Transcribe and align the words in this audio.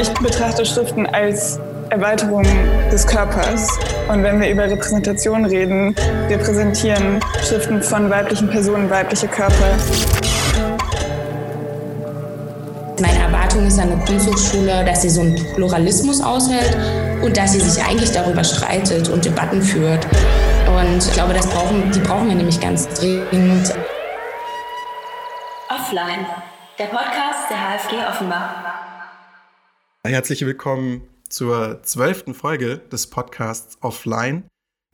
ich 0.00 0.12
betrachte 0.14 0.64
Schriften 0.64 1.06
als 1.06 1.58
Erweiterung 1.90 2.44
des 2.92 3.04
Körpers. 3.04 3.68
Und 4.08 4.22
wenn 4.22 4.40
wir 4.40 4.48
über 4.50 4.64
Repräsentation 4.64 5.44
reden, 5.44 5.94
repräsentieren 6.28 7.20
Schriften 7.42 7.82
von 7.82 8.08
weiblichen 8.08 8.48
Personen 8.48 8.88
weibliche 8.88 9.26
Körper. 9.26 9.76
Meine 13.00 13.18
Erwartung 13.18 13.66
ist 13.66 13.78
an 13.78 13.88
der 13.88 13.98
Kunsthochschule, 14.06 14.84
dass 14.84 15.02
sie 15.02 15.10
so 15.10 15.20
einen 15.20 15.34
Pluralismus 15.54 16.22
aushält 16.22 16.76
und 17.22 17.36
dass 17.36 17.52
sie 17.52 17.60
sich 17.60 17.82
eigentlich 17.84 18.12
darüber 18.12 18.44
streitet 18.44 19.08
und 19.08 19.24
Debatten 19.24 19.62
führt. 19.62 20.06
Und 20.76 20.98
ich 20.98 21.12
glaube, 21.12 21.34
das 21.34 21.46
brauchen, 21.48 21.90
die 21.90 22.00
brauchen 22.00 22.28
wir 22.28 22.36
nämlich 22.36 22.60
ganz 22.60 22.88
dringend. 22.88 23.74
Offline, 25.68 26.26
der 26.78 26.86
Podcast 26.86 27.50
der 27.50 27.56
HFG 27.56 27.96
Offenbach. 28.08 28.97
Herzlich 30.04 30.46
willkommen 30.46 31.08
zur 31.28 31.82
zwölften 31.82 32.32
Folge 32.32 32.78
des 32.78 33.08
Podcasts 33.08 33.78
Offline, 33.80 34.44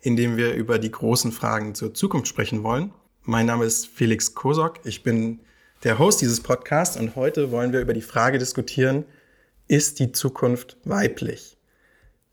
in 0.00 0.16
dem 0.16 0.38
wir 0.38 0.54
über 0.54 0.78
die 0.78 0.90
großen 0.90 1.30
Fragen 1.30 1.74
zur 1.74 1.92
Zukunft 1.92 2.26
sprechen 2.26 2.62
wollen. 2.62 2.90
Mein 3.22 3.44
Name 3.44 3.66
ist 3.66 3.86
Felix 3.86 4.34
Kosok, 4.34 4.80
ich 4.84 5.02
bin 5.02 5.40
der 5.84 5.98
Host 5.98 6.22
dieses 6.22 6.40
Podcasts 6.40 6.96
und 6.96 7.16
heute 7.16 7.50
wollen 7.50 7.74
wir 7.74 7.80
über 7.80 7.92
die 7.92 8.00
Frage 8.00 8.38
diskutieren, 8.38 9.04
ist 9.68 9.98
die 9.98 10.10
Zukunft 10.10 10.78
weiblich? 10.84 11.58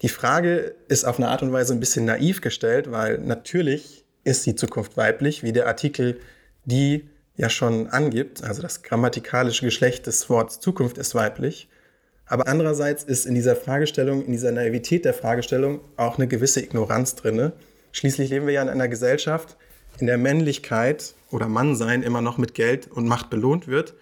Die 0.02 0.10
Frage 0.10 0.74
ist 0.88 1.04
auf 1.04 1.18
eine 1.18 1.28
Art 1.28 1.44
und 1.44 1.52
Weise 1.52 1.74
ein 1.74 1.82
bisschen 1.82 2.06
naiv 2.06 2.40
gestellt, 2.40 2.90
weil 2.90 3.18
natürlich 3.18 4.06
ist 4.24 4.46
die 4.46 4.56
Zukunft 4.56 4.96
weiblich, 4.96 5.44
wie 5.44 5.52
der 5.52 5.68
Artikel 5.68 6.22
die 6.64 7.10
ja 7.36 7.50
schon 7.50 7.88
angibt. 7.88 8.44
Also 8.44 8.62
das 8.62 8.82
grammatikalische 8.82 9.66
Geschlecht 9.66 10.08
des 10.08 10.30
Wortes 10.30 10.62
Zukunft 10.62 10.98
ist 10.98 11.16
weiblich. 11.16 11.68
Aber 12.32 12.48
andererseits 12.48 13.04
ist 13.04 13.26
in 13.26 13.36
dieser 13.36 13.58
Fragestellung, 13.58 14.24
in 14.24 14.32
dieser 14.32 14.54
Naivität 14.54 15.04
der 15.04 15.14
Fragestellung 15.14 15.82
auch 15.98 16.18
eine 16.18 16.30
gewisse 16.30 16.62
Ignoranz 16.62 17.16
drin. 17.16 17.52
Schließlich 17.92 18.30
leben 18.30 18.46
wir 18.46 18.54
ja 18.54 18.62
in 18.62 18.70
einer 18.70 18.88
Gesellschaft, 18.88 19.58
in 20.00 20.08
der 20.08 20.18
Männlichkeit 20.18 21.14
oder 21.30 21.50
Mannsein 21.50 22.04
immer 22.04 22.22
noch 22.22 22.38
mit 22.38 22.54
Geld 22.54 22.88
und 22.88 23.06
Macht 23.06 23.30
belohnt 23.30 23.68
wird. 23.68 23.96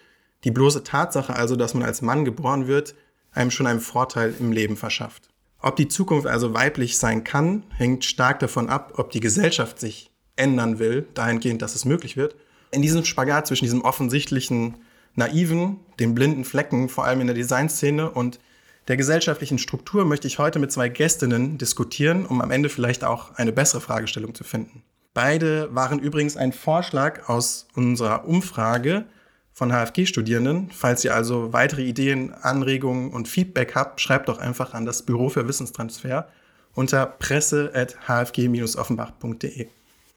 Die 0.43 0.51
bloße 0.51 0.83
Tatsache 0.83 1.35
also, 1.35 1.55
dass 1.55 1.73
man 1.73 1.81
als 1.81 2.03
Mann 2.03 2.23
geboren 2.23 2.67
wird, 2.67 2.93
einem 3.31 3.49
schon 3.49 3.65
einen 3.65 3.79
Vorteil 3.79 4.31
im 4.39 4.51
Leben 4.51 4.77
verschafft. 4.77 5.29
Ob 5.59 5.75
die 5.75 5.87
Zukunft 5.87 6.27
also 6.27 6.53
weiblich 6.53 6.99
sein 6.99 7.23
kann, 7.23 7.63
hängt 7.77 8.05
stark 8.05 8.37
davon 8.37 8.69
ab, 8.69 8.93
ob 8.97 9.09
die 9.09 9.21
Gesellschaft 9.21 9.79
sich 9.79 10.11
ändern 10.35 10.77
will, 10.77 11.07
dahingehend, 11.15 11.63
dass 11.63 11.73
es 11.73 11.83
möglich 11.83 12.15
wird. 12.15 12.35
In 12.69 12.83
diesem 12.83 13.05
Spagat 13.05 13.47
zwischen 13.47 13.65
diesem 13.65 13.81
offensichtlichen 13.81 14.75
naiven, 15.19 15.79
den 15.99 16.15
blinden 16.15 16.43
Flecken, 16.43 16.89
vor 16.89 17.05
allem 17.05 17.21
in 17.21 17.27
der 17.27 17.35
Designszene 17.35 18.09
und 18.09 18.39
der 18.87 18.97
gesellschaftlichen 18.97 19.59
Struktur 19.59 20.03
möchte 20.03 20.27
ich 20.27 20.39
heute 20.39 20.57
mit 20.57 20.71
zwei 20.71 20.89
Gästinnen 20.89 21.59
diskutieren, 21.59 22.25
um 22.25 22.41
am 22.41 22.49
Ende 22.49 22.69
vielleicht 22.69 23.03
auch 23.03 23.35
eine 23.35 23.51
bessere 23.51 23.81
Fragestellung 23.81 24.33
zu 24.33 24.43
finden. 24.43 24.81
Beide 25.13 25.75
waren 25.75 25.99
übrigens 25.99 26.37
ein 26.37 26.53
Vorschlag 26.53 27.29
aus 27.29 27.67
unserer 27.75 28.25
Umfrage 28.25 29.05
von 29.53 29.71
HFG-Studierenden. 29.71 30.71
Falls 30.71 31.05
ihr 31.05 31.13
also 31.13 31.53
weitere 31.53 31.83
Ideen, 31.83 32.33
Anregungen 32.33 33.11
und 33.11 33.27
Feedback 33.27 33.75
habt, 33.75 34.01
schreibt 34.01 34.27
doch 34.27 34.39
einfach 34.39 34.73
an 34.73 34.87
das 34.87 35.03
Büro 35.03 35.29
für 35.29 35.47
Wissenstransfer 35.47 36.27
unter 36.73 37.05
presse.hfg-offenbach.de. 37.05 39.67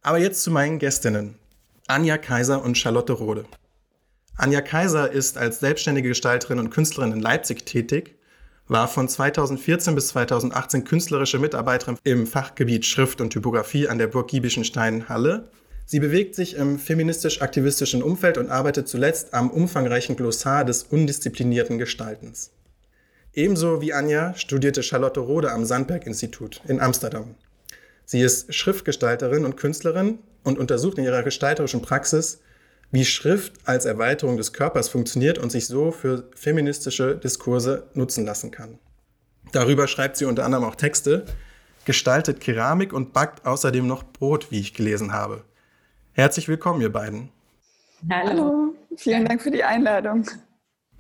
Aber 0.03 0.19
jetzt 0.19 0.43
zu 0.43 0.51
meinen 0.51 0.79
Gästinnen. 0.79 1.35
Anja 1.89 2.17
Kaiser 2.17 2.65
und 2.65 2.79
Charlotte 2.79 3.13
Rode. 3.13 3.45
Anja 4.37 4.61
Kaiser 4.61 5.11
ist 5.11 5.39
als 5.39 5.61
selbstständige 5.61 6.09
Gestalterin 6.09 6.59
und 6.59 6.71
Künstlerin 6.71 7.13
in 7.13 7.21
Leipzig 7.21 7.65
tätig, 7.67 8.17
war 8.69 8.89
von 8.89 9.09
2014 9.09 9.95
bis 9.95 10.09
2018 10.09 10.85
künstlerische 10.85 11.39
Mitarbeiterin 11.39 11.99
im 12.05 12.27
Fachgebiet 12.27 12.87
Schrift 12.87 13.21
und 13.21 13.31
Typografie 13.31 13.89
an 13.89 13.99
der 13.99 14.07
Burg 14.07 14.29
Giebichenstein 14.29 15.09
Halle 15.09 15.51
Sie 15.93 16.01
bewegt 16.01 16.35
sich 16.35 16.57
im 16.57 16.79
feministisch-aktivistischen 16.79 18.03
Umfeld 18.03 18.39
und 18.39 18.49
arbeitet 18.49 18.89
zuletzt 18.89 19.35
am 19.35 19.51
umfangreichen 19.51 20.17
Glossar 20.17 20.65
des 20.65 20.85
undisziplinierten 20.85 21.79
Gestaltens. 21.79 22.51
Ebenso 23.35 23.81
wie 23.81 23.93
Anja 23.93 24.35
studierte 24.35 24.83
Charlotte 24.83 25.21
Rode 25.21 25.53
am 25.53 25.65
Sandberg-Institut 25.65 26.63
in 26.67 26.81
Amsterdam. 26.81 27.35
Sie 28.05 28.21
ist 28.21 28.55
Schriftgestalterin 28.55 29.45
und 29.45 29.57
Künstlerin 29.57 30.19
und 30.45 30.59
untersucht 30.59 30.99
in 30.99 31.05
ihrer 31.05 31.23
gestalterischen 31.23 31.83
Praxis, 31.83 32.41
wie 32.93 33.07
Schrift 33.07 33.55
als 33.65 33.87
Erweiterung 33.87 34.37
des 34.37 34.53
Körpers 34.53 34.91
funktioniert 34.91 35.39
und 35.39 35.51
sich 35.51 35.67
so 35.67 35.91
für 35.91 36.29
feministische 36.37 37.17
Diskurse 37.17 37.89
nutzen 37.95 38.27
lassen 38.27 38.51
kann. 38.51 38.79
Darüber 39.51 39.89
schreibt 39.89 40.19
sie 40.19 40.27
unter 40.27 40.45
anderem 40.45 40.65
auch 40.65 40.77
Texte, 40.77 41.25
gestaltet 41.87 42.41
Keramik 42.41 42.93
und 42.93 43.13
backt 43.15 43.47
außerdem 43.47 43.87
noch 43.87 44.05
Brot, 44.05 44.51
wie 44.51 44.61
ich 44.61 44.75
gelesen 44.75 45.13
habe. 45.13 45.43
Herzlich 46.13 46.49
willkommen, 46.49 46.83
ihr 46.83 46.93
beiden. 46.93 47.31
Hallo. 48.11 48.29
Hallo. 48.29 48.75
Vielen 48.97 49.25
Dank 49.25 49.41
für 49.41 49.51
die 49.51 49.65
Einladung. 49.65 50.27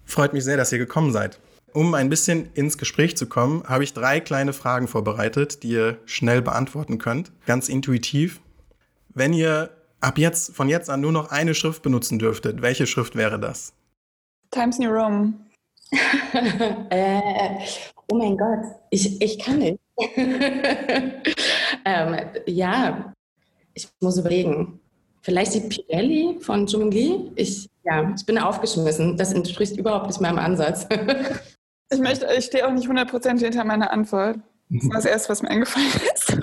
Freut 0.07 0.33
mich 0.33 0.45
sehr, 0.45 0.57
dass 0.57 0.73
ihr 0.73 0.79
gekommen 0.79 1.13
seid. 1.13 1.39
Um 1.75 1.95
ein 1.95 2.09
bisschen 2.09 2.51
ins 2.55 2.79
Gespräch 2.79 3.19
zu 3.19 3.27
kommen, 3.27 3.65
habe 3.65 3.85
ich 3.85 3.93
drei 3.93 4.21
kleine 4.21 4.55
Fragen 4.55 4.89
vorbereitet, 4.89 5.63
die 5.63 5.73
ihr 5.73 5.99
schnell 6.07 6.41
beantworten 6.41 6.97
könnt. 6.97 7.33
Ganz 7.45 7.69
intuitiv. 7.69 8.41
Wenn 9.11 9.35
ihr 9.35 9.71
ab 10.03 10.19
jetzt, 10.19 10.55
von 10.55 10.69
jetzt 10.69 10.91
an 10.91 11.01
nur 11.01 11.13
noch 11.13 11.31
eine 11.31 11.55
Schrift 11.55 11.83
benutzen 11.83 12.19
dürftet, 12.19 12.61
welche 12.63 12.87
Schrift 12.87 13.17
wäre 13.17 13.39
das? 13.39 13.73
Times 14.51 14.79
New 14.79 14.91
Roman. 14.91 15.47
äh, 16.91 17.59
oh 18.11 18.17
mein 18.17 18.37
Gott, 18.37 18.65
ich, 18.91 19.21
ich 19.21 19.39
kann 19.39 19.59
nicht. 19.59 19.79
ähm, 21.85 22.17
ja, 22.47 23.13
ich 23.75 23.89
muss 24.01 24.19
überlegen. 24.19 24.81
Vielleicht 25.23 25.55
die 25.55 25.61
Pirelli 25.61 26.39
von 26.41 26.67
Jungli. 26.67 27.31
Ich, 27.37 27.69
ja, 27.85 28.13
ich 28.17 28.27
bin 28.27 28.39
aufgeschmissen. 28.39 29.17
Das 29.17 29.33
entspricht 29.33 29.77
überhaupt 29.77 30.09
nicht 30.09 30.21
meinem 30.21 30.39
Ansatz. 30.39 30.87
ich, 31.91 31.99
möchte, 32.01 32.27
ich 32.37 32.47
stehe 32.47 32.67
auch 32.67 32.73
nicht 32.73 32.89
100% 32.89 33.39
hinter 33.39 33.65
meiner 33.65 33.93
Antwort. 33.93 34.39
Das 34.69 34.85
war 34.89 34.97
das 34.97 35.05
Erste, 35.05 35.29
was 35.29 35.43
mir 35.43 35.51
eingefallen 35.51 35.87
ist. 36.15 36.37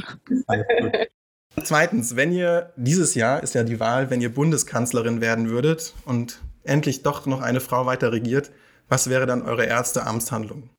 Zweitens, 1.64 2.16
wenn 2.16 2.32
ihr 2.32 2.72
dieses 2.76 3.16
Jahr 3.16 3.44
ist 3.44 3.56
ja 3.56 3.64
die 3.64 3.80
Wahl, 3.80 4.10
wenn 4.10 4.22
ihr 4.22 4.34
Bundeskanzlerin 4.34 5.22
werden 5.22 5.50
würdet 5.50 5.94
und 6.06 6.40
endlich 6.64 7.04
doch 7.04 7.26
noch 7.26 7.42
eine 7.42 7.60
Frau 7.60 7.86
weiter 7.86 8.12
regiert, 8.12 8.52
was 8.88 9.10
wäre 9.10 9.26
dann 9.26 9.42
eure 9.42 9.66
erste 9.66 10.06
Amtshandlung? 10.06 10.70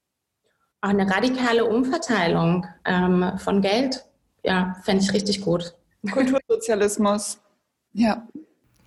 Eine 0.81 1.11
radikale 1.11 1.65
Umverteilung 1.65 2.67
ähm, 2.85 3.33
von 3.39 3.61
Geld. 3.61 4.05
Ja, 4.43 4.77
fände 4.83 5.05
ich 5.05 5.13
richtig 5.13 5.43
gut. 5.43 5.75
Kultursozialismus. 6.11 7.39
Ja. 7.93 8.27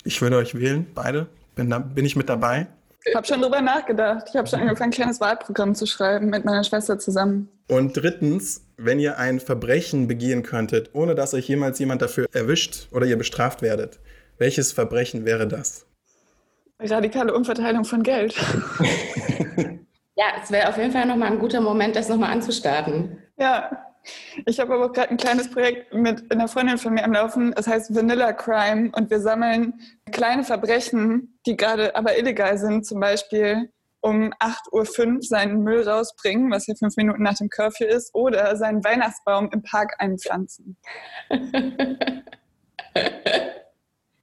Ich 0.02 0.20
würde 0.20 0.36
euch 0.36 0.54
wählen, 0.54 0.86
beide. 0.94 1.28
Bin, 1.54 1.70
da, 1.70 1.78
bin 1.78 2.04
ich 2.04 2.16
mit 2.16 2.28
dabei? 2.28 2.66
Ich 3.06 3.14
habe 3.14 3.26
schon 3.26 3.42
drüber 3.42 3.60
nachgedacht. 3.60 4.28
Ich 4.30 4.36
habe 4.36 4.48
schon 4.48 4.60
angefangen, 4.60 4.90
ein 4.90 4.94
kleines 4.94 5.20
Wahlprogramm 5.20 5.74
zu 5.74 5.86
schreiben 5.86 6.30
mit 6.30 6.44
meiner 6.44 6.64
Schwester 6.64 6.98
zusammen. 6.98 7.48
Und 7.68 7.96
drittens, 7.96 8.66
wenn 8.76 8.98
ihr 8.98 9.18
ein 9.18 9.40
Verbrechen 9.40 10.08
begehen 10.08 10.42
könntet, 10.42 10.90
ohne 10.94 11.14
dass 11.14 11.34
euch 11.34 11.48
jemals 11.48 11.78
jemand 11.78 12.02
dafür 12.02 12.26
erwischt 12.32 12.88
oder 12.92 13.06
ihr 13.06 13.18
bestraft 13.18 13.62
werdet, 13.62 14.00
welches 14.38 14.72
Verbrechen 14.72 15.24
wäre 15.24 15.46
das? 15.46 15.86
Radikale 16.80 17.34
Umverteilung 17.34 17.84
von 17.84 18.02
Geld. 18.02 18.34
ja, 20.16 20.24
es 20.42 20.50
wäre 20.50 20.68
auf 20.68 20.76
jeden 20.76 20.92
Fall 20.92 21.06
nochmal 21.06 21.30
ein 21.30 21.38
guter 21.38 21.60
Moment, 21.60 21.96
das 21.96 22.08
nochmal 22.08 22.32
anzustarten. 22.32 23.18
Ja, 23.38 23.93
ich 24.46 24.60
habe 24.60 24.74
aber 24.74 24.86
auch 24.86 24.92
gerade 24.92 25.10
ein 25.10 25.16
kleines 25.16 25.50
Projekt 25.50 25.94
mit 25.94 26.30
einer 26.30 26.48
Freundin 26.48 26.78
von 26.78 26.94
mir 26.94 27.04
am 27.04 27.12
Laufen. 27.12 27.52
Es 27.56 27.66
heißt 27.66 27.94
Vanilla 27.94 28.32
Crime 28.32 28.90
und 28.94 29.10
wir 29.10 29.20
sammeln 29.20 29.74
kleine 30.12 30.44
Verbrechen, 30.44 31.38
die 31.46 31.56
gerade 31.56 31.96
aber 31.96 32.18
illegal 32.18 32.58
sind. 32.58 32.86
Zum 32.86 33.00
Beispiel 33.00 33.70
um 34.00 34.32
8.05 34.34 34.72
Uhr 34.72 35.22
seinen 35.22 35.62
Müll 35.62 35.88
rausbringen, 35.88 36.50
was 36.50 36.66
ja 36.66 36.74
fünf 36.78 36.96
Minuten 36.96 37.22
nach 37.22 37.38
dem 37.38 37.48
Curfew 37.48 37.84
ist, 37.84 38.14
oder 38.14 38.54
seinen 38.56 38.84
Weihnachtsbaum 38.84 39.50
im 39.52 39.62
Park 39.62 39.94
einpflanzen. 39.98 40.76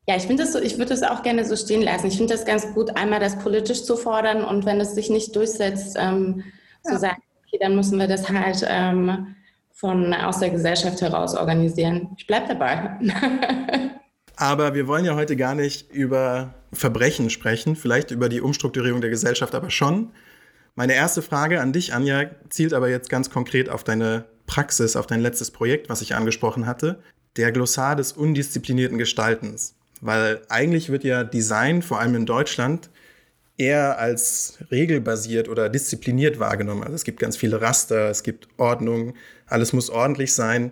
Ja, 0.08 0.16
ich 0.18 0.24
finde 0.24 0.44
das 0.44 0.54
so, 0.54 0.60
ich 0.60 0.78
würde 0.78 0.90
das 0.90 1.04
auch 1.04 1.22
gerne 1.22 1.46
so 1.46 1.56
stehen 1.56 1.84
lassen. 1.84 2.08
Ich 2.08 2.18
finde 2.18 2.34
das 2.34 2.44
ganz 2.44 2.74
gut, 2.74 2.98
einmal 2.98 3.20
das 3.20 3.38
politisch 3.38 3.84
zu 3.84 3.96
fordern 3.96 4.44
und 4.44 4.66
wenn 4.66 4.82
es 4.82 4.96
sich 4.96 5.10
nicht 5.10 5.36
durchsetzt, 5.36 5.96
ähm, 6.00 6.44
ja. 6.84 6.94
zu 6.94 7.00
sagen, 7.00 7.22
okay, 7.46 7.60
dann 7.62 7.76
müssen 7.76 8.00
wir 8.00 8.08
das 8.08 8.28
halt 8.28 8.66
ähm, 8.68 9.36
von 9.82 10.14
aus 10.14 10.38
der 10.38 10.52
Gesellschaft 10.52 11.02
heraus 11.02 11.36
organisieren. 11.36 12.10
Ich 12.16 12.28
bleibe 12.28 12.48
dabei. 12.48 12.92
aber 14.36 14.76
wir 14.76 14.88
wollen 14.88 15.06
ja 15.06 15.16
heute 15.16 15.36
gar 15.36 15.56
nicht 15.56 15.92
über 15.92 16.54
Verbrechen 16.72 17.32
sprechen, 17.32 17.76
vielleicht 17.76 18.12
über 18.12 18.30
die 18.30 18.42
Umstrukturierung 18.42 19.02
der 19.02 19.10
Gesellschaft, 19.10 19.56
aber 19.56 19.72
schon. 19.72 20.12
Meine 20.76 20.94
erste 20.94 21.24
Frage 21.24 21.60
an 21.60 21.74
dich, 21.74 21.96
Anja, 21.96 22.30
zielt 22.50 22.74
aber 22.74 22.90
jetzt 22.90 23.10
ganz 23.10 23.32
konkret 23.32 23.70
auf 23.70 23.84
deine 23.84 24.26
Praxis, 24.46 24.96
auf 24.96 25.08
dein 25.08 25.20
letztes 25.20 25.50
Projekt, 25.50 25.90
was 25.90 26.02
ich 26.02 26.14
angesprochen 26.14 26.68
hatte, 26.68 27.00
der 27.36 27.52
Glossar 27.52 27.96
des 27.96 28.14
undisziplinierten 28.14 29.00
Gestaltens. 29.00 29.76
Weil 30.00 30.42
eigentlich 30.48 30.90
wird 30.90 31.04
ja 31.04 31.24
Design, 31.24 31.82
vor 31.82 32.00
allem 32.00 32.14
in 32.14 32.28
Deutschland, 32.28 32.92
eher 33.58 34.00
als 34.00 34.60
regelbasiert 34.72 35.50
oder 35.50 35.70
diszipliniert 35.70 36.40
wahrgenommen. 36.40 36.84
Also 36.84 36.96
es 36.96 37.04
gibt 37.04 37.20
ganz 37.20 37.38
viele 37.38 37.62
Raster, 37.62 38.10
es 38.10 38.24
gibt 38.24 38.48
Ordnung, 38.58 39.14
alles 39.52 39.74
muss 39.74 39.90
ordentlich 39.90 40.34
sein. 40.34 40.72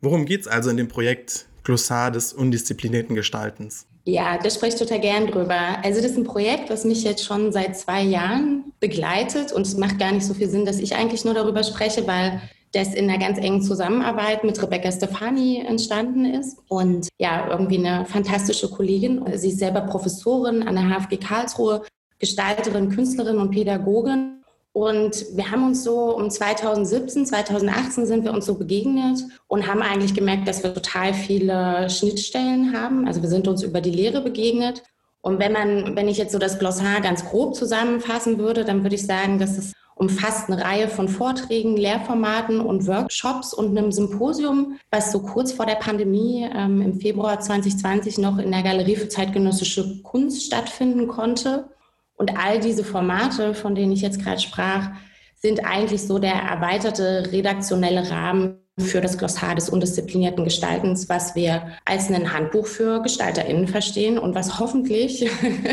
Worum 0.00 0.26
geht 0.26 0.42
es 0.42 0.48
also 0.48 0.70
in 0.70 0.76
dem 0.76 0.88
Projekt 0.88 1.46
Glossar 1.64 2.10
des 2.10 2.32
undisziplinierten 2.32 3.14
Gestaltens? 3.14 3.86
Ja, 4.04 4.38
da 4.38 4.48
spreche 4.48 4.74
ich 4.74 4.80
total 4.80 5.00
gern 5.00 5.26
drüber. 5.26 5.84
Also 5.84 6.00
das 6.00 6.12
ist 6.12 6.16
ein 6.16 6.24
Projekt, 6.24 6.70
was 6.70 6.84
mich 6.84 7.04
jetzt 7.04 7.24
schon 7.24 7.52
seit 7.52 7.76
zwei 7.76 8.02
Jahren 8.02 8.72
begleitet 8.80 9.52
und 9.52 9.66
es 9.66 9.76
macht 9.76 9.98
gar 9.98 10.12
nicht 10.12 10.24
so 10.24 10.32
viel 10.32 10.48
Sinn, 10.48 10.64
dass 10.64 10.78
ich 10.78 10.96
eigentlich 10.96 11.26
nur 11.26 11.34
darüber 11.34 11.62
spreche, 11.62 12.06
weil 12.06 12.40
das 12.72 12.94
in 12.94 13.08
einer 13.08 13.18
ganz 13.18 13.38
engen 13.38 13.60
Zusammenarbeit 13.62 14.44
mit 14.44 14.62
Rebecca 14.62 14.90
Stefani 14.90 15.62
entstanden 15.66 16.24
ist. 16.24 16.58
Und 16.68 17.08
ja, 17.18 17.48
irgendwie 17.50 17.78
eine 17.78 18.06
fantastische 18.06 18.70
Kollegin. 18.70 19.22
Sie 19.34 19.48
ist 19.48 19.58
selber 19.58 19.82
Professorin 19.82 20.62
an 20.62 20.74
der 20.74 20.84
HFG 20.84 21.18
Karlsruhe, 21.18 21.82
Gestalterin, 22.18 22.90
Künstlerin 22.90 23.38
und 23.38 23.50
Pädagogin. 23.50 24.37
Und 24.78 25.26
wir 25.34 25.50
haben 25.50 25.66
uns 25.66 25.82
so 25.82 26.16
um 26.16 26.30
2017, 26.30 27.26
2018 27.26 28.06
sind 28.06 28.22
wir 28.22 28.32
uns 28.32 28.46
so 28.46 28.54
begegnet 28.54 29.24
und 29.48 29.66
haben 29.66 29.82
eigentlich 29.82 30.14
gemerkt, 30.14 30.46
dass 30.46 30.62
wir 30.62 30.72
total 30.72 31.14
viele 31.14 31.90
Schnittstellen 31.90 32.72
haben. 32.72 33.08
Also 33.08 33.20
wir 33.20 33.28
sind 33.28 33.48
uns 33.48 33.64
über 33.64 33.80
die 33.80 33.90
Lehre 33.90 34.20
begegnet. 34.20 34.84
Und 35.20 35.40
wenn 35.40 35.52
man, 35.52 35.96
wenn 35.96 36.06
ich 36.06 36.16
jetzt 36.16 36.30
so 36.30 36.38
das 36.38 36.60
Glossar 36.60 37.00
ganz 37.00 37.24
grob 37.24 37.56
zusammenfassen 37.56 38.38
würde, 38.38 38.64
dann 38.64 38.84
würde 38.84 38.94
ich 38.94 39.04
sagen, 39.04 39.40
dass 39.40 39.58
es 39.58 39.72
umfasst 39.96 40.48
eine 40.48 40.62
Reihe 40.62 40.86
von 40.86 41.08
Vorträgen, 41.08 41.76
Lehrformaten 41.76 42.60
und 42.60 42.86
Workshops 42.86 43.52
und 43.52 43.76
einem 43.76 43.90
Symposium, 43.90 44.78
was 44.92 45.10
so 45.10 45.18
kurz 45.22 45.50
vor 45.50 45.66
der 45.66 45.74
Pandemie 45.74 46.48
ähm, 46.54 46.82
im 46.82 47.00
Februar 47.00 47.40
2020 47.40 48.18
noch 48.18 48.38
in 48.38 48.52
der 48.52 48.62
Galerie 48.62 48.94
für 48.94 49.08
zeitgenössische 49.08 50.04
Kunst 50.04 50.46
stattfinden 50.46 51.08
konnte. 51.08 51.68
Und 52.18 52.36
all 52.36 52.58
diese 52.58 52.84
Formate, 52.84 53.54
von 53.54 53.74
denen 53.74 53.92
ich 53.92 54.02
jetzt 54.02 54.22
gerade 54.22 54.40
sprach, 54.40 54.90
sind 55.36 55.64
eigentlich 55.64 56.02
so 56.02 56.18
der 56.18 56.34
erweiterte 56.34 57.30
redaktionelle 57.32 58.10
Rahmen 58.10 58.58
für 58.78 59.00
das 59.00 59.18
Glossar 59.18 59.54
des 59.54 59.70
undisziplinierten 59.70 60.44
Gestaltens, 60.44 61.08
was 61.08 61.34
wir 61.34 61.68
als 61.84 62.10
ein 62.10 62.32
Handbuch 62.32 62.66
für 62.66 63.02
GestalterInnen 63.02 63.68
verstehen 63.68 64.18
und 64.18 64.34
was 64.34 64.58
hoffentlich 64.58 65.28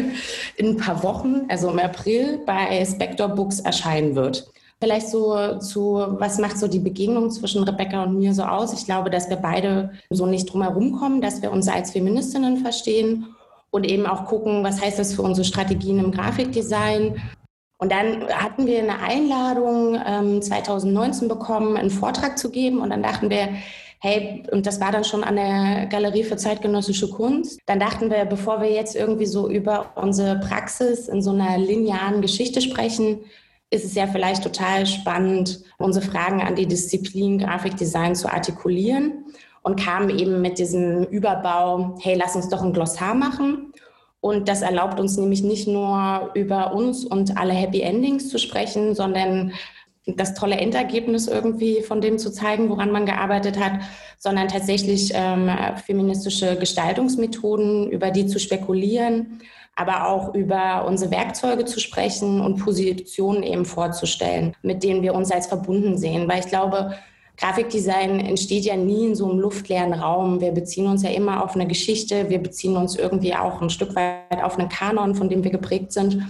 in 0.58 0.70
ein 0.70 0.78
paar 0.78 1.04
Wochen, 1.04 1.46
also 1.50 1.70
im 1.70 1.80
April, 1.80 2.40
bei 2.46 2.84
Spector 2.86 3.30
Books 3.30 3.60
erscheinen 3.60 4.16
wird. 4.16 4.48
Vielleicht 4.80 5.10
so 5.10 5.58
zu, 5.60 6.06
was 6.20 6.38
macht 6.38 6.60
so 6.60 6.68
die 6.68 6.80
Begegnung 6.80 7.32
zwischen 7.32 7.64
Rebecca 7.64 8.04
und 8.04 8.18
mir 8.18 8.34
so 8.34 8.44
aus? 8.44 8.74
Ich 8.74 8.86
glaube, 8.86 9.10
dass 9.10 9.30
wir 9.30 9.38
beide 9.38 9.92
so 10.10 10.26
nicht 10.26 10.52
drum 10.52 10.64
herum 10.64 11.00
kommen, 11.00 11.22
dass 11.22 11.42
wir 11.42 11.52
uns 11.52 11.68
als 11.68 11.92
Feministinnen 11.92 12.58
verstehen 12.58 13.35
und 13.76 13.86
eben 13.90 14.06
auch 14.06 14.26
gucken, 14.26 14.64
was 14.64 14.82
heißt 14.82 14.98
das 14.98 15.14
für 15.14 15.22
unsere 15.22 15.46
Strategien 15.46 16.00
im 16.00 16.12
Grafikdesign, 16.12 17.22
und 17.78 17.92
dann 17.92 18.28
hatten 18.30 18.68
wir 18.68 18.80
eine 18.80 19.00
Einladung 19.00 20.00
ähm, 20.06 20.42
2019 20.42 21.28
bekommen, 21.28 21.76
einen 21.76 21.90
Vortrag 21.90 22.38
zu 22.38 22.50
geben. 22.50 22.80
Und 22.80 22.90
dann 22.90 23.04
dachten 23.04 23.30
wir, 23.30 23.50
hey, 24.00 24.44
und 24.52 24.66
das 24.66 24.80
war 24.80 24.92
dann 24.92 25.04
schon 25.04 25.24
an 25.24 25.36
der 25.36 25.88
Galerie 25.88 26.24
für 26.24 26.38
zeitgenössische 26.38 27.10
Kunst. 27.10 27.60
Dann 27.66 27.80
dachten 27.80 28.10
wir, 28.10 28.24
bevor 28.26 28.62
wir 28.62 28.72
jetzt 28.72 28.96
irgendwie 28.96 29.26
so 29.26 29.50
über 29.50 29.92
unsere 29.96 30.40
Praxis 30.40 31.08
in 31.10 31.22
so 31.22 31.32
einer 31.32 31.58
linearen 31.58 32.22
Geschichte 32.22 32.62
sprechen, 32.62 33.20
ist 33.72 33.84
es 33.84 33.96
ja 33.96 34.08
vielleicht 34.08 34.44
total 34.44 34.86
spannend, 34.86 35.64
unsere 35.78 36.06
Fragen 36.06 36.42
an 36.42 36.56
die 36.56 36.68
Disziplin 36.68 37.40
Grafikdesign 37.40 38.16
zu 38.16 38.32
artikulieren 38.32 39.26
und 39.66 39.80
kamen 39.80 40.16
eben 40.16 40.42
mit 40.42 40.60
diesem 40.60 41.06
Überbau, 41.06 41.96
hey, 42.00 42.16
lass 42.16 42.36
uns 42.36 42.50
doch 42.50 42.62
ein 42.62 42.72
Glossar 42.72 43.16
machen. 43.16 43.74
Und 44.22 44.48
das 44.48 44.62
erlaubt 44.62 45.00
uns 45.00 45.18
nämlich 45.18 45.42
nicht 45.42 45.68
nur 45.68 46.30
über 46.36 46.72
uns 46.74 47.04
und 47.04 47.36
alle 47.36 47.54
Happy 47.54 47.82
Endings 47.82 48.30
zu 48.30 48.38
sprechen, 48.38 48.94
sondern 48.94 49.54
das 50.06 50.36
tolle 50.36 50.58
Endergebnis 50.58 51.28
irgendwie 51.28 51.82
von 51.82 52.00
dem 52.00 52.20
zu 52.20 52.32
zeigen, 52.32 52.70
woran 52.70 52.92
man 52.92 53.08
gearbeitet 53.08 53.60
hat, 53.60 53.74
sondern 54.20 54.50
tatsächlich 54.50 55.12
ähm, 55.16 55.50
feministische 55.84 56.58
Gestaltungsmethoden, 56.58 57.90
über 57.90 58.12
die 58.12 58.28
zu 58.28 58.40
spekulieren, 58.40 59.40
aber 59.76 60.08
auch 60.08 60.36
über 60.36 60.86
unsere 60.86 61.10
Werkzeuge 61.10 61.66
zu 61.66 61.80
sprechen 61.80 62.40
und 62.40 62.58
Positionen 62.58 63.42
eben 63.42 63.66
vorzustellen, 63.66 64.56
mit 64.62 64.84
denen 64.84 65.02
wir 65.02 65.16
uns 65.16 65.32
als 65.32 65.48
verbunden 65.48 65.98
sehen. 65.98 66.30
Weil 66.30 66.42
ich 66.42 66.48
glaube, 66.48 66.94
Grafikdesign 67.38 68.20
entsteht 68.20 68.66
ja 68.66 68.76
nie 68.76 69.08
in 69.08 69.16
so 69.16 69.30
einem 69.30 69.40
luftleeren 69.40 69.94
Raum. 69.94 70.42
Wir 70.42 70.52
beziehen 70.52 70.88
uns 70.88 71.04
ja 71.04 71.10
immer 71.10 71.44
auf 71.44 71.56
eine 71.56 71.68
Geschichte, 71.68 72.30
wir 72.30 72.40
beziehen 72.40 72.78
uns 72.78 72.96
irgendwie 72.96 73.36
auch 73.36 73.62
ein 73.62 73.70
Stück 73.70 73.96
weit 73.96 74.44
auf 74.44 74.58
einen 74.58 74.70
Kanon, 74.70 75.16
von 75.16 75.30
dem 75.30 75.44
wir 75.44 75.52
geprägt 75.52 75.92
sind 75.92 76.26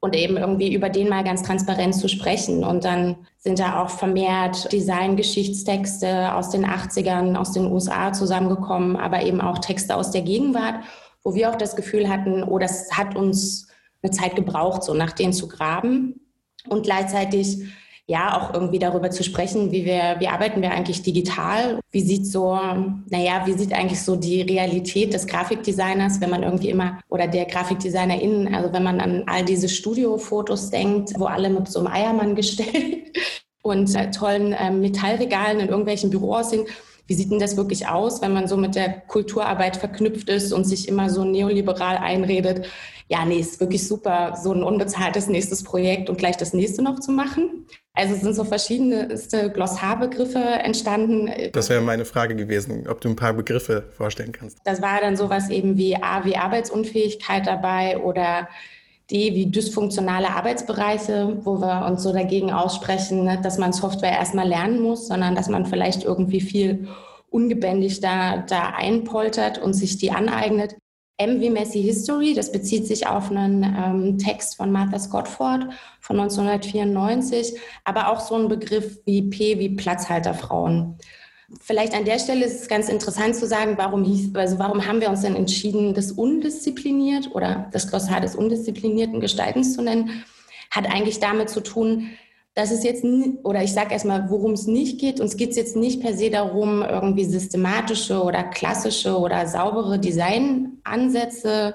und 0.00 0.16
eben 0.16 0.36
irgendwie 0.38 0.72
über 0.72 0.88
den 0.88 1.08
mal 1.08 1.22
ganz 1.22 1.42
transparent 1.42 1.94
zu 1.94 2.08
sprechen. 2.08 2.64
Und 2.64 2.84
dann 2.84 3.16
sind 3.38 3.58
da 3.58 3.82
auch 3.82 3.90
vermehrt 3.90 4.72
Design-Geschichtstexte 4.72 6.34
aus 6.34 6.50
den 6.50 6.66
80ern, 6.66 7.36
aus 7.36 7.52
den 7.52 7.70
USA 7.70 8.12
zusammengekommen, 8.12 8.96
aber 8.96 9.22
eben 9.22 9.40
auch 9.40 9.58
Texte 9.58 9.94
aus 9.94 10.10
der 10.10 10.22
Gegenwart, 10.22 10.82
wo 11.22 11.34
wir 11.34 11.50
auch 11.50 11.56
das 11.56 11.76
Gefühl 11.76 12.08
hatten, 12.08 12.42
oh, 12.42 12.58
das 12.58 12.90
hat 12.92 13.14
uns 13.14 13.68
eine 14.02 14.10
Zeit 14.10 14.36
gebraucht, 14.36 14.82
so 14.82 14.94
nach 14.94 15.12
denen 15.12 15.34
zu 15.34 15.48
graben. 15.48 16.20
Und 16.68 16.82
gleichzeitig 16.82 17.64
ja, 18.10 18.36
auch 18.36 18.52
irgendwie 18.52 18.80
darüber 18.80 19.12
zu 19.12 19.22
sprechen, 19.22 19.70
wie 19.70 19.84
wir, 19.84 20.16
wie 20.18 20.26
arbeiten 20.26 20.60
wir 20.62 20.72
eigentlich 20.72 21.02
digital? 21.02 21.78
Wie 21.92 22.00
sieht 22.00 22.26
so, 22.26 22.58
naja, 23.08 23.42
wie 23.44 23.52
sieht 23.52 23.72
eigentlich 23.72 24.02
so 24.02 24.16
die 24.16 24.42
Realität 24.42 25.14
des 25.14 25.28
Grafikdesigners, 25.28 26.20
wenn 26.20 26.30
man 26.30 26.42
irgendwie 26.42 26.70
immer, 26.70 26.98
oder 27.08 27.28
der 27.28 27.44
GrafikdesignerInnen, 27.44 28.52
also 28.52 28.72
wenn 28.72 28.82
man 28.82 28.98
an 28.98 29.22
all 29.26 29.44
diese 29.44 29.68
Studiofotos 29.68 30.70
denkt, 30.70 31.12
wo 31.20 31.26
alle 31.26 31.50
mit 31.50 31.68
so 31.68 31.78
einem 31.78 31.86
Eiermann 31.86 32.34
gestellt 32.34 33.16
und 33.62 33.94
äh, 33.94 34.10
tollen 34.10 34.54
äh, 34.54 34.72
Metallregalen 34.72 35.60
in 35.60 35.68
irgendwelchen 35.68 36.10
Büros 36.10 36.50
sind. 36.50 36.66
Wie 37.06 37.14
sieht 37.14 37.30
denn 37.30 37.38
das 37.38 37.56
wirklich 37.56 37.86
aus, 37.86 38.20
wenn 38.22 38.32
man 38.32 38.48
so 38.48 38.56
mit 38.56 38.74
der 38.74 38.90
Kulturarbeit 39.02 39.76
verknüpft 39.76 40.28
ist 40.28 40.52
und 40.52 40.64
sich 40.64 40.88
immer 40.88 41.10
so 41.10 41.22
neoliberal 41.22 41.96
einredet? 41.98 42.66
Ja, 43.08 43.24
nee, 43.24 43.38
ist 43.38 43.60
wirklich 43.60 43.86
super, 43.86 44.36
so 44.36 44.52
ein 44.52 44.64
unbezahltes 44.64 45.28
nächstes 45.28 45.62
Projekt 45.62 46.10
und 46.10 46.18
gleich 46.18 46.36
das 46.36 46.54
nächste 46.54 46.82
noch 46.82 46.98
zu 46.98 47.12
machen. 47.12 47.66
Also 47.92 48.14
es 48.14 48.20
sind 48.20 48.34
so 48.34 48.44
verschiedene 48.44 49.08
Glossarbegriffe 49.52 50.38
entstanden. 50.38 51.30
Das 51.52 51.68
wäre 51.68 51.80
meine 51.80 52.04
Frage 52.04 52.36
gewesen, 52.36 52.86
ob 52.88 53.00
du 53.00 53.08
ein 53.08 53.16
paar 53.16 53.32
Begriffe 53.34 53.84
vorstellen 53.90 54.32
kannst. 54.32 54.58
Das 54.64 54.80
war 54.80 55.00
dann 55.00 55.16
sowas 55.16 55.50
eben 55.50 55.76
wie 55.76 55.96
A 55.96 56.24
wie 56.24 56.36
Arbeitsunfähigkeit 56.36 57.46
dabei 57.46 57.98
oder 57.98 58.48
D 59.10 59.34
wie 59.34 59.46
dysfunktionale 59.46 60.30
Arbeitsbereiche, 60.30 61.38
wo 61.42 61.60
wir 61.60 61.84
uns 61.86 62.02
so 62.02 62.12
dagegen 62.12 62.52
aussprechen, 62.52 63.24
ne, 63.24 63.40
dass 63.42 63.58
man 63.58 63.72
Software 63.72 64.12
erstmal 64.12 64.46
lernen 64.46 64.80
muss, 64.80 65.08
sondern 65.08 65.34
dass 65.34 65.48
man 65.48 65.66
vielleicht 65.66 66.04
irgendwie 66.04 66.40
viel 66.40 66.86
ungebändigt 67.28 68.04
da, 68.04 68.38
da 68.38 68.70
einpoltert 68.70 69.58
und 69.58 69.74
sich 69.74 69.98
die 69.98 70.12
aneignet. 70.12 70.76
M 71.20 71.40
wie 71.40 71.50
Messy 71.50 71.82
History, 71.82 72.32
das 72.32 72.50
bezieht 72.50 72.86
sich 72.86 73.06
auf 73.06 73.30
einen 73.30 73.62
ähm, 73.62 74.18
Text 74.18 74.56
von 74.56 74.72
Martha 74.72 74.98
Scottford 74.98 75.66
von 76.00 76.18
1994, 76.18 77.60
aber 77.84 78.08
auch 78.08 78.20
so 78.20 78.34
ein 78.36 78.48
Begriff 78.48 78.98
wie 79.04 79.22
P 79.28 79.58
wie 79.58 79.68
Platzhalterfrauen. 79.76 80.96
Vielleicht 81.60 81.94
an 81.94 82.06
der 82.06 82.18
Stelle 82.18 82.46
ist 82.46 82.62
es 82.62 82.68
ganz 82.68 82.88
interessant 82.88 83.36
zu 83.36 83.46
sagen, 83.46 83.74
warum, 83.76 84.02
hieß, 84.02 84.34
also 84.34 84.58
warum 84.58 84.86
haben 84.86 85.02
wir 85.02 85.10
uns 85.10 85.20
denn 85.20 85.36
entschieden, 85.36 85.92
das 85.92 86.12
undiszipliniert 86.12 87.34
oder 87.34 87.68
das 87.72 87.90
Glossar 87.90 88.20
des 88.20 88.34
undisziplinierten 88.34 89.20
Gestaltens 89.20 89.74
zu 89.74 89.82
nennen, 89.82 90.24
hat 90.70 90.86
eigentlich 90.86 91.18
damit 91.18 91.50
zu 91.50 91.60
tun, 91.60 92.12
dass 92.60 92.70
es 92.70 92.84
jetzt, 92.84 93.02
oder 93.42 93.62
ich 93.62 93.72
sage 93.72 93.92
erstmal, 93.92 94.28
worum 94.28 94.52
es 94.52 94.66
nicht 94.66 95.00
geht. 95.00 95.18
Uns 95.18 95.38
geht 95.38 95.50
es 95.50 95.56
jetzt 95.56 95.76
nicht 95.76 96.02
per 96.02 96.14
se 96.14 96.28
darum, 96.28 96.82
irgendwie 96.82 97.24
systematische 97.24 98.22
oder 98.22 98.42
klassische 98.42 99.18
oder 99.18 99.46
saubere 99.46 99.98
Designansätze 99.98 101.74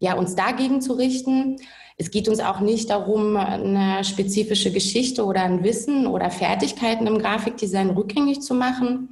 ja, 0.00 0.12
uns 0.12 0.34
dagegen 0.34 0.82
zu 0.82 0.92
richten. 0.92 1.56
Es 1.96 2.10
geht 2.10 2.28
uns 2.28 2.40
auch 2.40 2.60
nicht 2.60 2.90
darum, 2.90 3.36
eine 3.36 4.04
spezifische 4.04 4.70
Geschichte 4.70 5.24
oder 5.24 5.44
ein 5.44 5.64
Wissen 5.64 6.06
oder 6.06 6.30
Fertigkeiten 6.30 7.06
im 7.06 7.16
Grafikdesign 7.16 7.88
rückgängig 7.88 8.42
zu 8.42 8.52
machen. 8.52 9.08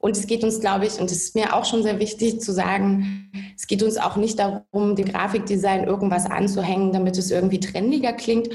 Und 0.00 0.16
es 0.16 0.26
geht 0.26 0.42
uns, 0.42 0.58
glaube 0.58 0.86
ich, 0.86 0.98
und 0.98 1.10
es 1.10 1.22
ist 1.22 1.34
mir 1.36 1.54
auch 1.54 1.66
schon 1.66 1.84
sehr 1.84 2.00
wichtig 2.00 2.40
zu 2.40 2.52
sagen, 2.52 3.30
es 3.56 3.68
geht 3.68 3.84
uns 3.84 3.96
auch 3.96 4.16
nicht 4.16 4.40
darum, 4.40 4.96
dem 4.96 5.06
Grafikdesign 5.06 5.84
irgendwas 5.84 6.26
anzuhängen, 6.26 6.92
damit 6.92 7.16
es 7.16 7.30
irgendwie 7.30 7.60
trendiger 7.60 8.12
klingt, 8.12 8.48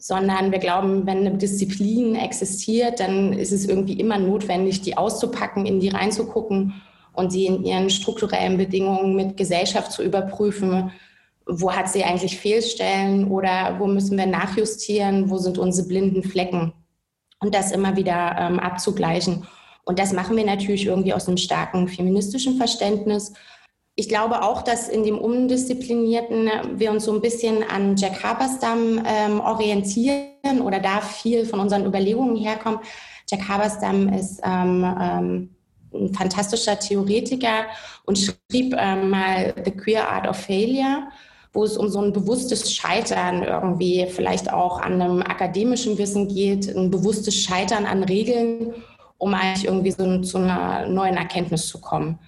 sondern 0.00 0.50
wir 0.50 0.58
glauben, 0.58 1.06
wenn 1.06 1.18
eine 1.18 1.36
Disziplin 1.36 2.16
existiert, 2.16 3.00
dann 3.00 3.34
ist 3.34 3.52
es 3.52 3.66
irgendwie 3.66 4.00
immer 4.00 4.18
notwendig, 4.18 4.80
die 4.80 4.96
auszupacken, 4.96 5.66
in 5.66 5.78
die 5.78 5.90
reinzugucken 5.90 6.80
und 7.12 7.30
sie 7.30 7.46
in 7.46 7.64
ihren 7.64 7.90
strukturellen 7.90 8.56
Bedingungen 8.56 9.14
mit 9.14 9.36
Gesellschaft 9.36 9.92
zu 9.92 10.02
überprüfen. 10.02 10.90
Wo 11.46 11.72
hat 11.72 11.90
sie 11.90 12.02
eigentlich 12.02 12.38
Fehlstellen 12.38 13.28
oder 13.28 13.76
wo 13.78 13.86
müssen 13.86 14.16
wir 14.16 14.26
nachjustieren? 14.26 15.28
Wo 15.28 15.36
sind 15.36 15.58
unsere 15.58 15.86
blinden 15.86 16.22
Flecken? 16.22 16.72
Und 17.40 17.54
das 17.54 17.70
immer 17.70 17.96
wieder 17.96 18.36
ähm, 18.38 18.58
abzugleichen. 18.58 19.46
Und 19.84 19.98
das 19.98 20.12
machen 20.12 20.36
wir 20.36 20.44
natürlich 20.46 20.86
irgendwie 20.86 21.12
aus 21.12 21.28
einem 21.28 21.36
starken 21.36 21.88
feministischen 21.88 22.56
Verständnis, 22.56 23.34
ich 24.00 24.08
glaube 24.08 24.42
auch, 24.42 24.62
dass 24.62 24.88
in 24.88 25.04
dem 25.04 25.18
Undisziplinierten 25.18 26.50
wir 26.76 26.90
uns 26.90 27.04
so 27.04 27.12
ein 27.12 27.20
bisschen 27.20 27.62
an 27.62 27.96
Jack 27.96 28.24
Haberstam 28.24 29.02
ähm, 29.04 29.40
orientieren 29.40 30.62
oder 30.64 30.80
da 30.80 31.02
viel 31.02 31.44
von 31.44 31.60
unseren 31.60 31.84
Überlegungen 31.84 32.34
herkommt. 32.34 32.80
Jack 33.28 33.46
Haberstam 33.46 34.08
ist 34.08 34.40
ähm, 34.42 34.86
ähm, 34.98 35.50
ein 35.92 36.14
fantastischer 36.14 36.78
Theoretiker 36.78 37.66
und 38.06 38.18
schrieb 38.18 38.74
ähm, 38.78 39.10
mal 39.10 39.52
The 39.66 39.70
Queer 39.70 40.08
Art 40.08 40.26
of 40.26 40.38
Failure, 40.38 41.08
wo 41.52 41.64
es 41.64 41.76
um 41.76 41.90
so 41.90 42.00
ein 42.00 42.14
bewusstes 42.14 42.72
Scheitern 42.72 43.42
irgendwie 43.42 44.06
vielleicht 44.08 44.50
auch 44.50 44.80
an 44.80 45.02
einem 45.02 45.20
akademischen 45.20 45.98
Wissen 45.98 46.26
geht, 46.26 46.74
ein 46.74 46.90
bewusstes 46.90 47.36
Scheitern 47.36 47.84
an 47.84 48.02
Regeln, 48.02 48.72
um 49.18 49.34
eigentlich 49.34 49.66
irgendwie 49.66 49.90
so 49.90 50.22
zu 50.22 50.38
einer 50.38 50.86
neuen 50.86 51.18
Erkenntnis 51.18 51.68
zu 51.68 51.82
kommen. 51.82 52.18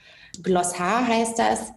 Glossar 0.43 1.07
heißt 1.07 1.39
das. 1.39 1.73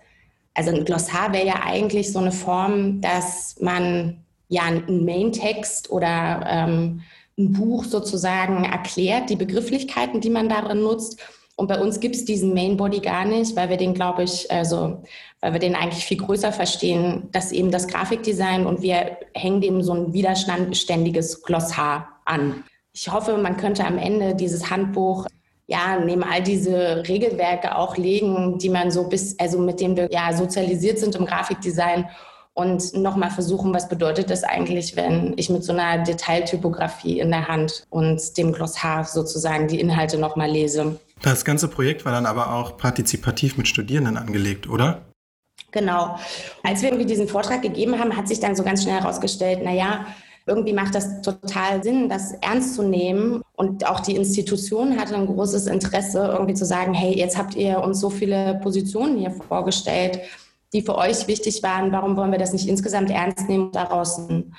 Also 0.54 0.72
ein 0.72 0.86
Glossar 0.86 1.34
wäre 1.34 1.46
ja 1.46 1.64
eigentlich 1.64 2.12
so 2.12 2.20
eine 2.20 2.32
Form, 2.32 3.02
dass 3.02 3.56
man 3.60 4.24
ja 4.48 4.64
einen 4.64 5.06
Main-Text 5.06 5.90
oder 5.90 6.46
ähm, 6.48 7.02
ein 7.38 7.52
Buch 7.52 7.84
sozusagen 7.84 8.64
erklärt, 8.64 9.30
die 9.30 9.36
Begrifflichkeiten, 9.36 10.22
die 10.22 10.30
man 10.30 10.48
darin 10.48 10.82
nutzt. 10.82 11.20
Und 11.58 11.68
bei 11.68 11.80
uns 11.80 12.00
gibt 12.00 12.16
es 12.16 12.26
diesen 12.26 12.54
Main 12.54 12.78
Body 12.78 13.00
gar 13.00 13.26
nicht, 13.26 13.56
weil 13.56 13.70
wir 13.70 13.78
den, 13.78 13.94
glaube 13.94 14.24
ich, 14.24 14.50
also 14.52 15.02
weil 15.42 15.54
wir 15.54 15.60
den 15.60 15.76
eigentlich 15.76 16.06
viel 16.06 16.18
größer 16.18 16.52
verstehen, 16.52 17.30
dass 17.32 17.52
eben 17.52 17.72
das 17.72 17.88
Grafikdesign 17.88 18.66
und 18.66 18.82
wir 18.82 19.18
hängen 19.34 19.62
dem 19.62 19.82
so 19.82 19.94
ein 19.94 20.14
widerständiges 20.14 21.44
Glossar 21.44 22.22
an. 22.26 22.64
Ich 22.94 23.12
hoffe, 23.12 23.38
man 23.38 23.58
könnte 23.58 23.86
am 23.86 23.98
Ende 23.98 24.36
dieses 24.36 24.70
Handbuch 24.70 25.28
ja, 25.68 26.00
neben 26.00 26.24
all 26.24 26.44
diese 26.44 27.04
Regelwerke 27.08 27.76
auch 27.76 27.98
legen, 27.98 28.58
die 28.60 28.70
man 28.70 28.92
so 28.92 29.10
bis, 29.10 29.38
also 29.40 29.60
mit 29.60 29.80
denen 29.80 29.98
wir 29.98 30.12
ja 30.12 30.32
sozialisiert 30.34 31.00
sind 31.00 31.16
im 31.16 31.26
Grafikdesign 31.26 32.08
und 32.54 32.94
nochmal 32.94 33.32
versuchen, 33.32 33.74
was 33.74 33.90
bedeutet 33.90 34.30
das 34.30 34.44
eigentlich, 34.44 34.96
wenn 34.96 35.34
ich 35.36 35.50
mit 35.50 35.64
so 35.64 35.74
einer 35.74 36.04
Detailtypografie 36.04 37.20
in 37.20 37.30
der 37.30 37.48
Hand 37.48 37.86
und 37.90 38.38
dem 38.38 38.54
Glossar 38.54 39.04
sozusagen 39.04 39.68
die 39.68 39.80
Inhalte 39.80 40.18
nochmal 40.18 40.50
lese. 40.50 41.00
Das 41.22 41.44
ganze 41.44 41.68
Projekt 41.68 42.06
war 42.06 42.12
dann 42.12 42.26
aber 42.26 42.54
auch 42.54 42.78
partizipativ 42.78 43.58
mit 43.58 43.68
Studierenden 43.68 44.18
angelegt, 44.18 44.70
oder? 44.70 45.02
Genau. 45.72 46.18
Als 46.64 46.82
wir 46.82 46.90
irgendwie 46.90 47.06
diesen 47.06 47.28
Vortrag 47.28 47.62
gegeben 47.62 48.00
haben, 48.00 48.16
hat 48.16 48.30
sich 48.30 48.40
dann 48.40 48.56
so 48.56 48.64
ganz 48.64 48.84
schnell 48.84 49.02
herausgestellt, 49.02 49.62
naja, 49.64 50.06
irgendwie 50.48 50.74
macht 50.74 50.94
das 50.94 51.22
total 51.22 51.84
Sinn, 51.84 52.08
das 52.08 52.34
ernst 52.42 52.76
zu 52.76 52.84
nehmen. 52.84 53.42
Und 53.54 53.88
auch 53.88 54.00
die 54.00 54.16
Institution 54.16 55.00
hatte 55.00 55.16
ein 55.16 55.26
großes 55.26 55.68
Interesse, 55.68 56.20
irgendwie 56.34 56.54
zu 56.54 56.66
sagen, 56.66 56.94
hey, 56.94 57.18
jetzt 57.18 57.38
habt 57.38 57.56
ihr 57.56 57.82
uns 57.82 58.00
so 58.00 58.10
viele 58.10 58.60
Positionen 58.62 59.18
hier 59.18 59.32
vorgestellt, 59.32 60.20
die 60.72 60.84
für 60.84 60.96
euch 60.96 61.28
wichtig 61.28 61.64
waren. 61.64 61.92
Warum 61.92 62.16
wollen 62.16 62.32
wir 62.32 62.40
das 62.40 62.54
nicht 62.54 62.68
insgesamt 62.68 63.10
ernst 63.10 63.50
nehmen 63.50 63.66
und 63.66 63.76
daraus 63.76 64.20
ein 64.20 64.54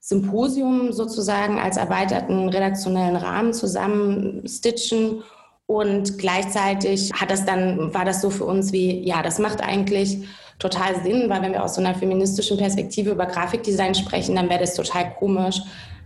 Symposium 0.00 0.92
sozusagen 0.92 1.58
als 1.58 1.76
erweiterten 1.76 2.48
redaktionellen 2.48 3.16
Rahmen 3.16 3.52
zusammenstitchen? 3.52 5.24
Und 5.66 6.18
gleichzeitig 6.18 7.12
hat 7.14 7.30
das 7.30 7.44
dann, 7.46 7.94
war 7.94 8.04
das 8.04 8.20
so 8.20 8.30
für 8.30 8.44
uns 8.44 8.72
wie, 8.72 9.00
ja, 9.06 9.22
das 9.22 9.38
macht 9.38 9.60
eigentlich 9.60 10.18
total 10.62 11.02
Sinn, 11.02 11.28
weil 11.28 11.42
wenn 11.42 11.52
wir 11.52 11.64
aus 11.64 11.74
so 11.74 11.80
einer 11.80 11.94
feministischen 11.94 12.56
Perspektive 12.56 13.10
über 13.10 13.26
Grafikdesign 13.26 13.94
sprechen, 13.94 14.36
dann 14.36 14.48
wäre 14.48 14.60
das 14.60 14.74
total 14.74 15.12
komisch, 15.14 15.60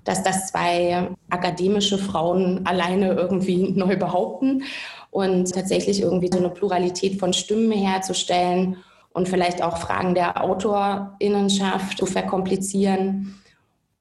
dass 0.04 0.22
das 0.22 0.48
zwei 0.48 1.08
akademische 1.28 1.98
Frauen 1.98 2.64
alleine 2.64 3.12
irgendwie 3.12 3.72
neu 3.76 3.96
behaupten 3.96 4.62
und 5.10 5.52
tatsächlich 5.52 6.00
irgendwie 6.00 6.30
so 6.32 6.38
eine 6.38 6.48
Pluralität 6.48 7.20
von 7.20 7.32
Stimmen 7.32 7.72
herzustellen 7.72 8.78
und 9.12 9.28
vielleicht 9.28 9.62
auch 9.62 9.78
Fragen 9.78 10.14
der 10.14 10.42
Autorinnenschaft 10.42 11.98
zu 11.98 12.06
verkomplizieren. 12.06 13.34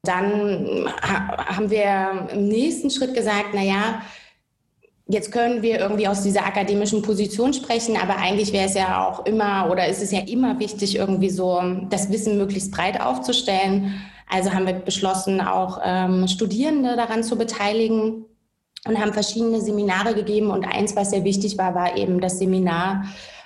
Dann 0.03 0.87
haben 1.01 1.69
wir 1.69 2.29
im 2.31 2.47
nächsten 2.47 2.89
Schritt 2.89 3.13
gesagt, 3.13 3.49
na 3.53 3.63
ja, 3.63 4.01
Jetzt 5.07 5.31
können 5.31 5.61
wir 5.61 5.79
irgendwie 5.79 6.07
aus 6.07 6.23
dieser 6.23 6.47
akademischen 6.47 7.03
Position 7.03 7.53
sprechen, 7.53 7.95
aber 7.95 8.17
eigentlich 8.17 8.51
wäre 8.51 8.65
es 8.65 8.73
ja 8.73 9.07
auch 9.07 9.25
immer 9.27 9.69
oder 9.69 9.87
ist 9.87 10.01
es 10.01 10.11
ja 10.11 10.21
immer 10.21 10.59
wichtig, 10.59 10.95
irgendwie 10.95 11.29
so 11.29 11.61
das 11.91 12.11
Wissen 12.11 12.39
möglichst 12.39 12.71
breit 12.71 12.99
aufzustellen. 12.99 14.01
Also 14.27 14.51
haben 14.51 14.65
wir 14.65 14.73
beschlossen, 14.73 15.41
auch 15.41 15.79
ähm, 15.83 16.27
Studierende 16.27 16.95
daran 16.95 17.23
zu 17.23 17.37
beteiligen 17.37 18.25
und 18.87 18.99
haben 18.99 19.13
verschiedene 19.13 19.61
Seminare 19.61 20.15
gegeben. 20.15 20.49
Und 20.49 20.65
eins, 20.65 20.95
was 20.95 21.11
sehr 21.11 21.23
wichtig 21.23 21.57
war, 21.59 21.75
war 21.75 21.95
eben 21.95 22.19
das 22.19 22.39
Seminar 22.39 23.05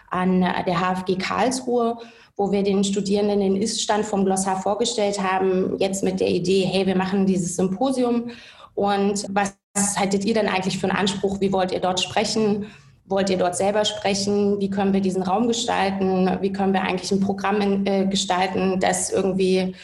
an 0.09 0.39
der 0.39 0.79
HFG 0.79 1.17
Karlsruhe, 1.17 1.97
wo 2.37 2.53
wir 2.53 2.63
den 2.63 2.85
Studierenden 2.85 3.41
den 3.41 3.57
Ist-Stand 3.57 4.05
vom 4.05 4.23
Glossar 4.23 4.61
vorgestellt 4.61 5.21
haben, 5.21 5.77
jetzt 5.77 6.05
mit 6.05 6.21
der 6.21 6.29
Idee, 6.29 6.61
hey, 6.61 6.87
wir 6.87 6.95
machen 6.95 7.25
dieses 7.25 7.57
Symposium 7.57 8.29
und 8.75 9.25
was 9.29 9.58
was 9.73 9.97
haltet 9.97 10.25
ihr 10.25 10.33
denn 10.33 10.47
eigentlich 10.47 10.77
für 10.77 10.87
einen 10.89 10.97
Anspruch? 10.97 11.39
Wie 11.41 11.51
wollt 11.51 11.71
ihr 11.71 11.79
dort 11.79 11.99
sprechen? 11.99 12.67
Wollt 13.05 13.29
ihr 13.31 13.37
dort 13.37 13.55
selber 13.55 13.85
sprechen? 13.85 14.59
Wie 14.59 14.69
können 14.69 14.93
wir 14.93 15.01
diesen 15.01 15.23
Raum 15.23 15.47
gestalten? 15.47 16.29
Wie 16.41 16.53
können 16.53 16.73
wir 16.73 16.81
eigentlich 16.81 17.11
ein 17.11 17.19
Programm 17.19 17.59
in, 17.59 17.85
äh, 17.87 18.05
gestalten, 18.05 18.79
das 18.79 19.09
irgendwie 19.09 19.75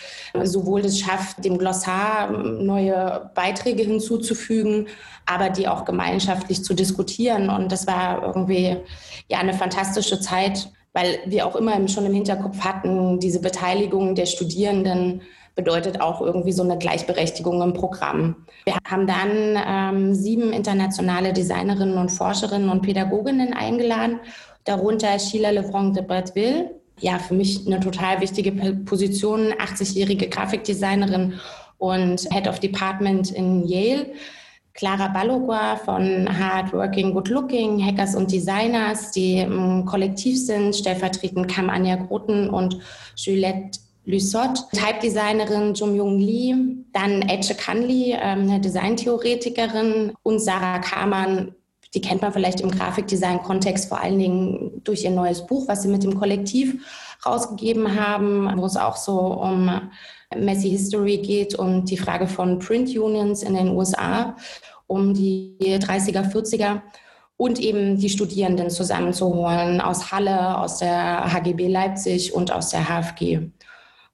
sowohl 0.43 0.81
es 0.81 0.99
schafft, 0.99 1.43
dem 1.43 1.57
Glossar 1.57 2.29
neue 2.29 3.31
Beiträge 3.33 3.83
hinzuzufügen, 3.83 4.87
aber 5.25 5.49
die 5.49 5.67
auch 5.67 5.85
gemeinschaftlich 5.85 6.63
zu 6.63 6.75
diskutieren? 6.75 7.49
Und 7.49 7.71
das 7.71 7.87
war 7.87 8.21
irgendwie 8.21 8.77
ja 9.27 9.39
eine 9.39 9.53
fantastische 9.53 10.19
Zeit, 10.19 10.69
weil 10.93 11.17
wir 11.25 11.47
auch 11.47 11.55
immer 11.55 11.87
schon 11.87 12.05
im 12.05 12.13
Hinterkopf 12.13 12.59
hatten, 12.59 13.19
diese 13.19 13.39
Beteiligung 13.39 14.13
der 14.13 14.27
Studierenden 14.27 15.21
bedeutet 15.55 16.01
auch 16.01 16.21
irgendwie 16.21 16.51
so 16.51 16.63
eine 16.63 16.77
Gleichberechtigung 16.77 17.61
im 17.61 17.73
Programm. 17.73 18.35
Wir 18.65 18.75
haben 18.87 19.07
dann 19.07 19.57
ähm, 19.65 20.13
sieben 20.13 20.51
internationale 20.51 21.33
Designerinnen 21.33 21.97
und 21.97 22.09
Forscherinnen 22.09 22.69
und 22.69 22.81
Pädagoginnen 22.81 23.53
eingeladen, 23.53 24.19
darunter 24.65 25.17
Sheila 25.17 25.51
Levron 25.51 25.93
de 25.93 26.03
Bretteville, 26.03 26.71
ja, 26.99 27.19
für 27.19 27.33
mich 27.33 27.65
eine 27.67 27.79
total 27.79 28.21
wichtige 28.21 28.51
Position, 28.51 29.53
80-jährige 29.53 30.29
Grafikdesignerin 30.29 31.33
und 31.77 32.21
Head 32.31 32.47
of 32.47 32.59
Department 32.59 33.31
in 33.31 33.67
Yale. 33.67 34.07
Clara 34.73 35.07
Ballogua 35.07 35.77
von 35.77 36.27
Hard 36.37 36.73
Working 36.73 37.13
Good 37.13 37.29
Looking, 37.29 37.81
Hackers 37.81 38.13
und 38.13 38.29
Designers, 38.29 39.11
die 39.11 39.37
im 39.37 39.85
Kollektiv 39.85 40.37
sind, 40.37 40.75
stellvertretend 40.75 41.47
Kam 41.47 41.69
Anja 41.69 41.95
Groten 41.95 42.49
und 42.49 42.77
Juliette 43.15 43.79
Lysot, 44.05 44.69
Type-Designerin 44.71 45.73
Jung 45.73 46.19
Lee, 46.19 46.55
dann 46.93 47.23
Etche 47.23 47.55
Kanli, 47.55 48.11
ähm, 48.11 48.49
eine 48.49 48.61
Designtheoretikerin 48.61 50.13
und 50.23 50.39
Sarah 50.39 50.79
Kamann, 50.79 51.55
die 51.93 52.01
kennt 52.01 52.21
man 52.21 52.33
vielleicht 52.33 52.61
im 52.61 52.69
Grafikdesign-Kontext 52.69 53.89
vor 53.89 54.01
allen 54.01 54.19
Dingen 54.19 54.81
durch 54.83 55.03
ihr 55.03 55.11
neues 55.11 55.45
Buch, 55.45 55.67
was 55.67 55.81
sie 55.81 55.87
mit 55.87 56.03
dem 56.03 56.19
Kollektiv 56.19 56.75
rausgegeben 57.25 57.99
haben, 57.99 58.51
wo 58.57 58.65
es 58.65 58.77
auch 58.77 58.97
so 58.97 59.17
um 59.17 59.89
Messy 60.35 60.69
History 60.69 61.17
geht 61.17 61.55
und 61.55 61.89
die 61.89 61.97
Frage 61.97 62.27
von 62.27 62.59
Print 62.59 62.89
Unions 62.89 63.43
in 63.43 63.55
den 63.55 63.69
USA 63.69 64.35
um 64.87 65.13
die 65.13 65.57
30er, 65.59 66.31
40er 66.31 66.81
und 67.37 67.59
eben 67.59 67.97
die 67.97 68.09
Studierenden 68.09 68.69
zusammenzuholen 68.69 69.81
aus 69.81 70.11
Halle, 70.11 70.57
aus 70.59 70.77
der 70.77 71.33
HGB 71.33 71.67
Leipzig 71.67 72.33
und 72.33 72.51
aus 72.51 72.69
der 72.69 72.87
HFG. 72.87 73.49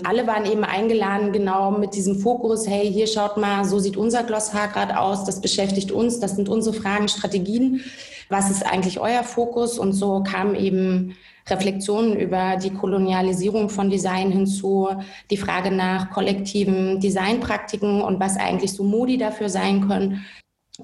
Alle 0.06 0.28
waren 0.28 0.46
eben 0.46 0.64
eingeladen, 0.64 1.32
genau 1.32 1.72
mit 1.72 1.96
diesem 1.96 2.20
Fokus, 2.20 2.68
hey, 2.68 2.92
hier 2.92 3.08
schaut 3.08 3.38
mal, 3.38 3.66
so 3.66 3.80
sieht 3.80 3.98
unser 3.98 4.24
Glossar 4.24 4.68
gerade 4.68 5.00
aus, 5.00 5.26
das 5.26 5.42
beschäftigt 5.42 5.92
uns, 5.92 6.20
das 6.20 6.36
sind 6.36 6.50
unsere 6.50 6.76
Fragen, 6.76 7.08
Strategien. 7.08 7.82
Was 8.30 8.50
ist 8.50 8.66
eigentlich 8.66 9.00
euer 9.00 9.24
Fokus? 9.24 9.78
Und 9.78 9.94
so 9.94 10.24
kamen 10.24 10.56
eben 10.56 11.16
Reflexionen 11.50 12.16
über 12.16 12.56
die 12.56 12.72
Kolonialisierung 12.72 13.70
von 13.70 13.90
Design 13.90 14.32
hinzu, 14.32 14.90
die 15.30 15.38
Frage 15.38 15.72
nach 15.72 16.12
kollektiven 16.12 17.00
Designpraktiken 17.00 18.02
und 18.02 18.20
was 18.20 18.38
eigentlich 18.38 18.74
so 18.74 18.84
Modi 18.84 19.18
dafür 19.18 19.50
sein 19.50 19.88
können. 19.88 20.26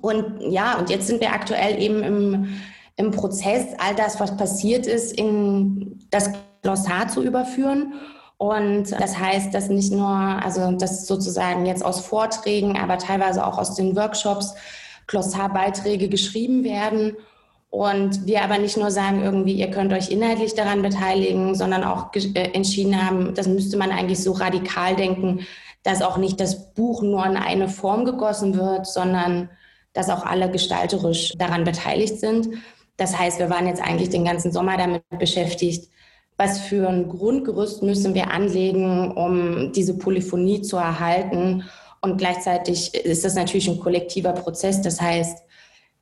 Und 0.02 0.52
ja, 0.52 0.78
und 0.78 0.90
jetzt 0.90 1.08
sind 1.08 1.22
wir 1.22 1.32
aktuell 1.32 1.82
eben 1.82 2.04
im, 2.04 2.48
im 2.98 3.12
Prozess, 3.12 3.68
all 3.78 3.96
das, 3.96 4.20
was 4.20 4.36
passiert 4.36 4.86
ist, 4.86 5.18
in 5.18 6.00
das 6.10 6.32
Glossar 6.62 7.08
zu 7.08 7.24
überführen 7.24 7.94
und 8.38 8.92
das 8.92 9.18
heißt, 9.18 9.54
dass 9.54 9.70
nicht 9.70 9.92
nur, 9.92 10.08
also 10.08 10.72
dass 10.72 11.08
sozusagen 11.08 11.66
jetzt 11.66 11.84
aus 11.84 12.02
Vorträgen, 12.02 12.78
aber 12.78 13.00
teilweise 13.00 13.46
auch 13.46 13.58
aus 13.58 13.76
den 13.76 13.96
Workshops 13.96 14.54
Glossarbeiträge 15.08 16.10
geschrieben 16.10 16.64
werden. 16.64 17.16
Und 17.70 18.26
wir 18.28 18.44
aber 18.44 18.60
nicht 18.60 18.78
nur 18.78 18.92
sagen, 18.92 19.24
irgendwie, 19.24 19.54
ihr 19.54 19.72
könnt 19.72 19.92
euch 19.92 20.10
inhaltlich 20.10 20.54
daran 20.54 20.82
beteiligen, 20.82 21.56
sondern 21.56 21.84
auch 21.84 22.14
äh, 22.14 22.52
entschieden 22.54 23.06
haben, 23.06 23.34
das 23.34 23.48
müsste 23.48 23.78
man 23.78 23.92
eigentlich 23.92 24.24
so 24.24 24.32
radikal 24.34 24.96
denken, 24.96 25.46
dass 25.84 26.02
auch 26.02 26.18
nicht 26.18 26.40
das 26.40 26.74
Buch 26.74 27.02
nur 27.02 27.26
in 27.26 27.38
eine 27.38 27.70
Form 27.70 28.06
gegossen 28.06 28.56
wird, 28.58 28.88
sondern 28.88 29.50
dass 29.94 30.10
auch 30.10 30.26
alle 30.26 30.50
gestalterisch 30.52 31.34
daran 31.38 31.64
beteiligt 31.64 32.20
sind. 32.20 32.50
Das 32.98 33.18
heißt, 33.18 33.40
wir 33.40 33.50
waren 33.50 33.68
jetzt 33.68 33.82
eigentlich 33.82 34.10
den 34.10 34.26
ganzen 34.26 34.52
Sommer 34.52 34.78
damit 34.78 35.04
beschäftigt, 35.18 35.90
was 36.38 36.60
für 36.60 36.88
ein 36.88 37.10
Grundgerüst 37.10 37.82
müssen 37.82 38.14
wir 38.14 38.32
anlegen, 38.32 39.12
um 39.12 39.72
diese 39.72 39.98
Polyphonie 39.98 40.62
zu 40.62 40.78
erhalten. 40.78 41.64
Und 42.02 42.18
gleichzeitig 42.18 42.94
ist 42.94 43.26
das 43.26 43.36
natürlich 43.36 43.68
ein 43.68 43.80
kollektiver 43.80 44.34
Prozess. 44.34 44.82
Das 44.82 45.02
heißt, 45.02 45.40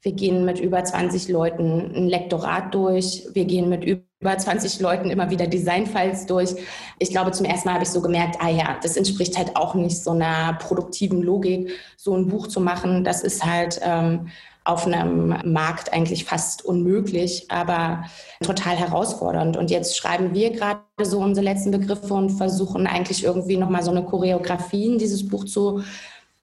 wir 0.01 0.11
gehen 0.11 0.45
mit 0.45 0.59
über 0.59 0.83
20 0.83 1.29
Leuten 1.29 1.95
ein 1.95 2.07
Lektorat 2.07 2.75
durch. 2.75 3.23
Wir 3.33 3.45
gehen 3.45 3.69
mit 3.69 3.83
über 3.85 4.37
20 4.37 4.79
Leuten 4.79 5.09
immer 5.09 5.31
wieder 5.31 5.47
Designfiles 5.47 6.27
durch. 6.27 6.53
Ich 6.99 7.09
glaube, 7.09 7.31
zum 7.31 7.45
ersten 7.45 7.69
Mal 7.69 7.75
habe 7.75 7.85
ich 7.85 7.89
so 7.89 8.01
gemerkt, 8.01 8.35
ah 8.39 8.49
ja, 8.49 8.77
das 8.83 8.97
entspricht 8.97 9.37
halt 9.37 9.55
auch 9.55 9.73
nicht 9.73 9.97
so 9.97 10.11
einer 10.11 10.59
produktiven 10.59 11.23
Logik, 11.23 11.71
so 11.97 12.15
ein 12.15 12.27
Buch 12.27 12.47
zu 12.47 12.59
machen. 12.59 13.03
Das 13.03 13.23
ist 13.23 13.43
halt 13.43 13.79
ähm, 13.83 14.27
auf 14.65 14.87
einem 14.87 15.35
Markt 15.45 15.93
eigentlich 15.93 16.25
fast 16.25 16.65
unmöglich, 16.65 17.45
aber 17.49 18.05
total 18.43 18.75
herausfordernd. 18.75 19.57
Und 19.57 19.69
jetzt 19.69 19.95
schreiben 19.95 20.33
wir 20.33 20.49
gerade 20.49 20.81
so 21.03 21.19
unsere 21.19 21.45
letzten 21.45 21.71
Begriffe 21.71 22.13
und 22.13 22.31
versuchen 22.31 22.87
eigentlich 22.87 23.23
irgendwie 23.23 23.57
nochmal 23.57 23.83
so 23.83 23.91
eine 23.91 24.03
Choreografie 24.03 24.87
in 24.87 24.97
dieses 24.97 25.27
Buch 25.27 25.45
zu 25.45 25.83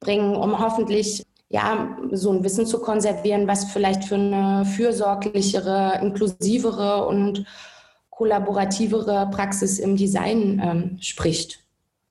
bringen, 0.00 0.36
um 0.36 0.58
hoffentlich 0.58 1.24
ja, 1.48 1.98
so 2.12 2.32
ein 2.32 2.44
Wissen 2.44 2.64
zu 2.64 2.80
konservieren, 2.80 3.46
was 3.46 3.64
vielleicht 3.72 4.04
für 4.04 4.14
eine 4.14 4.64
fürsorglichere, 4.64 5.98
inklusivere 6.00 7.06
und 7.06 7.44
kollaborativere 8.08 9.28
Praxis 9.30 9.78
im 9.78 9.96
Design 9.96 10.62
ähm, 10.64 10.98
spricht. 11.00 11.58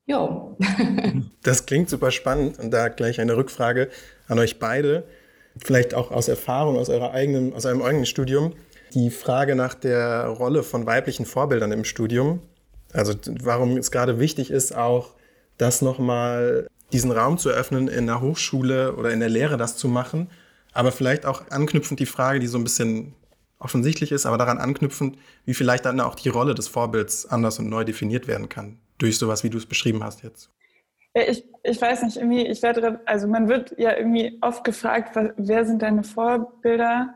Jo. 0.05 0.57
das 1.43 1.65
klingt 1.65 1.89
super 1.89 2.11
spannend 2.11 2.59
und 2.59 2.71
da 2.71 2.89
gleich 2.89 3.19
eine 3.19 3.37
Rückfrage 3.37 3.89
an 4.27 4.37
euch 4.39 4.59
beide, 4.59 5.05
vielleicht 5.57 5.93
auch 5.93 6.11
aus 6.11 6.27
Erfahrung 6.27 6.77
aus 6.77 6.89
eurer 6.89 7.11
eigenen, 7.11 7.53
aus 7.53 7.65
eurem 7.65 7.81
eigenen 7.81 8.05
Studium, 8.05 8.53
die 8.93 9.09
Frage 9.09 9.55
nach 9.55 9.73
der 9.73 10.25
Rolle 10.27 10.63
von 10.63 10.85
weiblichen 10.85 11.25
Vorbildern 11.25 11.71
im 11.71 11.83
Studium. 11.83 12.41
Also 12.93 13.13
warum 13.41 13.77
es 13.77 13.91
gerade 13.91 14.19
wichtig 14.19 14.51
ist, 14.51 14.75
auch 14.75 15.13
das 15.57 15.81
nochmal 15.81 16.67
diesen 16.91 17.11
Raum 17.11 17.37
zu 17.37 17.49
eröffnen, 17.49 17.87
in 17.87 18.07
der 18.07 18.21
Hochschule 18.21 18.95
oder 18.95 19.11
in 19.11 19.19
der 19.19 19.29
Lehre 19.29 19.57
das 19.57 19.77
zu 19.77 19.87
machen. 19.87 20.29
Aber 20.73 20.91
vielleicht 20.91 21.25
auch 21.25 21.49
anknüpfend 21.49 21.99
die 21.99 22.05
Frage, 22.05 22.39
die 22.39 22.47
so 22.47 22.57
ein 22.57 22.63
bisschen 22.63 23.13
offensichtlich 23.59 24.11
ist, 24.11 24.25
aber 24.25 24.37
daran 24.37 24.57
anknüpfend, 24.57 25.17
wie 25.45 25.53
vielleicht 25.53 25.85
dann 25.85 25.99
auch 25.99 26.15
die 26.15 26.29
Rolle 26.29 26.55
des 26.55 26.67
Vorbilds 26.67 27.25
anders 27.27 27.59
und 27.59 27.69
neu 27.69 27.83
definiert 27.83 28.27
werden 28.27 28.49
kann, 28.49 28.79
durch 28.97 29.17
sowas, 29.17 29.43
wie 29.43 29.49
du 29.49 29.57
es 29.57 29.65
beschrieben 29.65 30.03
hast 30.03 30.23
jetzt. 30.23 30.49
Ja, 31.13 31.23
ich, 31.27 31.45
ich 31.63 31.81
weiß 31.81 32.03
nicht, 32.03 32.17
irgendwie, 32.17 32.47
ich 32.47 32.61
werde, 32.61 33.01
also 33.05 33.27
man 33.27 33.49
wird 33.49 33.77
ja 33.77 33.95
irgendwie 33.95 34.37
oft 34.41 34.63
gefragt, 34.63 35.17
wer 35.35 35.65
sind 35.65 35.81
deine 35.81 36.03
Vorbilder? 36.03 37.13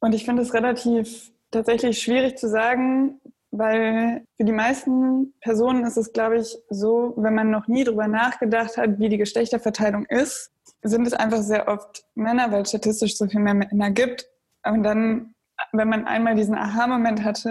Und 0.00 0.14
ich 0.14 0.24
finde 0.24 0.42
es 0.42 0.54
relativ 0.54 1.32
tatsächlich 1.50 2.00
schwierig 2.00 2.38
zu 2.38 2.48
sagen, 2.48 3.20
weil 3.50 4.24
für 4.36 4.44
die 4.44 4.52
meisten 4.52 5.34
Personen 5.40 5.84
ist 5.84 5.96
es, 5.96 6.12
glaube 6.12 6.38
ich, 6.38 6.56
so, 6.70 7.14
wenn 7.16 7.34
man 7.34 7.50
noch 7.50 7.68
nie 7.68 7.84
darüber 7.84 8.08
nachgedacht 8.08 8.76
hat, 8.76 8.98
wie 8.98 9.08
die 9.08 9.18
Geschlechterverteilung 9.18 10.06
ist, 10.06 10.50
sind 10.82 11.06
es 11.06 11.12
einfach 11.12 11.42
sehr 11.42 11.68
oft 11.68 12.04
Männer, 12.14 12.50
weil 12.50 12.62
es 12.62 12.70
statistisch 12.70 13.16
so 13.16 13.26
viel 13.28 13.40
mehr 13.40 13.54
Männer 13.54 13.90
gibt. 13.90 14.26
Und 14.66 14.82
dann, 14.82 15.34
wenn 15.72 15.88
man 15.88 16.06
einmal 16.06 16.34
diesen 16.34 16.56
Aha-Moment 16.56 17.22
hatte, 17.22 17.48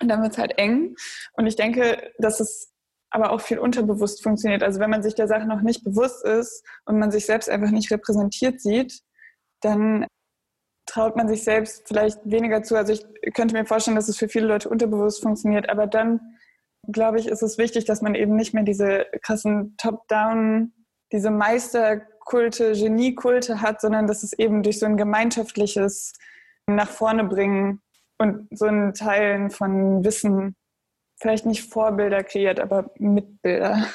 dann 0.00 0.22
wird 0.22 0.32
es 0.32 0.38
halt 0.38 0.58
eng. 0.58 0.94
Und 1.32 1.46
ich 1.46 1.56
denke, 1.56 2.12
dass 2.18 2.40
es 2.40 2.72
aber 3.16 3.30
auch 3.30 3.40
viel 3.40 3.58
unterbewusst 3.58 4.22
funktioniert. 4.22 4.62
Also 4.62 4.78
wenn 4.78 4.90
man 4.90 5.02
sich 5.02 5.14
der 5.14 5.26
Sache 5.26 5.46
noch 5.46 5.62
nicht 5.62 5.82
bewusst 5.82 6.22
ist 6.22 6.62
und 6.84 6.98
man 6.98 7.10
sich 7.10 7.24
selbst 7.24 7.48
einfach 7.48 7.70
nicht 7.70 7.90
repräsentiert 7.90 8.60
sieht, 8.60 9.00
dann 9.62 10.06
traut 10.84 11.16
man 11.16 11.26
sich 11.26 11.42
selbst 11.42 11.88
vielleicht 11.88 12.18
weniger 12.24 12.62
zu. 12.62 12.76
Also 12.76 12.92
ich 12.92 13.32
könnte 13.32 13.54
mir 13.54 13.64
vorstellen, 13.64 13.96
dass 13.96 14.10
es 14.10 14.18
für 14.18 14.28
viele 14.28 14.46
Leute 14.46 14.68
unterbewusst 14.68 15.22
funktioniert, 15.22 15.70
aber 15.70 15.86
dann 15.86 16.20
glaube 16.92 17.18
ich, 17.18 17.26
ist 17.26 17.42
es 17.42 17.56
wichtig, 17.56 17.86
dass 17.86 18.02
man 18.02 18.14
eben 18.14 18.36
nicht 18.36 18.52
mehr 18.52 18.64
diese 18.64 19.06
krassen 19.22 19.78
Top-Down, 19.78 20.74
diese 21.10 21.30
Meisterkulte, 21.30 22.72
Geniekulte 22.72 23.62
hat, 23.62 23.80
sondern 23.80 24.06
dass 24.06 24.24
es 24.24 24.34
eben 24.34 24.62
durch 24.62 24.78
so 24.78 24.84
ein 24.84 24.98
gemeinschaftliches 24.98 26.12
nach 26.66 26.90
vorne 26.90 27.24
bringen 27.24 27.80
und 28.18 28.46
so 28.50 28.66
ein 28.66 28.92
Teilen 28.92 29.50
von 29.50 30.04
Wissen 30.04 30.54
vielleicht 31.16 31.46
nicht 31.46 31.62
Vorbilder 31.62 32.22
kreiert, 32.22 32.60
aber 32.60 32.90
Mitbilder. 32.98 33.86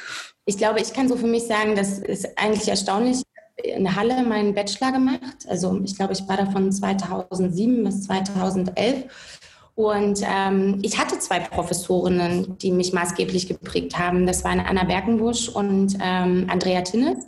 Ich 0.45 0.57
glaube, 0.57 0.79
ich 0.79 0.93
kann 0.93 1.07
so 1.07 1.15
für 1.15 1.27
mich 1.27 1.43
sagen, 1.43 1.75
das 1.75 1.99
ist 1.99 2.37
eigentlich 2.37 2.67
erstaunlich 2.67 3.21
in 3.63 3.95
Halle 3.95 4.23
meinen 4.23 4.53
Bachelor 4.53 4.91
gemacht. 4.91 5.45
Also 5.47 5.79
ich 5.83 5.95
glaube, 5.95 6.13
ich 6.13 6.27
war 6.27 6.37
da 6.37 6.45
von 6.47 6.71
2007 6.71 7.83
bis 7.83 8.03
2011. 8.03 9.05
Und 9.75 10.21
ähm, 10.23 10.79
ich 10.81 10.99
hatte 10.99 11.17
zwei 11.19 11.39
Professorinnen, 11.39 12.57
die 12.57 12.71
mich 12.71 12.91
maßgeblich 12.93 13.47
geprägt 13.47 13.97
haben. 13.97 14.25
Das 14.25 14.43
waren 14.43 14.59
Anna 14.59 14.83
Berkenbusch 14.83 15.49
und 15.49 15.97
ähm, 16.01 16.47
Andrea 16.49 16.81
Tinnes. 16.81 17.25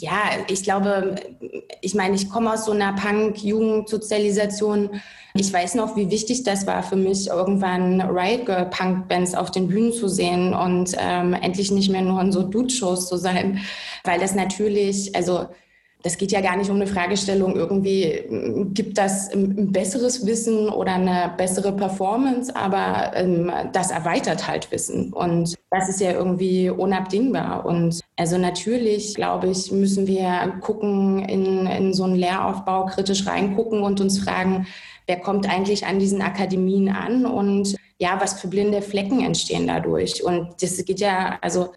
Ja, 0.00 0.30
ich 0.46 0.62
glaube, 0.62 1.16
ich 1.80 1.94
meine, 1.96 2.14
ich 2.14 2.30
komme 2.30 2.52
aus 2.52 2.66
so 2.66 2.72
einer 2.72 2.92
Punk-Jugendsozialisation. 2.92 4.90
Ich 5.34 5.52
weiß 5.52 5.74
noch, 5.74 5.96
wie 5.96 6.08
wichtig 6.08 6.44
das 6.44 6.68
war 6.68 6.84
für 6.84 6.94
mich, 6.94 7.26
irgendwann 7.26 8.00
Riot 8.00 8.46
Girl 8.46 8.66
Punk-Bands 8.66 9.34
auf 9.34 9.50
den 9.50 9.66
Bühnen 9.66 9.92
zu 9.92 10.06
sehen 10.06 10.54
und 10.54 10.94
ähm, 10.98 11.34
endlich 11.34 11.72
nicht 11.72 11.90
mehr 11.90 12.02
nur 12.02 12.20
in 12.20 12.30
so 12.30 12.44
Dude-Shows 12.44 13.08
zu 13.08 13.16
sein, 13.16 13.58
weil 14.04 14.20
das 14.20 14.36
natürlich, 14.36 15.16
also 15.16 15.48
das 16.02 16.16
geht 16.16 16.30
ja 16.30 16.40
gar 16.40 16.56
nicht 16.56 16.70
um 16.70 16.76
eine 16.76 16.86
Fragestellung, 16.86 17.56
irgendwie 17.56 18.22
gibt 18.72 18.98
das 18.98 19.32
ein 19.32 19.72
besseres 19.72 20.24
Wissen 20.26 20.68
oder 20.68 20.94
eine 20.94 21.32
bessere 21.36 21.72
Performance, 21.72 22.54
aber 22.54 23.12
ähm, 23.16 23.50
das 23.72 23.90
erweitert 23.90 24.46
halt 24.46 24.70
Wissen. 24.70 25.12
Und 25.12 25.56
das 25.70 25.88
ist 25.88 26.00
ja 26.00 26.12
irgendwie 26.12 26.70
unabdingbar. 26.70 27.66
Und 27.66 28.00
also 28.16 28.38
natürlich, 28.38 29.16
glaube 29.16 29.48
ich, 29.48 29.72
müssen 29.72 30.06
wir 30.06 30.54
gucken, 30.60 31.18
in, 31.24 31.66
in 31.66 31.92
so 31.92 32.04
einen 32.04 32.14
Lehraufbau 32.14 32.86
kritisch 32.86 33.26
reingucken 33.26 33.82
und 33.82 34.00
uns 34.00 34.20
fragen, 34.20 34.68
wer 35.06 35.18
kommt 35.18 35.50
eigentlich 35.50 35.84
an 35.84 35.98
diesen 35.98 36.22
Akademien 36.22 36.90
an 36.90 37.26
und 37.26 37.74
ja, 37.98 38.20
was 38.20 38.40
für 38.40 38.48
blinde 38.48 38.80
Flecken 38.80 39.24
entstehen 39.24 39.66
dadurch. 39.66 40.22
Und 40.22 40.62
das 40.62 40.84
geht 40.84 41.00
ja, 41.00 41.38
also 41.42 41.72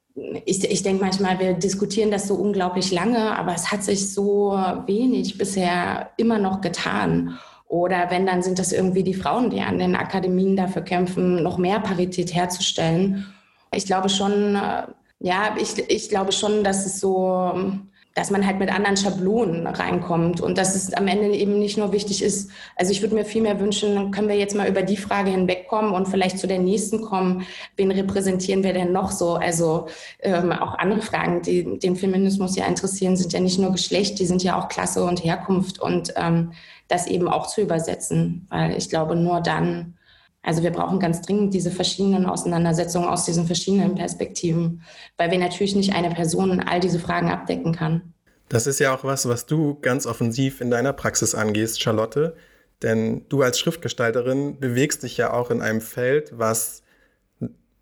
ich, 0.46 0.64
ich 0.64 0.84
denke 0.84 1.04
manchmal, 1.04 1.40
wir 1.40 1.54
diskutieren 1.54 2.12
das 2.12 2.28
so 2.28 2.36
unglaublich 2.36 2.92
lange, 2.92 3.36
aber 3.38 3.56
es 3.56 3.72
hat 3.72 3.84
sich 3.84 4.14
so 4.14 4.52
wenig 4.86 5.38
bisher 5.38 6.12
immer 6.18 6.38
noch 6.38 6.62
getan. 6.62 7.40
Oder 7.68 8.12
wenn, 8.12 8.26
dann 8.26 8.44
sind 8.44 8.60
das 8.60 8.72
irgendwie 8.72 9.04
die 9.04 9.14
Frauen, 9.14 9.50
die 9.50 9.62
an 9.62 9.80
den 9.80 9.96
Akademien 9.96 10.56
dafür 10.56 10.84
kämpfen, 10.84 11.42
noch 11.42 11.58
mehr 11.58 11.80
Parität 11.80 12.36
herzustellen. 12.36 13.26
Ich 13.74 13.86
glaube 13.86 14.10
schon, 14.10 14.56
äh, 14.56 14.84
ja, 15.20 15.56
ich, 15.58 15.90
ich 15.90 16.10
glaube 16.10 16.34
schon, 16.34 16.64
dass 16.64 16.86
es 16.86 17.00
so 17.00 17.54
dass 18.13 18.30
man 18.30 18.45
halt 18.45 18.60
mit 18.60 18.74
anderen 18.74 18.97
Schablonen 18.97 19.65
reinkommt 19.65 20.41
und 20.41 20.58
dass 20.58 20.76
es 20.76 20.93
am 20.93 21.08
Ende 21.08 21.30
eben 21.30 21.60
nicht 21.60 21.78
nur 21.78 21.93
wichtig 21.93 22.21
ist, 22.21 22.52
also 22.76 22.91
ich 22.91 23.02
würde 23.02 23.15
mir 23.15 23.24
viel 23.24 23.41
mehr 23.41 23.60
wünschen, 23.60 24.12
können 24.12 24.28
wir 24.28 24.36
jetzt 24.36 24.56
mal 24.56 24.67
über 24.67 24.82
die 24.82 24.97
Frage 24.97 25.32
hinwegkommen 25.32 25.93
und 25.93 26.08
vielleicht 26.08 26.38
zu 26.38 26.47
der 26.47 26.60
nächsten 26.60 27.02
kommen, 27.02 27.45
wen 27.78 27.91
repräsentieren 27.91 28.63
wir 28.63 28.74
denn 28.74 28.91
noch 28.91 29.12
so? 29.12 29.36
Also 29.36 29.88
ähm, 30.19 30.52
auch 30.52 30.78
andere 30.78 31.02
Fragen, 31.02 31.41
die 31.41 31.80
den 31.80 31.95
Feminismus 31.95 32.56
ja 32.58 32.65
interessieren, 32.65 33.15
sind 33.15 33.32
ja 33.32 33.39
nicht 33.39 33.60
nur 33.60 33.71
Geschlecht, 33.71 34.19
die 34.19 34.26
sind 34.26 34.43
ja 34.43 34.60
auch 34.60 34.67
Klasse 34.67 35.06
und 35.06 35.24
Herkunft 35.24 35.80
und 35.80 36.13
ähm, 36.17 36.52
das 36.89 37.08
eben 37.08 37.30
auch 37.30 37.47
zu 37.47 37.62
übersetzen, 37.62 38.45
weil 38.50 38.78
ich 38.78 38.89
glaube, 38.89 39.15
nur 39.15 39.39
dann 39.39 39.93
also 40.44 40.64
wir 40.64 40.72
brauchen 40.72 41.00
ganz 41.00 41.22
dringend 41.22 41.54
diese 41.54 41.72
verschiedenen 41.72 42.26
Auseinandersetzungen 42.26 43.08
aus 43.08 43.26
diesen 43.26 43.46
verschiedenen 43.46 43.96
Perspektiven, 43.96 44.82
weil 45.18 45.30
wir 45.32 45.38
natürlich 45.38 45.76
nicht 45.76 45.94
eine 45.94 46.10
Person 46.10 46.60
all 46.60 46.80
diese 46.80 47.00
Fragen 47.00 47.30
abdecken 47.30 47.74
kann. 47.74 48.14
Das 48.50 48.68
ist 48.68 48.80
ja 48.80 48.94
auch 48.94 49.04
was, 49.04 49.30
was 49.30 49.46
du 49.46 49.80
ganz 49.82 50.06
offensiv 50.06 50.60
in 50.60 50.72
deiner 50.72 50.94
Praxis 50.94 51.36
angehst, 51.36 51.82
Charlotte. 51.82 52.36
Denn 52.82 53.26
du 53.30 53.44
als 53.44 53.60
Schriftgestalterin 53.60 54.60
bewegst 54.60 55.04
dich 55.04 55.16
ja 55.16 55.32
auch 55.32 55.52
in 55.52 55.62
einem 55.62 55.82
Feld, 55.82 56.38
was 56.38 56.82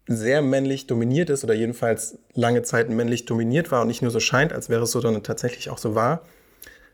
sehr 0.08 0.42
männlich 0.42 0.88
dominiert 0.88 1.30
ist 1.30 1.44
oder 1.44 1.54
jedenfalls 1.54 2.18
lange 2.34 2.64
Zeit 2.64 2.90
männlich 2.90 3.26
dominiert 3.26 3.72
war 3.72 3.82
und 3.82 3.88
nicht 3.88 4.02
nur 4.02 4.12
so 4.12 4.20
scheint, 4.20 4.52
als 4.52 4.68
wäre 4.68 4.84
es 4.84 4.92
so, 4.92 5.00
sondern 5.00 5.24
tatsächlich 5.24 5.70
auch 5.70 5.78
so 5.78 5.96
war. 5.96 6.24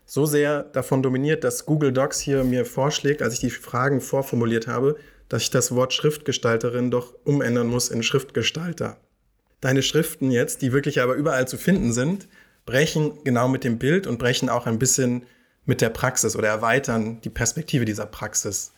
So 0.04 0.24
sehr 0.26 0.62
davon 0.62 1.02
dominiert, 1.02 1.42
dass 1.42 1.66
Google 1.66 1.92
Docs 1.92 2.20
hier 2.20 2.44
mir 2.44 2.64
vorschlägt, 2.64 3.22
als 3.22 3.34
ich 3.34 3.40
die 3.40 3.50
Fragen 3.50 4.00
vorformuliert 4.00 4.68
habe, 4.68 4.96
dass 5.28 5.42
ich 5.42 5.50
das 5.50 5.74
Wort 5.74 5.92
Schriftgestalterin 5.92 6.90
doch 6.90 7.14
umändern 7.24 7.66
muss 7.66 7.88
in 7.88 8.02
Schriftgestalter. 8.02 8.96
Deine 9.60 9.82
Schriften 9.82 10.30
jetzt, 10.30 10.62
die 10.62 10.72
wirklich 10.72 11.00
aber 11.00 11.14
überall 11.14 11.48
zu 11.48 11.56
finden 11.56 11.92
sind, 11.92 12.28
brechen 12.66 13.24
genau 13.24 13.48
mit 13.48 13.64
dem 13.64 13.78
Bild 13.78 14.06
und 14.06 14.18
brechen 14.18 14.48
auch 14.48 14.66
ein 14.66 14.78
bisschen 14.78 15.24
mit 15.64 15.80
der 15.80 15.90
Praxis 15.90 16.36
oder 16.36 16.48
erweitern 16.48 17.20
die 17.22 17.30
Perspektive 17.30 17.84
dieser 17.84 18.06
Praxis. 18.06 18.72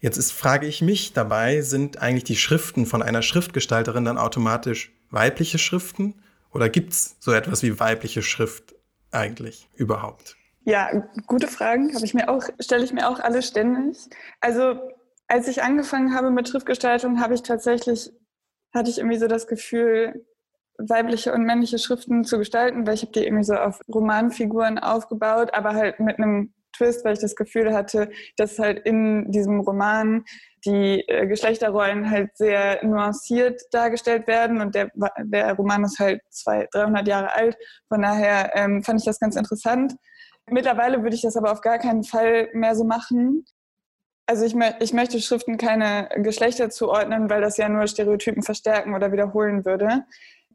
Jetzt 0.00 0.16
ist, 0.16 0.32
frage 0.32 0.66
ich 0.66 0.82
mich 0.82 1.12
dabei, 1.12 1.62
sind 1.62 1.98
eigentlich 1.98 2.24
die 2.24 2.36
Schriften 2.36 2.86
von 2.86 3.02
einer 3.02 3.22
Schriftgestalterin 3.22 4.04
dann 4.04 4.18
automatisch 4.18 4.92
weibliche 5.10 5.58
Schriften 5.58 6.14
oder 6.52 6.68
gibt 6.68 6.92
es 6.92 7.16
so 7.20 7.32
etwas 7.32 7.62
wie 7.62 7.80
weibliche 7.80 8.22
Schrift 8.22 8.74
eigentlich 9.10 9.68
überhaupt? 9.74 10.36
Ja, 10.64 10.90
gute 11.26 11.46
Fragen, 11.46 11.94
habe 11.94 12.04
ich 12.04 12.14
mir 12.14 12.28
auch, 12.28 12.44
stelle 12.58 12.84
ich 12.84 12.92
mir 12.92 13.08
auch 13.08 13.20
alle 13.20 13.42
ständig. 13.42 13.98
Also 14.40 14.78
als 15.28 15.48
ich 15.48 15.62
angefangen 15.62 16.14
habe 16.14 16.30
mit 16.30 16.48
Schriftgestaltung, 16.48 17.20
habe 17.20 17.34
ich 17.34 17.42
tatsächlich, 17.42 18.10
hatte 18.74 18.90
ich 18.90 18.98
irgendwie 18.98 19.18
so 19.18 19.26
das 19.26 19.46
Gefühl, 19.46 20.26
weibliche 20.78 21.32
und 21.32 21.44
männliche 21.44 21.78
Schriften 21.78 22.24
zu 22.24 22.38
gestalten, 22.38 22.86
weil 22.86 22.94
ich 22.94 23.02
habe 23.02 23.12
die 23.12 23.24
irgendwie 23.24 23.44
so 23.44 23.54
auf 23.54 23.80
Romanfiguren 23.92 24.78
aufgebaut, 24.78 25.54
aber 25.54 25.74
halt 25.74 26.00
mit 26.00 26.18
einem 26.18 26.52
Twist, 26.76 27.04
weil 27.04 27.14
ich 27.14 27.20
das 27.20 27.36
Gefühl 27.36 27.72
hatte, 27.72 28.10
dass 28.36 28.58
halt 28.58 28.84
in 28.84 29.30
diesem 29.30 29.60
Roman 29.60 30.24
die 30.64 31.04
äh, 31.08 31.26
Geschlechterrollen 31.26 32.10
halt 32.10 32.36
sehr 32.36 32.84
nuanciert 32.84 33.62
dargestellt 33.70 34.26
werden 34.26 34.60
und 34.60 34.74
der, 34.74 34.90
der 35.22 35.54
Roman 35.54 35.84
ist 35.84 35.98
halt 35.98 36.20
200, 36.30 36.74
300 36.74 37.08
Jahre 37.08 37.34
alt. 37.34 37.56
Von 37.88 38.02
daher 38.02 38.50
ähm, 38.54 38.82
fand 38.82 39.00
ich 39.00 39.06
das 39.06 39.20
ganz 39.20 39.36
interessant. 39.36 39.94
Mittlerweile 40.50 41.02
würde 41.02 41.14
ich 41.14 41.22
das 41.22 41.36
aber 41.36 41.52
auf 41.52 41.60
gar 41.60 41.78
keinen 41.78 42.02
Fall 42.02 42.48
mehr 42.52 42.74
so 42.74 42.84
machen. 42.84 43.44
Also 44.26 44.44
ich, 44.44 44.54
ich 44.80 44.92
möchte 44.92 45.20
Schriften 45.20 45.58
keine 45.58 46.08
Geschlechter 46.16 46.70
zuordnen, 46.70 47.28
weil 47.28 47.42
das 47.42 47.58
ja 47.58 47.68
nur 47.68 47.86
Stereotypen 47.86 48.42
verstärken 48.42 48.94
oder 48.94 49.12
wiederholen 49.12 49.64
würde. 49.64 50.04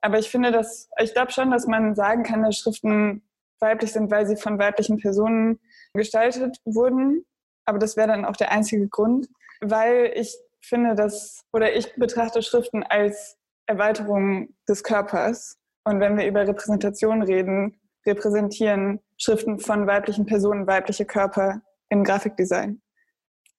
Aber 0.01 0.17
ich 0.17 0.29
finde, 0.29 0.51
dass 0.51 0.89
ich 0.99 1.13
glaube 1.13 1.31
schon, 1.31 1.51
dass 1.51 1.67
man 1.67 1.93
sagen 1.93 2.23
kann, 2.23 2.41
dass 2.41 2.57
Schriften 2.57 3.21
weiblich 3.59 3.91
sind, 3.91 4.09
weil 4.09 4.25
sie 4.25 4.37
von 4.37 4.57
weiblichen 4.57 4.97
Personen 4.97 5.59
gestaltet 5.93 6.57
wurden. 6.65 7.25
Aber 7.65 7.77
das 7.77 7.97
wäre 7.97 8.07
dann 8.07 8.25
auch 8.25 8.35
der 8.35 8.51
einzige 8.51 8.87
Grund, 8.87 9.27
weil 9.61 10.11
ich 10.15 10.35
finde, 10.61 10.95
dass 10.95 11.43
oder 11.53 11.75
ich 11.75 11.93
betrachte 11.95 12.41
Schriften 12.41 12.83
als 12.83 13.37
Erweiterung 13.67 14.55
des 14.67 14.83
Körpers. 14.83 15.57
Und 15.83 15.99
wenn 15.99 16.17
wir 16.17 16.25
über 16.25 16.47
Repräsentation 16.47 17.21
reden, 17.21 17.79
repräsentieren 18.05 18.99
Schriften 19.17 19.59
von 19.59 19.85
weiblichen 19.85 20.25
Personen 20.25 20.65
weibliche 20.65 21.05
Körper 21.05 21.61
im 21.89 22.03
Grafikdesign. 22.03 22.81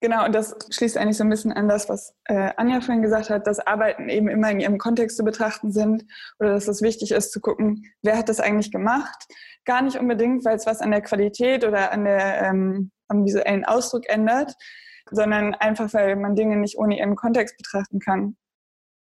Genau, 0.03 0.25
und 0.25 0.35
das 0.35 0.57
schließt 0.71 0.97
eigentlich 0.97 1.19
so 1.19 1.25
ein 1.25 1.31
bisschen 1.31 1.53
an 1.53 1.69
das, 1.69 1.91
was 1.91 2.15
äh, 2.25 2.53
Anja 2.57 2.81
vorhin 2.81 3.03
gesagt 3.03 3.29
hat, 3.29 3.47
dass 3.47 3.61
Arbeiten 3.61 4.09
eben 4.09 4.29
immer 4.29 4.51
in 4.51 4.59
ihrem 4.61 4.79
Kontext 4.79 5.19
zu 5.19 5.25
betrachten 5.25 5.73
sind 5.73 6.07
oder 6.39 6.55
dass 6.55 6.69
es 6.69 6.81
wichtig 6.81 7.11
ist 7.13 7.33
zu 7.33 7.41
gucken, 7.41 7.85
wer 8.01 8.17
hat 8.17 8.31
das 8.31 8.41
eigentlich 8.41 8.73
gemacht. 8.73 9.27
Gar 9.67 9.83
nicht 9.83 9.99
unbedingt, 9.99 10.43
weil 10.47 10.57
es 10.57 10.65
was 10.65 10.81
an 10.81 10.91
der 10.91 11.03
Qualität 11.03 11.67
oder 11.67 11.93
an 11.93 12.05
der, 12.05 12.43
ähm, 12.43 12.91
am 13.09 13.27
visuellen 13.27 13.67
Ausdruck 13.67 14.09
ändert, 14.09 14.55
sondern 15.11 15.55
einfach, 15.55 15.93
weil 15.93 16.17
man 16.17 16.35
Dinge 16.35 16.57
nicht 16.57 16.79
ohne 16.79 16.99
ihren 16.99 17.17
Kontext 17.17 17.59
betrachten 17.59 17.99
kann. 17.99 18.37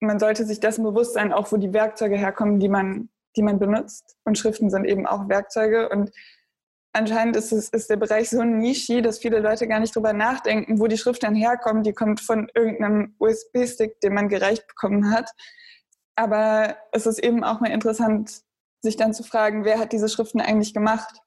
Man 0.00 0.18
sollte 0.18 0.46
sich 0.46 0.60
dessen 0.60 0.84
bewusst 0.84 1.12
sein, 1.12 1.34
auch 1.34 1.52
wo 1.52 1.58
die 1.58 1.74
Werkzeuge 1.74 2.16
herkommen, 2.16 2.60
die 2.60 2.68
man, 2.68 3.10
die 3.36 3.42
man 3.42 3.58
benutzt. 3.58 4.16
Und 4.24 4.38
Schriften 4.38 4.70
sind 4.70 4.86
eben 4.86 5.06
auch 5.06 5.28
Werkzeuge. 5.28 5.90
Und 5.90 6.12
anscheinend 6.98 7.36
ist, 7.36 7.52
es, 7.52 7.68
ist 7.70 7.88
der 7.88 7.96
Bereich 7.96 8.30
so 8.30 8.42
nischig, 8.42 9.02
dass 9.02 9.18
viele 9.18 9.40
Leute 9.40 9.66
gar 9.66 9.80
nicht 9.80 9.94
drüber 9.94 10.12
nachdenken, 10.12 10.78
wo 10.78 10.86
die 10.86 10.98
Schrift 10.98 11.22
dann 11.22 11.34
herkommt. 11.34 11.86
Die 11.86 11.92
kommt 11.92 12.20
von 12.20 12.50
irgendeinem 12.54 13.14
USB-Stick, 13.18 14.00
den 14.00 14.14
man 14.14 14.28
gereicht 14.28 14.66
bekommen 14.66 15.10
hat. 15.12 15.30
Aber 16.16 16.76
es 16.92 17.06
ist 17.06 17.18
eben 17.18 17.44
auch 17.44 17.60
mal 17.60 17.70
interessant, 17.70 18.42
sich 18.80 18.96
dann 18.96 19.14
zu 19.14 19.22
fragen, 19.22 19.64
wer 19.64 19.78
hat 19.78 19.92
diese 19.92 20.08
Schriften 20.08 20.40
eigentlich 20.40 20.74
gemacht? 20.74 21.22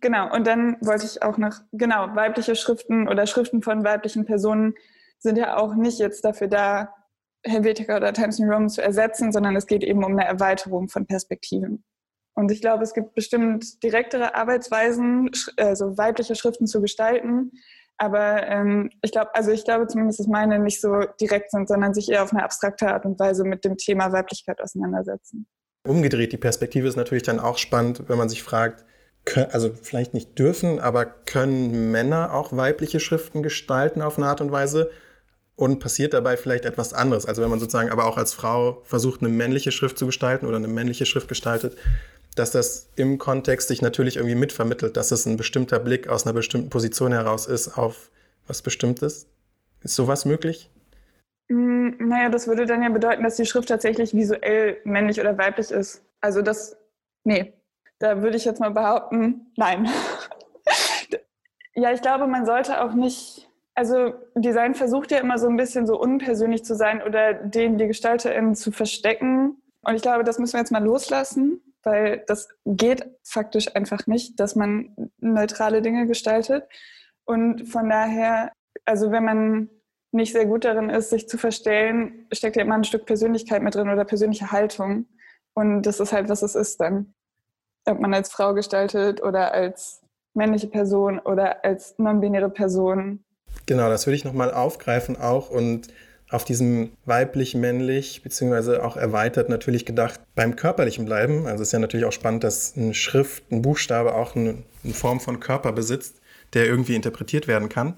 Genau, 0.00 0.32
und 0.34 0.46
dann 0.46 0.76
wollte 0.80 1.06
ich 1.06 1.22
auch 1.22 1.38
noch, 1.38 1.60
genau, 1.72 2.14
weibliche 2.16 2.56
Schriften 2.56 3.08
oder 3.08 3.26
Schriften 3.26 3.62
von 3.62 3.84
weiblichen 3.84 4.24
Personen 4.24 4.74
sind 5.18 5.38
ja 5.38 5.56
auch 5.56 5.74
nicht 5.74 5.98
jetzt 6.00 6.24
dafür 6.24 6.48
da, 6.48 6.94
Helvetica 7.44 7.96
oder 7.96 8.12
Times 8.12 8.38
New 8.38 8.50
Roman 8.50 8.68
zu 8.68 8.82
ersetzen, 8.82 9.32
sondern 9.32 9.56
es 9.56 9.66
geht 9.66 9.82
eben 9.82 10.04
um 10.04 10.12
eine 10.12 10.24
Erweiterung 10.24 10.88
von 10.88 11.06
Perspektiven. 11.06 11.84
Und 12.34 12.50
ich 12.50 12.60
glaube, 12.60 12.82
es 12.82 12.94
gibt 12.94 13.14
bestimmt 13.14 13.82
direktere 13.82 14.34
Arbeitsweisen, 14.34 15.30
also 15.56 15.98
weibliche 15.98 16.34
Schriften 16.34 16.66
zu 16.66 16.80
gestalten. 16.80 17.52
Aber 17.98 18.46
ähm, 18.48 18.90
ich 19.02 19.12
glaube, 19.12 19.34
also 19.34 19.50
ich 19.50 19.64
glaube 19.64 19.86
zumindest, 19.86 20.18
dass 20.18 20.26
meine 20.26 20.58
nicht 20.58 20.80
so 20.80 21.04
direkt 21.20 21.50
sind, 21.50 21.68
sondern 21.68 21.94
sich 21.94 22.10
eher 22.10 22.22
auf 22.22 22.32
eine 22.32 22.42
abstrakte 22.42 22.88
Art 22.88 23.04
und 23.04 23.18
Weise 23.20 23.44
mit 23.44 23.64
dem 23.64 23.76
Thema 23.76 24.12
Weiblichkeit 24.12 24.60
auseinandersetzen. 24.60 25.46
Umgedreht, 25.86 26.32
die 26.32 26.38
Perspektive 26.38 26.88
ist 26.88 26.96
natürlich 26.96 27.22
dann 27.22 27.40
auch 27.40 27.58
spannend, 27.58 28.08
wenn 28.08 28.18
man 28.18 28.28
sich 28.28 28.42
fragt, 28.42 28.84
also 29.52 29.70
vielleicht 29.72 30.14
nicht 30.14 30.38
dürfen, 30.38 30.80
aber 30.80 31.04
können 31.04 31.92
Männer 31.92 32.34
auch 32.34 32.56
weibliche 32.56 32.98
Schriften 32.98 33.42
gestalten 33.42 34.02
auf 34.02 34.16
eine 34.16 34.26
Art 34.26 34.40
und 34.40 34.50
Weise? 34.50 34.90
Und 35.54 35.80
passiert 35.80 36.14
dabei 36.14 36.36
vielleicht 36.36 36.64
etwas 36.64 36.94
anderes? 36.94 37.26
Also 37.26 37.42
wenn 37.42 37.50
man 37.50 37.60
sozusagen 37.60 37.90
aber 37.90 38.06
auch 38.06 38.16
als 38.16 38.32
Frau 38.32 38.80
versucht, 38.84 39.20
eine 39.20 39.28
männliche 39.28 39.70
Schrift 39.70 39.98
zu 39.98 40.06
gestalten 40.06 40.46
oder 40.46 40.56
eine 40.56 40.66
männliche 40.66 41.06
Schrift 41.06 41.28
gestaltet, 41.28 41.76
dass 42.34 42.50
das 42.50 42.90
im 42.96 43.18
Kontext 43.18 43.68
sich 43.68 43.82
natürlich 43.82 44.16
irgendwie 44.16 44.34
mitvermittelt, 44.34 44.96
dass 44.96 45.10
es 45.10 45.26
ein 45.26 45.36
bestimmter 45.36 45.78
Blick 45.78 46.08
aus 46.08 46.24
einer 46.24 46.32
bestimmten 46.32 46.70
Position 46.70 47.12
heraus 47.12 47.46
ist 47.46 47.76
auf 47.76 48.10
was 48.46 48.62
Bestimmtes. 48.62 49.28
Ist 49.82 49.94
sowas 49.94 50.24
möglich? 50.24 50.70
Mm, 51.48 51.90
naja, 51.98 52.30
das 52.30 52.46
würde 52.46 52.66
dann 52.66 52.82
ja 52.82 52.88
bedeuten, 52.88 53.22
dass 53.22 53.36
die 53.36 53.46
Schrift 53.46 53.68
tatsächlich 53.68 54.14
visuell 54.14 54.78
männlich 54.84 55.20
oder 55.20 55.36
weiblich 55.36 55.70
ist. 55.70 56.04
Also 56.20 56.40
das, 56.40 56.76
nee, 57.24 57.52
da 57.98 58.22
würde 58.22 58.36
ich 58.36 58.44
jetzt 58.44 58.60
mal 58.60 58.70
behaupten, 58.70 59.52
nein. 59.56 59.88
ja, 61.74 61.92
ich 61.92 62.00
glaube, 62.00 62.26
man 62.26 62.46
sollte 62.46 62.82
auch 62.82 62.94
nicht, 62.94 63.48
also 63.74 64.14
Design 64.34 64.74
versucht 64.74 65.10
ja 65.10 65.18
immer 65.18 65.36
so 65.38 65.48
ein 65.48 65.56
bisschen 65.56 65.86
so 65.86 66.00
unpersönlich 66.00 66.64
zu 66.64 66.74
sein 66.74 67.02
oder 67.02 67.34
den 67.34 67.76
die 67.76 67.88
GestalterInnen 67.88 68.54
zu 68.54 68.72
verstecken. 68.72 69.60
Und 69.82 69.96
ich 69.96 70.02
glaube, 70.02 70.24
das 70.24 70.38
müssen 70.38 70.54
wir 70.54 70.60
jetzt 70.60 70.72
mal 70.72 70.82
loslassen 70.82 71.60
weil 71.84 72.24
das 72.26 72.48
geht 72.64 73.04
faktisch 73.22 73.74
einfach 73.74 74.06
nicht, 74.06 74.38
dass 74.40 74.56
man 74.56 74.94
neutrale 75.18 75.82
Dinge 75.82 76.06
gestaltet. 76.06 76.64
Und 77.24 77.68
von 77.68 77.88
daher, 77.88 78.52
also 78.84 79.10
wenn 79.10 79.24
man 79.24 79.70
nicht 80.12 80.32
sehr 80.32 80.46
gut 80.46 80.64
darin 80.64 80.90
ist, 80.90 81.10
sich 81.10 81.28
zu 81.28 81.38
verstellen, 81.38 82.26
steckt 82.32 82.56
ja 82.56 82.62
immer 82.62 82.74
ein 82.74 82.84
Stück 82.84 83.06
Persönlichkeit 83.06 83.62
mit 83.62 83.74
drin 83.74 83.88
oder 83.88 84.04
persönliche 84.04 84.52
Haltung. 84.52 85.06
Und 85.54 85.82
das 85.82 86.00
ist 86.00 86.12
halt, 86.12 86.28
was 86.28 86.42
es 86.42 86.54
ist 86.54 86.80
dann. 86.80 87.14
Ob 87.86 87.98
man 87.98 88.14
als 88.14 88.30
Frau 88.30 88.54
gestaltet 88.54 89.22
oder 89.22 89.52
als 89.52 90.02
männliche 90.34 90.68
Person 90.68 91.18
oder 91.18 91.64
als 91.64 91.98
non-binäre 91.98 92.50
Person. 92.50 93.24
Genau, 93.66 93.88
das 93.88 94.06
würde 94.06 94.16
ich 94.16 94.24
nochmal 94.24 94.52
aufgreifen 94.52 95.16
auch 95.16 95.50
und 95.50 95.88
auf 96.32 96.44
diesem 96.44 96.92
weiblich-männlich, 97.04 98.22
beziehungsweise 98.22 98.84
auch 98.84 98.96
erweitert 98.96 99.48
natürlich 99.48 99.84
gedacht 99.84 100.20
beim 100.34 100.56
körperlichen 100.56 101.04
bleiben. 101.04 101.46
Also 101.46 101.62
es 101.62 101.68
ist 101.68 101.72
ja 101.72 101.78
natürlich 101.78 102.06
auch 102.06 102.12
spannend, 102.12 102.42
dass 102.42 102.74
eine 102.76 102.94
Schrift, 102.94 103.50
ein 103.52 103.60
Buchstabe 103.62 104.14
auch 104.14 104.34
eine, 104.34 104.62
eine 104.82 104.94
Form 104.94 105.20
von 105.20 105.40
Körper 105.40 105.72
besitzt, 105.72 106.20
der 106.54 106.66
irgendwie 106.66 106.94
interpretiert 106.94 107.48
werden 107.48 107.68
kann. 107.68 107.94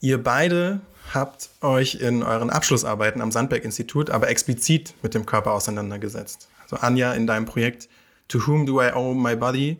Ihr 0.00 0.22
beide 0.22 0.80
habt 1.12 1.50
euch 1.62 1.96
in 1.96 2.22
euren 2.22 2.50
Abschlussarbeiten 2.50 3.22
am 3.22 3.32
Sandberg-Institut 3.32 4.10
aber 4.10 4.28
explizit 4.28 4.94
mit 5.02 5.14
dem 5.14 5.24
Körper 5.24 5.52
auseinandergesetzt. 5.52 6.48
Also 6.62 6.76
Anja, 6.76 7.14
in 7.14 7.26
deinem 7.26 7.46
Projekt 7.46 7.88
To 8.28 8.46
Whom 8.46 8.66
Do 8.66 8.82
I 8.82 8.92
Owe 8.94 9.14
My 9.14 9.36
Body? 9.36 9.78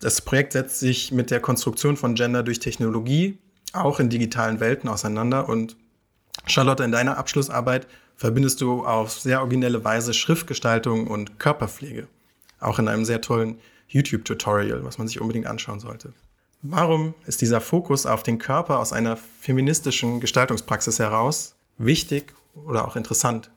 Das 0.00 0.20
Projekt 0.20 0.54
setzt 0.54 0.80
sich 0.80 1.12
mit 1.12 1.30
der 1.30 1.40
Konstruktion 1.40 1.96
von 1.96 2.14
Gender 2.14 2.42
durch 2.42 2.58
Technologie 2.58 3.38
auch 3.72 4.00
in 4.00 4.08
digitalen 4.08 4.58
Welten 4.58 4.88
auseinander 4.88 5.48
und 5.48 5.76
Charlotte, 6.46 6.82
in 6.82 6.92
deiner 6.92 7.18
Abschlussarbeit 7.18 7.86
verbindest 8.16 8.60
du 8.60 8.84
auf 8.84 9.12
sehr 9.12 9.40
originelle 9.40 9.84
Weise 9.84 10.14
Schriftgestaltung 10.14 11.06
und 11.06 11.38
Körperpflege. 11.38 12.06
Auch 12.60 12.78
in 12.78 12.88
einem 12.88 13.04
sehr 13.04 13.20
tollen 13.20 13.58
YouTube-Tutorial, 13.88 14.84
was 14.84 14.98
man 14.98 15.08
sich 15.08 15.20
unbedingt 15.20 15.46
anschauen 15.46 15.80
sollte. 15.80 16.12
Warum 16.62 17.14
ist 17.26 17.40
dieser 17.40 17.60
Fokus 17.60 18.04
auf 18.04 18.22
den 18.22 18.38
Körper 18.38 18.78
aus 18.78 18.92
einer 18.92 19.16
feministischen 19.16 20.20
Gestaltungspraxis 20.20 20.98
heraus 20.98 21.54
wichtig 21.78 22.34
oder 22.66 22.86
auch 22.86 22.96
interessant? 22.96 23.50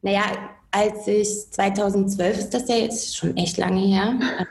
Naja, 0.00 0.22
als 0.70 1.06
ich 1.06 1.50
2012 1.50 2.38
ist 2.38 2.54
das 2.54 2.68
ja 2.68 2.76
jetzt 2.76 3.16
schon 3.16 3.36
echt 3.36 3.58
lange 3.58 3.80
her, 3.80 4.46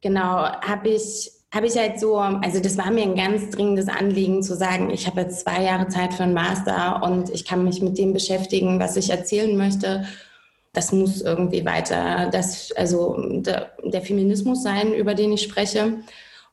genau, 0.00 0.50
habe 0.60 0.88
ich 0.88 1.30
habe 1.50 1.66
ich 1.66 1.76
halt 1.76 1.98
so, 1.98 2.18
also 2.18 2.60
das 2.60 2.76
war 2.76 2.90
mir 2.90 3.04
ein 3.04 3.16
ganz 3.16 3.50
dringendes 3.50 3.88
Anliegen 3.88 4.42
zu 4.42 4.54
sagen, 4.54 4.90
ich 4.90 5.06
habe 5.06 5.22
jetzt 5.22 5.40
zwei 5.40 5.62
Jahre 5.62 5.88
Zeit 5.88 6.12
für 6.12 6.24
einen 6.24 6.34
Master 6.34 7.02
und 7.02 7.30
ich 7.30 7.44
kann 7.44 7.64
mich 7.64 7.80
mit 7.80 7.96
dem 7.96 8.12
beschäftigen, 8.12 8.78
was 8.78 8.96
ich 8.96 9.10
erzählen 9.10 9.56
möchte. 9.56 10.04
Das 10.74 10.92
muss 10.92 11.22
irgendwie 11.22 11.64
weiter, 11.64 12.28
das, 12.30 12.70
also 12.72 13.16
der, 13.40 13.72
der 13.82 14.02
Feminismus 14.02 14.62
sein, 14.62 14.92
über 14.92 15.14
den 15.14 15.32
ich 15.32 15.42
spreche. 15.42 16.00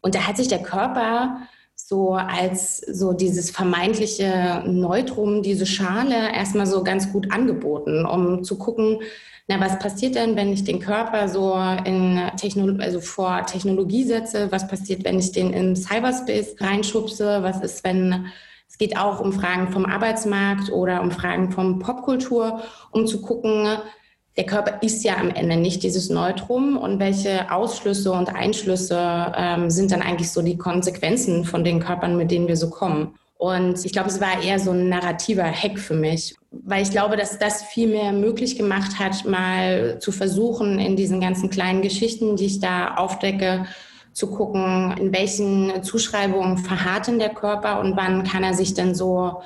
Und 0.01 0.15
da 0.15 0.27
hat 0.27 0.37
sich 0.37 0.47
der 0.47 0.63
Körper 0.63 1.41
so 1.75 2.13
als 2.13 2.77
so 2.77 3.11
dieses 3.11 3.51
vermeintliche 3.51 4.63
Neutrum, 4.65 5.43
diese 5.43 5.65
Schale 5.65 6.33
erstmal 6.33 6.67
so 6.67 6.85
ganz 6.85 7.11
gut 7.11 7.31
angeboten, 7.33 8.05
um 8.05 8.45
zu 8.45 8.57
gucken, 8.57 9.01
na, 9.47 9.59
was 9.59 9.77
passiert 9.77 10.15
denn, 10.15 10.35
wenn 10.35 10.51
ich 10.51 10.63
den 10.63 10.79
Körper 10.79 11.29
so 11.29 11.55
in 11.85 12.19
Techno 12.35 12.77
also 12.79 12.99
vor 12.99 13.45
Technologie 13.45 14.03
setze? 14.03 14.51
Was 14.51 14.67
passiert, 14.67 15.03
wenn 15.05 15.19
ich 15.19 15.31
den 15.31 15.53
in 15.53 15.75
Cyberspace 15.75 16.55
reinschubse? 16.59 17.43
Was 17.43 17.61
ist, 17.61 17.83
wenn 17.83 18.25
es 18.67 18.79
geht 18.79 18.97
auch 18.97 19.19
um 19.19 19.31
Fragen 19.31 19.71
vom 19.71 19.85
Arbeitsmarkt 19.85 20.71
oder 20.71 21.01
um 21.01 21.11
Fragen 21.11 21.51
vom 21.51 21.79
Popkultur, 21.79 22.63
um 22.91 23.05
zu 23.05 23.21
gucken, 23.21 23.77
der 24.35 24.45
Körper 24.45 24.81
ist 24.81 25.03
ja 25.03 25.15
am 25.17 25.29
Ende 25.29 25.55
nicht 25.55 25.83
dieses 25.83 26.09
Neutrum 26.09 26.75
und 26.75 26.99
welche 26.99 27.51
Ausschlüsse 27.51 28.11
und 28.11 28.35
Einschlüsse 28.35 29.31
ähm, 29.37 29.69
sind 29.69 29.91
dann 29.91 30.01
eigentlich 30.01 30.31
so 30.31 30.41
die 30.41 30.57
Konsequenzen 30.57 31.45
von 31.45 31.63
den 31.63 31.79
Körpern, 31.79 32.17
mit 32.17 32.31
denen 32.31 32.47
wir 32.47 32.57
so 32.57 32.69
kommen. 32.69 33.15
Und 33.37 33.85
ich 33.85 33.93
glaube, 33.93 34.09
es 34.09 34.19
war 34.19 34.41
eher 34.43 34.59
so 34.59 34.71
ein 34.71 34.89
narrativer 34.89 35.45
Hack 35.45 35.79
für 35.79 35.93
mich, 35.93 36.35
weil 36.63 36.83
ich 36.83 36.91
glaube, 36.91 37.17
dass 37.17 37.39
das 37.39 37.63
viel 37.63 37.87
mehr 37.87 38.11
möglich 38.11 38.57
gemacht 38.57 38.99
hat, 38.99 39.25
mal 39.25 39.99
zu 39.99 40.11
versuchen, 40.11 40.79
in 40.79 40.95
diesen 40.95 41.19
ganzen 41.19 41.49
kleinen 41.49 41.81
Geschichten, 41.81 42.35
die 42.35 42.45
ich 42.45 42.59
da 42.59 42.95
aufdecke, 42.95 43.65
zu 44.13 44.27
gucken, 44.27 44.95
in 44.97 45.13
welchen 45.13 45.83
Zuschreibungen 45.83 46.57
verharrt 46.57 47.07
denn 47.07 47.19
der 47.19 47.33
Körper 47.33 47.81
und 47.81 47.97
wann 47.97 48.23
kann 48.23 48.43
er 48.43 48.53
sich 48.53 48.73
denn 48.73 48.95
so 48.95 49.41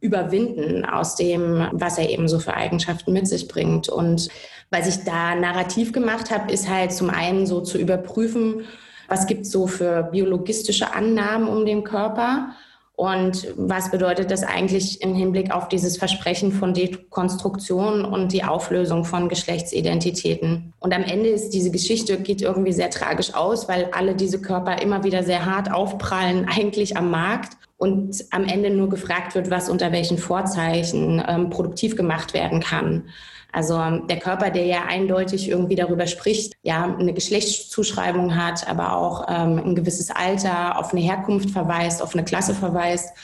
überwinden 0.00 0.84
aus 0.84 1.14
dem, 1.16 1.68
was 1.72 1.98
er 1.98 2.10
eben 2.10 2.28
so 2.28 2.38
für 2.38 2.54
Eigenschaften 2.54 3.12
mit 3.12 3.26
sich 3.26 3.48
bringt. 3.48 3.88
Und 3.88 4.28
was 4.70 4.86
ich 4.86 5.04
da 5.04 5.34
narrativ 5.34 5.92
gemacht 5.92 6.30
habe, 6.30 6.52
ist 6.52 6.68
halt 6.68 6.92
zum 6.92 7.10
einen 7.10 7.46
so 7.46 7.60
zu 7.60 7.78
überprüfen, 7.78 8.66
was 9.08 9.26
gibt 9.26 9.42
es 9.42 9.50
so 9.50 9.66
für 9.66 10.04
biologistische 10.04 10.94
Annahmen 10.94 11.48
um 11.48 11.66
den 11.66 11.82
Körper 11.82 12.54
und 13.00 13.46
was 13.56 13.90
bedeutet 13.90 14.30
das 14.30 14.42
eigentlich 14.42 15.00
im 15.00 15.14
Hinblick 15.14 15.54
auf 15.54 15.68
dieses 15.68 15.96
Versprechen 15.96 16.52
von 16.52 16.74
Dekonstruktion 16.74 18.04
und 18.04 18.30
die 18.30 18.44
Auflösung 18.44 19.06
von 19.06 19.30
Geschlechtsidentitäten? 19.30 20.74
Und 20.80 20.92
am 20.92 21.04
Ende 21.04 21.30
ist 21.30 21.54
diese 21.54 21.70
Geschichte 21.70 22.18
geht 22.18 22.42
irgendwie 22.42 22.74
sehr 22.74 22.90
tragisch 22.90 23.32
aus, 23.32 23.70
weil 23.70 23.88
alle 23.92 24.14
diese 24.14 24.42
Körper 24.42 24.82
immer 24.82 25.02
wieder 25.02 25.22
sehr 25.22 25.46
hart 25.46 25.72
aufprallen, 25.72 26.46
eigentlich 26.54 26.98
am 26.98 27.10
Markt 27.10 27.56
und 27.80 28.26
am 28.30 28.44
Ende 28.44 28.68
nur 28.68 28.90
gefragt 28.90 29.34
wird, 29.34 29.50
was 29.50 29.70
unter 29.70 29.90
welchen 29.90 30.18
Vorzeichen 30.18 31.24
ähm, 31.26 31.48
produktiv 31.48 31.96
gemacht 31.96 32.34
werden 32.34 32.60
kann. 32.60 33.04
Also 33.52 33.74
ähm, 33.78 34.06
der 34.06 34.18
Körper, 34.18 34.50
der 34.50 34.66
ja 34.66 34.84
eindeutig 34.86 35.48
irgendwie 35.48 35.76
darüber 35.76 36.06
spricht, 36.06 36.52
ja, 36.62 36.94
eine 36.98 37.14
Geschlechtszuschreibung 37.14 38.36
hat, 38.36 38.68
aber 38.68 38.94
auch 38.94 39.26
ähm, 39.30 39.62
ein 39.64 39.74
gewisses 39.74 40.10
Alter, 40.10 40.78
auf 40.78 40.92
eine 40.92 41.00
Herkunft 41.00 41.48
verweist, 41.48 42.02
auf 42.02 42.12
eine 42.12 42.22
Klasse 42.22 42.54
verweist. 42.54 43.14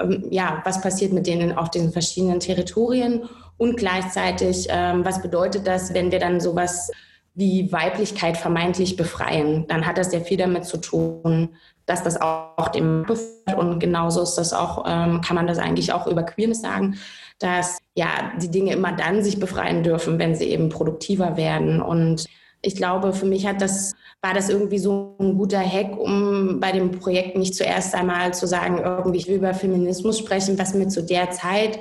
Ähm, 0.00 0.24
ja, 0.30 0.62
was 0.64 0.80
passiert 0.80 1.12
mit 1.12 1.26
denen 1.26 1.52
auf 1.52 1.70
diesen 1.70 1.92
verschiedenen 1.92 2.40
Territorien? 2.40 3.28
Und 3.58 3.76
gleichzeitig, 3.76 4.68
ähm, 4.70 5.04
was 5.04 5.20
bedeutet 5.20 5.66
das, 5.66 5.92
wenn 5.92 6.10
wir 6.10 6.18
dann 6.18 6.40
sowas 6.40 6.90
wie 7.34 7.70
Weiblichkeit 7.70 8.38
vermeintlich 8.38 8.96
befreien? 8.96 9.66
Dann 9.68 9.86
hat 9.86 9.98
das 9.98 10.12
sehr 10.12 10.22
viel 10.22 10.38
damit 10.38 10.64
zu 10.64 10.78
tun, 10.78 11.50
dass 11.88 12.02
das 12.02 12.20
auch 12.20 12.68
dem 12.68 13.06
und 13.56 13.80
genauso 13.80 14.22
ist 14.22 14.34
das 14.34 14.52
auch, 14.52 14.84
ähm, 14.86 15.22
kann 15.22 15.34
man 15.34 15.46
das 15.46 15.58
eigentlich 15.58 15.92
auch 15.92 16.06
über 16.06 16.22
Queerness 16.22 16.60
sagen, 16.60 16.98
dass 17.38 17.78
ja 17.94 18.32
die 18.40 18.50
Dinge 18.50 18.72
immer 18.72 18.92
dann 18.92 19.22
sich 19.22 19.40
befreien 19.40 19.82
dürfen, 19.82 20.18
wenn 20.18 20.34
sie 20.34 20.44
eben 20.44 20.68
produktiver 20.68 21.38
werden. 21.38 21.80
Und 21.80 22.26
ich 22.60 22.76
glaube, 22.76 23.14
für 23.14 23.24
mich 23.24 23.46
hat 23.46 23.62
das, 23.62 23.94
war 24.20 24.34
das 24.34 24.50
irgendwie 24.50 24.78
so 24.78 25.16
ein 25.18 25.38
guter 25.38 25.60
Hack, 25.60 25.96
um 25.96 26.60
bei 26.60 26.72
dem 26.72 26.90
Projekt 26.90 27.38
nicht 27.38 27.54
zuerst 27.54 27.94
einmal 27.94 28.34
zu 28.34 28.46
sagen, 28.46 28.78
irgendwie, 28.78 29.18
ich 29.18 29.28
will 29.28 29.36
über 29.36 29.54
Feminismus 29.54 30.18
sprechen, 30.18 30.58
was 30.58 30.74
mir 30.74 30.88
zu 30.88 31.02
der 31.02 31.30
Zeit 31.30 31.78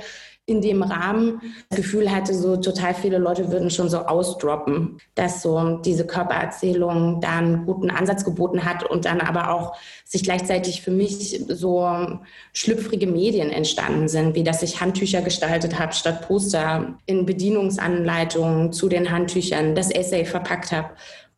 in 0.47 0.61
dem 0.61 0.81
Rahmen 0.81 1.41
das 1.69 1.77
Gefühl 1.77 2.09
hatte, 2.09 2.33
so 2.33 2.55
total 2.55 2.93
viele 2.93 3.17
Leute 3.17 3.51
würden 3.51 3.69
schon 3.69 3.89
so 3.89 3.99
ausdroppen, 3.99 4.97
dass 5.13 5.41
so 5.41 5.79
diese 5.83 6.07
Körpererzählung 6.07 7.19
da 7.19 7.37
einen 7.39 7.65
guten 7.65 7.91
Ansatz 7.91 8.23
geboten 8.23 8.63
hat 8.63 8.89
und 8.89 9.03
dann 9.03 9.19
aber 9.19 9.53
auch 9.53 9.75
sich 10.05 10.23
gleichzeitig 10.23 10.81
für 10.81 10.91
mich 10.91 11.43
so 11.49 11.89
schlüpfrige 12.53 13.07
Medien 13.07 13.49
entstanden 13.49 14.07
sind, 14.07 14.35
wie 14.35 14.43
dass 14.45 14.63
ich 14.63 14.79
Handtücher 14.79 15.21
gestaltet 15.21 15.77
habe 15.77 15.91
statt 15.91 16.25
Poster, 16.25 16.97
in 17.05 17.25
Bedienungsanleitungen 17.25 18.71
zu 18.71 18.87
den 18.87 19.11
Handtüchern 19.11 19.75
das 19.75 19.91
Essay 19.91 20.23
verpackt 20.23 20.71
habe, 20.71 20.91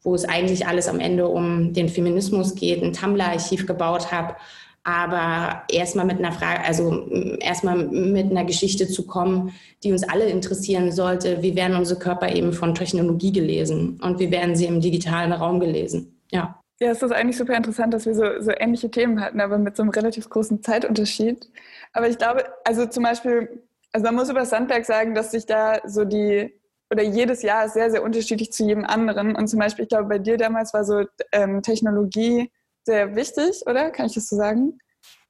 wo 0.04 0.14
es 0.14 0.24
eigentlich 0.24 0.68
alles 0.68 0.88
am 0.88 1.00
Ende 1.00 1.28
um 1.28 1.74
den 1.74 1.90
Feminismus 1.90 2.54
geht, 2.54 2.84
ein 2.84 2.94
Tumblr-Archiv 2.94 3.66
gebaut 3.66 4.12
habe 4.12 4.36
aber 4.84 5.64
erstmal 5.72 6.06
mit 6.06 6.20
einer 6.20 6.32
Frage, 6.32 6.64
also 6.64 7.08
erstmal 7.40 7.78
mit 7.78 8.32
einer 8.32 8.46
Geschichte 8.46 8.88
zu 8.88 9.06
kommen, 9.06 9.54
die 9.84 9.92
uns 9.92 10.04
alle 10.04 10.26
interessieren 10.26 10.92
sollte. 10.92 11.42
Wie 11.42 11.56
werden 11.56 11.76
unsere 11.76 12.00
Körper 12.00 12.34
eben 12.34 12.54
von 12.54 12.76
Technologie 12.76 13.32
gelesen 13.32 14.00
und 14.02 14.20
wie 14.20 14.32
werden 14.32 14.56
sie 14.56 14.66
im 14.66 14.82
digitalen 14.82 15.32
Raum 15.32 15.60
gelesen? 15.60 16.20
Ja. 16.32 16.60
Ja, 16.82 16.92
es 16.92 17.04
ist 17.04 17.12
eigentlich 17.12 17.38
super 17.38 17.58
interessant, 17.58 17.94
dass 17.94 18.06
wir 18.06 18.16
so, 18.16 18.24
so 18.40 18.52
ähnliche 18.52 18.90
Themen 18.90 19.20
hatten, 19.20 19.42
aber 19.42 19.58
mit 19.58 19.76
so 19.76 19.84
einem 19.84 19.92
relativ 19.92 20.30
großen 20.30 20.64
Zeitunterschied. 20.64 21.50
Aber 21.92 22.08
ich 22.08 22.18
glaube, 22.18 22.46
also 22.64 22.86
zum 22.86 23.04
Beispiel, 23.04 23.64
also 23.92 24.06
man 24.06 24.16
muss 24.16 24.30
über 24.30 24.46
Sandberg 24.46 24.86
sagen, 24.86 25.14
dass 25.14 25.32
sich 25.32 25.46
da 25.46 25.82
so 25.86 26.06
die, 26.06 26.54
oder 26.90 27.04
jedes 27.04 27.42
Jahr 27.42 27.66
ist 27.66 27.74
sehr, 27.74 27.92
sehr 27.92 28.02
unterschiedlich 28.02 28.54
zu 28.54 28.64
jedem 28.64 28.86
anderen. 28.86 29.36
Und 29.36 29.48
zum 29.48 29.60
Beispiel, 29.60 29.84
ich 29.84 29.90
glaube, 29.90 30.08
bei 30.08 30.20
dir 30.20 30.38
damals 30.38 30.74
war 30.74 30.86
so 30.86 31.04
ähm, 31.34 31.62
Technologie 31.62 32.50
sehr 32.90 33.16
wichtig, 33.16 33.62
oder? 33.68 33.92
Kann 33.92 34.08
ich 34.08 34.16
das 34.16 34.28
so 34.28 34.36
sagen? 34.36 34.80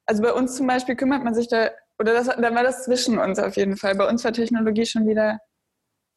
Also 0.06 0.22
bei 0.22 0.32
uns 0.32 0.56
zum 0.56 0.66
Beispiel 0.66 0.96
kümmert 0.96 1.22
man 1.22 1.34
sich 1.34 1.48
da, 1.48 1.70
oder 1.98 2.14
das, 2.14 2.26
dann 2.26 2.54
war 2.54 2.62
das 2.62 2.84
zwischen 2.84 3.18
uns 3.18 3.38
auf 3.38 3.56
jeden 3.56 3.76
Fall. 3.76 3.94
Bei 3.94 4.08
uns 4.08 4.24
war 4.24 4.32
Technologie 4.32 4.86
schon 4.86 5.06
wieder, 5.06 5.38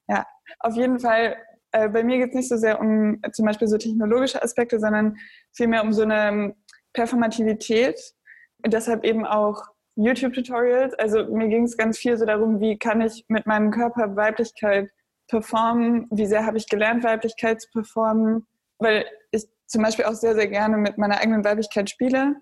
ja, 0.07 0.25
auf 0.59 0.75
jeden 0.75 0.99
Fall. 0.99 1.35
Äh, 1.71 1.89
bei 1.89 2.03
mir 2.03 2.17
geht 2.17 2.29
es 2.29 2.35
nicht 2.35 2.49
so 2.49 2.57
sehr 2.57 2.79
um 2.79 3.21
zum 3.33 3.45
Beispiel 3.45 3.67
so 3.67 3.77
technologische 3.77 4.41
Aspekte, 4.41 4.79
sondern 4.79 5.17
vielmehr 5.51 5.83
um 5.83 5.91
so 5.91 6.03
eine 6.03 6.55
Performativität 6.93 7.99
und 8.63 8.73
deshalb 8.73 9.03
eben 9.03 9.25
auch 9.25 9.61
YouTube-Tutorials. 9.95 10.93
Also 10.95 11.25
mir 11.25 11.49
ging 11.49 11.63
es 11.63 11.77
ganz 11.77 11.97
viel 11.97 12.17
so 12.17 12.25
darum, 12.25 12.61
wie 12.61 12.77
kann 12.77 13.01
ich 13.01 13.25
mit 13.27 13.45
meinem 13.45 13.71
Körper 13.71 14.15
Weiblichkeit 14.15 14.89
performen, 15.27 16.07
wie 16.11 16.25
sehr 16.25 16.45
habe 16.45 16.57
ich 16.57 16.67
gelernt, 16.67 17.03
Weiblichkeit 17.03 17.61
zu 17.61 17.69
performen, 17.71 18.47
weil 18.79 19.05
ich 19.31 19.45
zum 19.73 19.81
Beispiel 19.81 20.05
auch 20.05 20.13
sehr, 20.13 20.35
sehr 20.35 20.47
gerne 20.47 20.77
mit 20.77 20.97
meiner 20.97 21.19
eigenen 21.19 21.43
Weiblichkeit 21.43 21.89
spiele, 21.89 22.35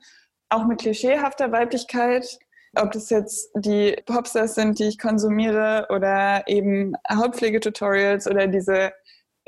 auch 0.50 0.68
mit 0.68 0.82
klischeehafter 0.82 1.52
Weiblichkeit. 1.52 2.38
Ob 2.76 2.92
das 2.92 3.10
jetzt 3.10 3.50
die 3.56 3.96
Popstars 4.06 4.56
sind, 4.56 4.80
die 4.80 4.88
ich 4.90 5.00
konsumiere 5.00 5.88
oder 5.90 6.44
eben 6.48 6.94
Hautpflegetutorials 7.10 8.28
oder 8.28 8.48
diese 8.48 8.92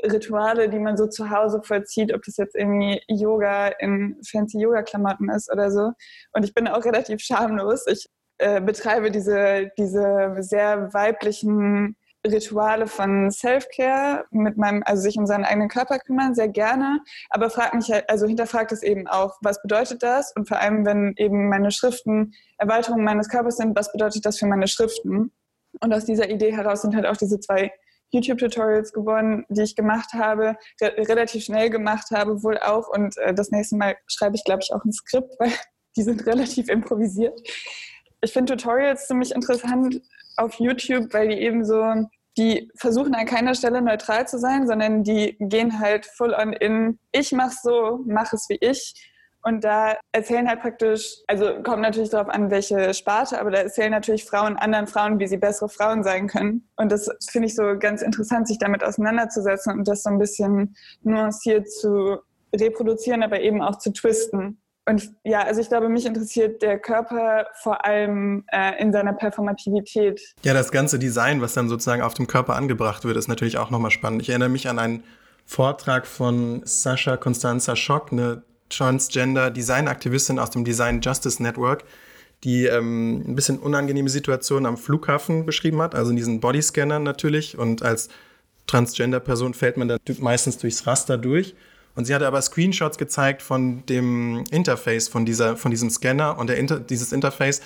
Rituale, 0.02 0.68
die 0.68 0.78
man 0.78 0.96
so 0.96 1.06
zu 1.06 1.30
Hause 1.30 1.62
vollzieht, 1.62 2.12
ob 2.14 2.22
das 2.22 2.36
jetzt 2.38 2.54
irgendwie 2.54 3.00
Yoga 3.08 3.68
in 3.68 4.16
fancy 4.26 4.58
Yoga-Klamotten 4.60 5.28
ist 5.30 5.50
oder 5.52 5.70
so. 5.70 5.92
Und 6.32 6.44
ich 6.44 6.54
bin 6.54 6.68
auch 6.68 6.84
relativ 6.84 7.20
schamlos. 7.20 7.86
Ich 7.86 8.08
äh, 8.38 8.60
betreibe 8.60 9.10
diese, 9.10 9.70
diese 9.78 10.36
sehr 10.40 10.92
weiblichen 10.92 11.96
Rituale 12.26 12.86
von 12.86 13.30
Self-Care 13.30 14.24
mit 14.30 14.56
meinem, 14.56 14.82
also 14.86 15.02
sich 15.02 15.18
um 15.18 15.26
seinen 15.26 15.44
eigenen 15.44 15.68
Körper 15.68 15.98
kümmern, 15.98 16.34
sehr 16.34 16.48
gerne. 16.48 17.00
Aber 17.30 17.50
frag 17.50 17.74
mich 17.74 17.90
halt, 17.90 18.08
also 18.08 18.26
hinterfragt 18.26 18.72
es 18.72 18.82
eben 18.82 19.06
auch, 19.06 19.36
was 19.42 19.60
bedeutet 19.62 20.02
das? 20.02 20.32
Und 20.34 20.48
vor 20.48 20.58
allem, 20.58 20.86
wenn 20.86 21.14
eben 21.16 21.48
meine 21.48 21.70
Schriften 21.70 22.32
Erweiterungen 22.58 23.04
meines 23.04 23.28
Körpers 23.28 23.56
sind, 23.56 23.76
was 23.76 23.92
bedeutet 23.92 24.24
das 24.24 24.38
für 24.38 24.46
meine 24.46 24.68
Schriften? 24.68 25.32
Und 25.80 25.92
aus 25.92 26.04
dieser 26.04 26.30
Idee 26.30 26.52
heraus 26.52 26.82
sind 26.82 26.94
halt 26.94 27.06
auch 27.06 27.16
diese 27.16 27.40
zwei 27.40 27.72
YouTube-Tutorials 28.10 28.92
gewonnen, 28.92 29.44
die 29.48 29.62
ich 29.62 29.76
gemacht 29.76 30.12
habe, 30.12 30.56
re 30.80 30.94
relativ 31.08 31.44
schnell 31.44 31.68
gemacht 31.68 32.10
habe, 32.12 32.42
wohl 32.42 32.58
auch. 32.58 32.88
Und 32.88 33.16
äh, 33.18 33.34
das 33.34 33.50
nächste 33.50 33.76
Mal 33.76 33.96
schreibe 34.06 34.36
ich, 34.36 34.44
glaube 34.44 34.60
ich, 34.62 34.72
auch 34.72 34.84
ein 34.84 34.92
Skript, 34.92 35.34
weil 35.38 35.52
die 35.96 36.02
sind 36.02 36.24
relativ 36.26 36.68
improvisiert. 36.68 37.38
Ich 38.24 38.32
finde 38.32 38.56
Tutorials 38.56 39.06
ziemlich 39.06 39.32
interessant, 39.32 40.00
auf 40.36 40.54
YouTube, 40.58 41.12
weil 41.12 41.28
die 41.28 41.40
eben 41.40 41.64
so, 41.64 41.84
die 42.36 42.70
versuchen 42.74 43.14
an 43.14 43.26
keiner 43.26 43.54
Stelle 43.54 43.82
neutral 43.82 44.26
zu 44.26 44.38
sein, 44.38 44.66
sondern 44.66 45.04
die 45.04 45.36
gehen 45.38 45.78
halt 45.78 46.06
full 46.06 46.34
on 46.34 46.54
in, 46.54 46.98
ich 47.12 47.32
mach 47.32 47.52
so, 47.52 48.00
mach 48.06 48.32
es 48.32 48.46
wie 48.48 48.58
ich. 48.60 49.10
Und 49.42 49.62
da 49.62 49.98
erzählen 50.12 50.48
halt 50.48 50.62
praktisch, 50.62 51.18
also 51.28 51.62
kommt 51.62 51.82
natürlich 51.82 52.08
darauf 52.08 52.30
an, 52.30 52.50
welche 52.50 52.94
Sparte, 52.94 53.38
aber 53.38 53.50
da 53.50 53.58
erzählen 53.58 53.90
natürlich 53.90 54.24
Frauen 54.24 54.56
anderen 54.56 54.86
Frauen, 54.86 55.20
wie 55.20 55.26
sie 55.26 55.36
bessere 55.36 55.68
Frauen 55.68 56.02
sein 56.02 56.26
können. 56.26 56.66
Und 56.76 56.90
das 56.90 57.10
finde 57.30 57.48
ich 57.48 57.54
so 57.54 57.78
ganz 57.78 58.00
interessant, 58.00 58.48
sich 58.48 58.58
damit 58.58 58.82
auseinanderzusetzen 58.82 59.74
und 59.74 59.86
das 59.86 60.02
so 60.02 60.08
ein 60.08 60.18
bisschen 60.18 60.74
nuanciert 61.02 61.70
zu 61.70 62.20
reproduzieren, 62.56 63.22
aber 63.22 63.40
eben 63.40 63.60
auch 63.60 63.76
zu 63.76 63.92
twisten. 63.92 64.63
Und 64.86 65.12
ja, 65.24 65.42
also 65.42 65.60
ich 65.60 65.68
glaube, 65.68 65.88
mich 65.88 66.04
interessiert 66.04 66.60
der 66.60 66.78
Körper 66.78 67.46
vor 67.54 67.84
allem 67.86 68.44
äh, 68.52 68.80
in 68.80 68.92
seiner 68.92 69.14
Performativität. 69.14 70.20
Ja, 70.42 70.52
das 70.52 70.70
ganze 70.70 70.98
Design, 70.98 71.40
was 71.40 71.54
dann 71.54 71.68
sozusagen 71.68 72.02
auf 72.02 72.14
dem 72.14 72.26
Körper 72.26 72.54
angebracht 72.54 73.04
wird, 73.04 73.16
ist 73.16 73.28
natürlich 73.28 73.56
auch 73.56 73.70
nochmal 73.70 73.90
spannend. 73.90 74.20
Ich 74.20 74.28
erinnere 74.28 74.50
mich 74.50 74.68
an 74.68 74.78
einen 74.78 75.04
Vortrag 75.46 76.06
von 76.06 76.62
Sascha 76.64 77.16
Constanza 77.16 77.76
Schock, 77.76 78.12
eine 78.12 78.42
Transgender-Design-Aktivistin 78.68 80.38
aus 80.38 80.50
dem 80.50 80.64
Design 80.64 81.00
Justice 81.00 81.42
Network, 81.42 81.84
die 82.42 82.66
ähm, 82.66 83.24
ein 83.26 83.34
bisschen 83.34 83.58
unangenehme 83.58 84.10
Situationen 84.10 84.66
am 84.66 84.76
Flughafen 84.76 85.46
beschrieben 85.46 85.80
hat, 85.80 85.94
also 85.94 86.10
in 86.10 86.16
diesen 86.16 86.40
Bodyscannern 86.40 87.02
natürlich. 87.02 87.56
Und 87.56 87.82
als 87.82 88.08
Transgender-Person 88.66 89.54
fällt 89.54 89.78
man 89.78 89.88
da 89.88 89.96
meistens 90.18 90.58
durchs 90.58 90.86
Raster 90.86 91.16
durch. 91.16 91.54
Und 91.94 92.06
sie 92.06 92.14
hatte 92.14 92.26
aber 92.26 92.42
Screenshots 92.42 92.98
gezeigt 92.98 93.42
von 93.42 93.86
dem 93.86 94.44
Interface 94.50 95.08
von, 95.08 95.24
dieser, 95.24 95.56
von 95.56 95.70
diesem 95.70 95.90
Scanner 95.90 96.38
und 96.38 96.48
der 96.48 96.56
Inter 96.56 96.80
dieses 96.80 97.12
Interface 97.12 97.60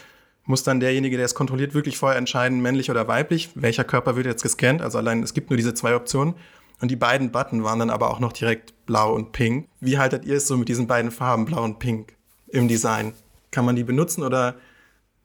muss 0.44 0.62
dann 0.62 0.80
derjenige, 0.80 1.16
der 1.16 1.26
es 1.26 1.34
kontrolliert, 1.34 1.74
wirklich 1.74 1.98
vorher 1.98 2.18
entscheiden, 2.18 2.60
männlich 2.60 2.90
oder 2.90 3.06
weiblich, 3.06 3.50
welcher 3.54 3.84
Körper 3.84 4.16
wird 4.16 4.24
jetzt 4.24 4.42
gescannt. 4.42 4.80
Also 4.80 4.96
allein, 4.96 5.22
es 5.22 5.34
gibt 5.34 5.50
nur 5.50 5.58
diese 5.58 5.74
zwei 5.74 5.94
Optionen. 5.94 6.34
Und 6.80 6.90
die 6.90 6.96
beiden 6.96 7.32
Button 7.32 7.64
waren 7.64 7.80
dann 7.80 7.90
aber 7.90 8.10
auch 8.10 8.18
noch 8.18 8.32
direkt 8.32 8.72
blau 8.86 9.14
und 9.14 9.32
pink. 9.32 9.68
Wie 9.80 9.98
haltet 9.98 10.24
ihr 10.24 10.36
es 10.36 10.46
so 10.46 10.56
mit 10.56 10.68
diesen 10.68 10.86
beiden 10.86 11.10
Farben, 11.10 11.44
blau 11.44 11.62
und 11.62 11.78
pink, 11.78 12.14
im 12.46 12.66
Design? 12.66 13.12
Kann 13.50 13.66
man 13.66 13.76
die 13.76 13.84
benutzen 13.84 14.22
oder 14.22 14.54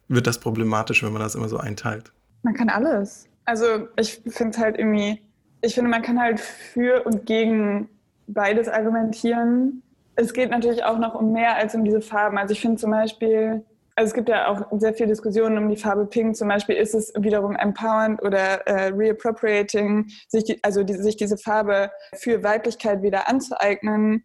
wird 0.10 0.28
das 0.28 0.40
problematisch, 0.40 1.04
wenn 1.04 1.14
man 1.14 1.22
das 1.22 1.36
immer 1.36 1.48
so 1.48 1.58
einteilt? 1.58 2.12
Man 2.42 2.54
kann 2.54 2.68
alles. 2.68 3.28
Also 3.46 3.88
ich 3.98 4.22
finde 4.28 4.58
es 4.58 4.58
halt 4.58 4.78
irgendwie, 4.78 5.22
ich 5.62 5.76
finde, 5.76 5.90
man 5.90 6.02
kann 6.02 6.20
halt 6.20 6.42
für 6.42 7.06
und 7.06 7.26
gegen 7.26 7.88
beides 8.28 8.68
argumentieren. 8.68 9.84
Es 10.16 10.34
geht 10.34 10.52
natürlich 10.52 10.84
auch 10.84 10.98
noch 10.98 11.16
um 11.16 11.32
mehr 11.32 11.56
als 11.56 11.76
um 11.76 11.84
diese 11.84 12.02
Farben. 12.02 12.38
Also 12.38 12.54
ich 12.54 12.62
finde 12.62 12.78
zum 12.78 12.92
Beispiel, 12.92 13.66
also 13.96 14.08
es 14.08 14.14
gibt 14.14 14.30
ja 14.30 14.48
auch 14.48 14.66
sehr 14.80 14.94
viel 14.94 15.08
Diskussionen 15.08 15.58
um 15.58 15.70
die 15.70 15.76
Farbe 15.76 16.06
Pink. 16.06 16.36
Zum 16.36 16.48
Beispiel 16.48 16.76
ist 16.76 16.94
es 16.94 17.14
wiederum 17.18 17.56
empowernd 17.56 18.22
oder 18.24 18.68
äh, 18.68 18.88
reappropriating, 18.90 20.08
sich 20.28 20.44
die, 20.44 20.60
also 20.64 20.84
die, 20.84 20.94
sich 20.94 21.18
diese 21.18 21.38
Farbe 21.38 21.92
für 22.16 22.44
Weiblichkeit 22.44 23.02
wieder 23.02 23.28
anzueignen. 23.28 24.24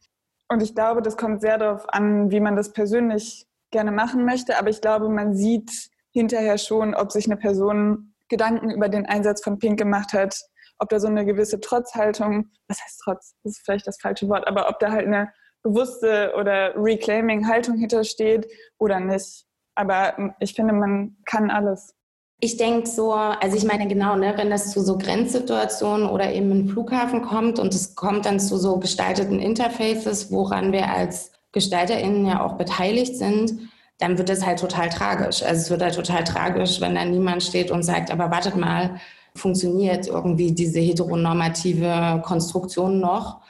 Und 0.49 0.63
ich 0.63 0.75
glaube, 0.75 1.03
das 1.03 1.17
kommt 1.17 1.41
sehr 1.41 1.59
darauf 1.59 1.89
an, 1.89 2.31
wie 2.31 2.41
man 2.41 2.57
das 2.57 2.73
persönlich 2.73 3.47
gerne 3.71 3.93
machen 3.93 4.25
möchte. 4.25 4.59
Aber 4.59 4.71
ich 4.71 4.81
glaube, 4.81 5.09
man 5.09 5.35
sieht 5.35 5.71
hinterher 6.11 6.59
schon, 6.59 6.95
ob 6.95 7.13
sich 7.13 7.27
eine 7.27 7.37
Person 7.37 8.15
Gedanken 8.29 8.71
über 8.71 8.89
den 8.89 9.07
Einsatz 9.07 9.43
von 9.43 9.59
Pink 9.59 9.79
gemacht 9.79 10.13
hat, 10.13 10.39
ob 10.79 10.89
da 10.89 11.01
so 11.01 11.09
eine 11.09 11.25
gewisse 11.25 11.61
Trotzhaltung, 11.61 12.49
was 12.69 12.81
heißt 12.81 13.01
Trotz, 13.05 13.35
das 13.43 13.53
ist 13.53 13.65
vielleicht 13.65 13.87
das 13.87 14.01
falsche 14.01 14.29
Wort, 14.29 14.47
aber 14.47 14.69
ob 14.69 14.79
da 14.79 14.91
halt 14.91 15.07
eine 15.07 15.33
bewusste 15.63 16.33
oder 16.39 16.75
reclaiming 16.77 17.47
Haltung 17.49 17.77
hintersteht 17.77 18.47
oder 18.79 19.01
nicht. 19.01 19.45
Aber 19.75 20.35
ich 20.41 20.55
finde, 20.55 20.73
man 20.73 21.17
kann 21.25 21.51
alles. 21.51 21.95
Ich 22.41 22.57
denke 22.57 22.89
so, 22.89 23.13
also 23.13 23.57
ich 23.57 23.65
meine 23.65 23.89
genau, 23.89 24.15
ne, 24.15 24.35
wenn 24.37 24.51
das 24.51 24.71
zu 24.71 24.81
so 24.81 24.97
Grenzsituationen 24.97 26.09
oder 26.09 26.33
eben 26.33 26.53
im 26.53 26.69
Flughafen 26.69 27.23
kommt 27.23 27.59
und 27.59 27.75
es 27.75 27.97
kommt 27.97 28.27
dann 28.27 28.39
zu 28.39 28.57
so 28.57 28.79
gestalteten 28.79 29.41
Interfaces, 29.41 30.31
woran 30.31 30.71
wir 30.73 30.89
als 30.89 31.33
GestalterInnen 31.53 32.27
ja 32.27 32.45
auch 32.45 32.57
beteiligt 32.57 33.17
sind, 33.17 33.71
dann 33.99 34.19
wird 34.19 34.31
es 34.31 34.47
halt 34.47 34.61
total 34.61 34.89
tragisch. 34.89 35.43
Also 35.43 35.63
es 35.63 35.71
wird 35.71 35.83
halt 35.83 35.97
total 35.97 36.23
tragisch, 36.23 36.81
wenn 36.81 36.95
da 36.95 37.05
niemand 37.05 37.43
steht 37.43 37.73
und 37.73 37.83
sagt, 37.83 38.13
aber 38.13 38.31
wartet 38.31 38.55
mal, 38.55 39.01
funktioniert 39.39 40.07
irgendwie 40.07 40.53
diese 40.53 40.81
heteronormative 40.81 42.23
Konstruktion 42.25 43.01
noch? 43.01 43.41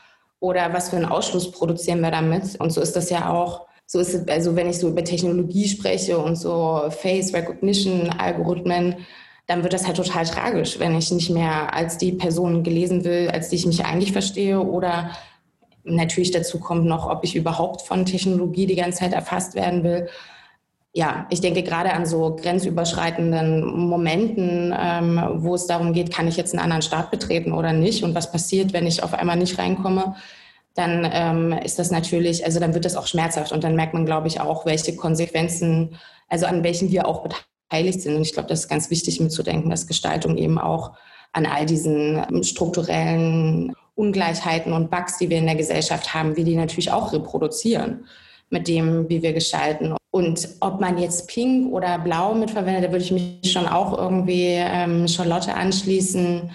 Oder 0.40 0.72
was 0.72 0.90
für 0.90 0.96
einen 0.96 1.07
Ausschluss 1.07 1.51
produzieren 1.51 2.01
wir 2.01 2.11
damit? 2.11 2.61
Und 2.61 2.70
so 2.70 2.81
ist 2.81 2.94
das 2.94 3.11
ja 3.11 3.31
auch 3.31 3.68
so 3.90 4.01
ist 4.01 4.12
es, 4.12 4.29
also 4.29 4.55
wenn 4.55 4.68
ich 4.68 4.79
so 4.79 4.88
über 4.90 5.03
Technologie 5.03 5.66
spreche 5.66 6.18
und 6.18 6.37
so 6.37 6.83
Face 6.90 7.33
Recognition 7.33 8.11
Algorithmen, 8.11 8.96
dann 9.46 9.62
wird 9.62 9.72
das 9.72 9.87
halt 9.87 9.96
total 9.96 10.27
tragisch, 10.27 10.79
wenn 10.79 10.94
ich 10.94 11.11
nicht 11.11 11.31
mehr 11.31 11.72
als 11.72 11.96
die 11.96 12.12
Person 12.12 12.62
gelesen 12.62 13.03
will, 13.05 13.31
als 13.31 13.48
die 13.48 13.57
ich 13.57 13.64
mich 13.64 13.87
eigentlich 13.87 14.12
verstehe 14.12 14.61
oder 14.61 15.12
natürlich 15.85 16.33
dazu 16.33 16.61
kommt 16.61 16.85
noch, 16.85 17.09
ob 17.09 17.24
ich 17.24 17.35
überhaupt 17.35 17.81
von 17.81 18.05
Technologie 18.05 18.66
die 18.66 18.77
ganze 18.77 18.98
Zeit 18.98 19.14
erfasst 19.14 19.55
werden 19.55 19.83
will. 19.83 20.09
Ja, 20.92 21.27
ich 21.31 21.40
denke 21.40 21.62
gerade 21.62 21.92
an 21.92 22.07
so 22.07 22.35
grenzüberschreitenden 22.35 23.77
Momenten, 23.77 24.74
ähm, 24.77 25.20
wo 25.37 25.55
es 25.55 25.66
darum 25.66 25.92
geht, 25.92 26.12
kann 26.12 26.27
ich 26.27 26.37
jetzt 26.37 26.55
einen 26.55 26.62
anderen 26.62 26.83
Staat 26.83 27.11
betreten 27.11 27.53
oder 27.53 27.72
nicht 27.72 28.03
und 28.03 28.14
was 28.14 28.33
passiert, 28.33 28.72
wenn 28.72 28.87
ich 28.87 29.03
auf 29.03 29.14
einmal 29.14 29.37
nicht 29.37 29.59
reinkomme 29.59 30.16
dann 30.79 31.11
ähm, 31.12 31.53
ist 31.64 31.81
das 31.81 31.90
natürlich, 31.90 32.44
also 32.44 32.61
dann 32.61 32.72
wird 32.72 32.85
das 32.85 32.94
auch 32.94 33.09
schmerzhaft 33.09 33.51
und 33.51 33.64
dann 33.64 33.74
merkt 33.74 33.94
man, 33.94 34.07
glaube 34.07 34.29
ich, 34.29 34.40
auch, 34.40 34.64
welche 34.64 34.94
Konsequenzen, 34.94 35.96
also 36.29 36.46
an 36.46 36.62
welchen 36.62 36.92
wir 36.92 37.09
auch 37.09 37.24
beteiligt 37.24 38.01
sind. 38.01 38.14
Und 38.14 38.22
ich 38.22 38.33
glaube, 38.33 38.48
das 38.48 38.61
ist 38.61 38.68
ganz 38.68 38.88
wichtig 38.88 39.18
mitzudenken, 39.18 39.70
dass 39.70 39.88
Gestaltung 39.88 40.37
eben 40.37 40.57
auch 40.57 40.92
an 41.33 41.46
all 41.46 41.66
diesen 41.66 42.24
ähm, 42.31 42.44
strukturellen 42.44 43.74
Ungleichheiten 43.96 44.72
und 44.72 44.88
Bugs, 44.88 45.18
die 45.18 45.29
wir 45.29 45.38
in 45.38 45.46
der 45.46 45.57
Gesellschaft 45.57 46.14
haben, 46.14 46.37
wie 46.37 46.44
die 46.44 46.55
natürlich 46.55 46.92
auch 46.92 47.12
reproduzieren 47.12 48.07
mit 48.48 48.68
dem, 48.68 49.09
wie 49.09 49.20
wir 49.20 49.33
gestalten. 49.33 49.98
Und 50.11 50.49
ob 50.61 50.81
man 50.81 50.99
jetzt 50.99 51.29
pink 51.29 51.73
oder 51.73 51.99
blau 51.99 52.35
mitverwendet, 52.35 52.85
da 52.85 52.92
würde 52.92 53.05
ich 53.05 53.12
mich 53.12 53.53
schon 53.53 53.66
auch 53.66 53.97
irgendwie 53.97 54.55
ähm, 54.55 55.07
Charlotte 55.07 55.55
anschließen 55.55 56.51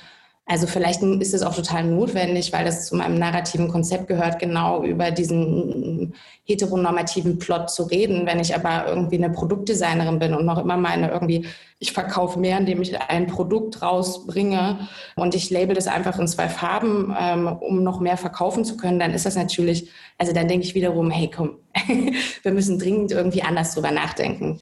also 0.46 0.68
vielleicht 0.68 1.02
ist 1.02 1.34
es 1.34 1.42
auch 1.42 1.56
total 1.56 1.86
notwendig, 1.86 2.52
weil 2.52 2.66
das 2.66 2.88
zu 2.88 2.98
meinem 2.98 3.18
narrativen 3.18 3.70
Konzept 3.70 4.08
gehört, 4.08 4.40
genau 4.40 4.84
über 4.84 5.10
diesen 5.10 6.14
heteronormativen 6.46 7.40
Plot 7.40 7.70
zu 7.70 7.84
reden. 7.84 8.26
Wenn 8.26 8.42
ich 8.42 8.54
aber 8.54 8.86
irgendwie 8.88 9.16
eine 9.16 9.30
Produktdesignerin 9.30 10.20
bin 10.20 10.34
und 10.34 10.46
noch 10.46 10.58
immer 10.58 10.76
meine 10.76 11.10
irgendwie, 11.10 11.48
ich 11.80 11.94
verkaufe 11.94 12.40
mehr, 12.40 12.58
indem 12.58 12.82
ich 12.82 13.00
ein 13.00 13.28
Produkt 13.28 13.82
rausbringe 13.82 14.90
und 15.16 15.34
ich 15.34 15.50
label 15.50 15.76
das 15.76 15.88
einfach 15.88 16.20
in 16.20 16.28
zwei 16.28 16.50
Farben, 16.50 17.16
ähm, 17.18 17.48
um 17.48 17.82
noch 17.82 18.02
mehr 18.02 18.18
verkaufen 18.18 18.66
zu 18.66 18.76
können, 18.76 19.00
dann 19.00 19.14
ist 19.14 19.26
das 19.26 19.38
natürlich, 19.38 19.90
also 20.18 20.34
dann 20.34 20.50
denke 20.50 20.66
ich 20.66 20.76
wiederum, 20.76 21.10
hey 21.10 21.32
komm, 21.34 21.60
wir 22.44 22.52
müssen 22.52 22.80
dringend 22.80 23.14
irgendwie 23.14 23.44
anders 23.44 23.74
drüber 23.76 23.92
nachdenken. 23.92 24.60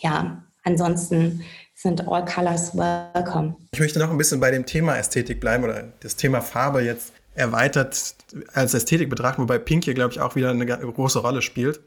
Ja, 0.00 0.44
ansonsten 0.62 1.42
sind 1.84 2.08
all 2.08 2.24
colors 2.24 2.74
welcome. 2.74 3.56
Ich 3.72 3.78
möchte 3.78 3.98
noch 3.98 4.10
ein 4.10 4.16
bisschen 4.16 4.40
bei 4.40 4.50
dem 4.50 4.64
Thema 4.64 4.96
Ästhetik 4.96 5.38
bleiben 5.38 5.64
oder 5.64 5.92
das 6.00 6.16
Thema 6.16 6.40
Farbe 6.40 6.80
jetzt 6.80 7.12
erweitert 7.34 8.14
als 8.54 8.72
Ästhetik 8.72 9.10
betrachten, 9.10 9.42
wobei 9.42 9.58
Pink 9.58 9.84
hier, 9.84 9.92
glaube 9.92 10.12
ich, 10.12 10.20
auch 10.20 10.34
wieder 10.34 10.48
eine 10.50 10.64
große 10.64 11.18
Rolle 11.18 11.42
spielt. 11.42 11.80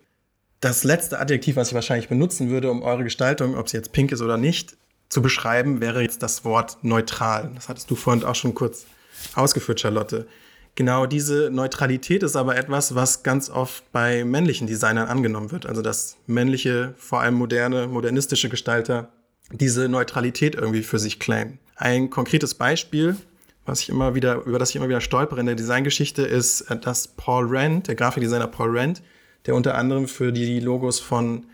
Das 0.60 0.84
letzte 0.84 1.20
Adjektiv, 1.20 1.56
was 1.56 1.70
ich 1.70 1.74
wahrscheinlich 1.74 2.10
benutzen 2.10 2.52
würde, 2.52 2.70
um 2.70 2.84
eure 2.84 3.04
Gestaltung, 3.04 3.58
ob 3.58 3.70
sie 3.70 3.78
jetzt 3.78 3.92
pink 3.92 4.12
ist 4.12 4.22
oder 4.22 4.38
nicht, 4.38 4.78
zu 5.10 5.24
beschreiben, 5.24 5.82
wäre 5.82 6.04
jetzt 6.04 6.22
das 6.22 6.46
Wort 6.46 6.78
neutral. 6.84 7.50
Das 7.56 7.68
hattest 7.68 7.90
du 7.90 7.96
vorhin 7.96 8.24
auch 8.24 8.36
schon 8.36 8.54
kurz 8.54 8.86
ausgeführt, 9.34 9.80
Charlotte. 9.80 10.28
Genau 10.76 11.08
diese 11.08 11.50
Neutralität 11.50 12.22
ist 12.22 12.36
aber 12.36 12.56
etwas, 12.56 12.94
was 12.94 13.24
ganz 13.24 13.50
oft 13.50 13.92
bei 13.92 14.24
männlichen 14.26 14.68
Designern 14.68 15.08
angenommen 15.08 15.52
wird. 15.52 15.66
Also 15.66 15.82
dass 15.82 16.18
männliche, 16.28 16.94
vor 16.98 17.22
allem 17.22 17.34
moderne, 17.34 17.88
modernistische 17.88 18.48
Gestalter 18.48 19.10
diese 19.52 19.88
Neutralität 19.90 20.56
irgendwie 20.56 20.84
für 20.84 21.00
sich 21.00 21.20
claimen. 21.20 21.60
Ein 21.76 22.10
konkretes 22.10 22.56
Beispiel, 22.56 23.16
was 23.66 23.82
ich 23.82 23.90
immer 23.90 24.16
wieder, 24.16 24.44
über 24.46 24.60
das 24.60 24.72
ich 24.72 24.76
immer 24.76 24.90
wieder 24.90 25.02
stolpere 25.02 25.40
in 25.40 25.46
der 25.46 25.56
Designgeschichte, 25.56 26.24
ist, 26.24 26.62
äh, 26.62 26.78
dass 26.78 27.08
Paul 27.10 27.48
Rand, 27.50 27.88
der 27.88 27.96
Grafikdesigner 27.96 28.48
Paul 28.48 28.78
Rand, 28.78 29.02
der 29.46 29.56
unter 29.56 29.76
anderem 29.76 30.08
für 30.08 30.32
die 30.32 30.60
Logos 30.60 31.00
von 31.00 31.46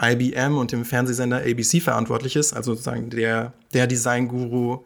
IBM 0.00 0.56
und 0.56 0.72
dem 0.72 0.84
Fernsehsender 0.84 1.38
ABC 1.38 1.80
verantwortlich 1.80 2.36
ist, 2.36 2.52
also 2.54 2.72
sozusagen 2.72 3.10
der, 3.10 3.52
der 3.74 3.86
Designguru 3.86 4.84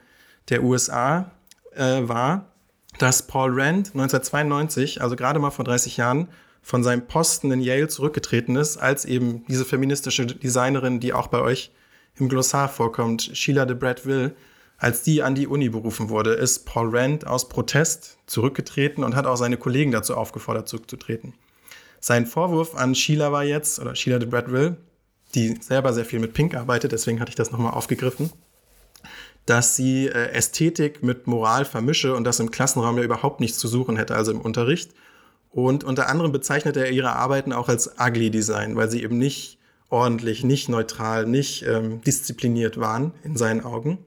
der 0.49 0.63
USA 0.63 1.31
äh, 1.75 2.01
war, 2.03 2.53
dass 2.99 3.27
Paul 3.27 3.51
Rand 3.51 3.89
1992, 3.95 5.03
also 5.03 5.17
gerade 5.17 5.39
mal 5.39 5.51
vor 5.51 5.65
30 5.65 5.97
Jahren, 5.97 6.29
von 6.63 6.83
seinem 6.83 7.07
Posten 7.07 7.53
in 7.53 7.61
Yale 7.61 7.87
zurückgetreten 7.87 8.57
ist, 8.57 8.77
als 8.77 9.05
eben 9.05 9.45
diese 9.47 9.65
feministische 9.65 10.27
Designerin, 10.27 10.99
die 10.99 11.13
auch 11.13 11.29
bei 11.29 11.41
euch 11.41 11.71
im 12.19 12.29
Glossar 12.29 12.69
vorkommt, 12.69 13.31
Sheila 13.35 13.67
de 13.67 13.77
Bradville, 13.77 14.35
als 14.79 15.03
die 15.03 15.23
an 15.23 15.35
die 15.35 15.47
Uni 15.47 15.69
berufen 15.69 16.09
wurde, 16.09 16.33
ist 16.33 16.67
Paul 16.67 16.95
Rand 16.95 17.27
aus 17.27 17.49
Protest 17.49 18.19
zurückgetreten 18.27 19.05
und 19.05 19.17
hat 19.17 19.27
auch 19.27 19.37
seine 19.37 19.57
Kollegen 19.57 19.91
dazu 19.91 20.17
aufgefordert, 20.17 20.69
zurückzutreten. 20.69 21.35
Sein 22.01 22.27
Vorwurf 22.27 22.75
an 22.75 22.95
Sheila 22.95 23.33
war 23.33 23.45
jetzt, 23.45 23.79
oder 23.79 23.95
Sheila 23.95 24.19
de 24.19 24.29
Bradville, 24.29 24.77
die 25.35 25.57
selber 25.61 25.93
sehr 25.93 26.05
viel 26.05 26.19
mit 26.19 26.35
Pink 26.35 26.55
arbeitet, 26.55 26.93
deswegen 26.93 27.21
hatte 27.21 27.31
ich 27.31 27.37
das 27.37 27.53
nochmal 27.53 27.73
aufgegriffen, 27.73 28.31
dass 29.47 29.77
sie 29.77 30.09
äh, 30.09 30.31
Ästhetik 30.33 31.03
mit 31.03 31.27
Moral 31.27 31.65
vermische 31.65 32.15
und 32.15 32.25
das 32.25 32.41
im 32.41 32.51
Klassenraum 32.51 32.99
ja 32.99 33.05
überhaupt 33.05 33.41
nichts 33.41 33.59
zu 33.59 33.69
suchen 33.69 33.97
hätte, 33.97 34.15
also 34.15 34.33
im 34.33 34.41
Unterricht. 34.41 34.93
Und 35.51 35.85
unter 35.85 36.09
anderem 36.09 36.33
bezeichnet 36.33 36.77
er 36.77 36.91
ihre 36.91 37.13
Arbeiten 37.15 37.53
auch 37.53 37.69
als 37.69 37.99
Ugly 37.99 38.31
Design, 38.31 38.77
weil 38.77 38.91
sie 38.91 39.03
eben 39.03 39.17
nicht 39.17 39.56
ordentlich, 39.89 40.45
nicht 40.45 40.69
neutral, 40.69 41.27
nicht 41.27 41.63
ähm, 41.63 42.01
diszipliniert 42.03 42.79
waren 42.79 43.13
in 43.23 43.37
seinen 43.37 43.65
Augen. 43.65 43.99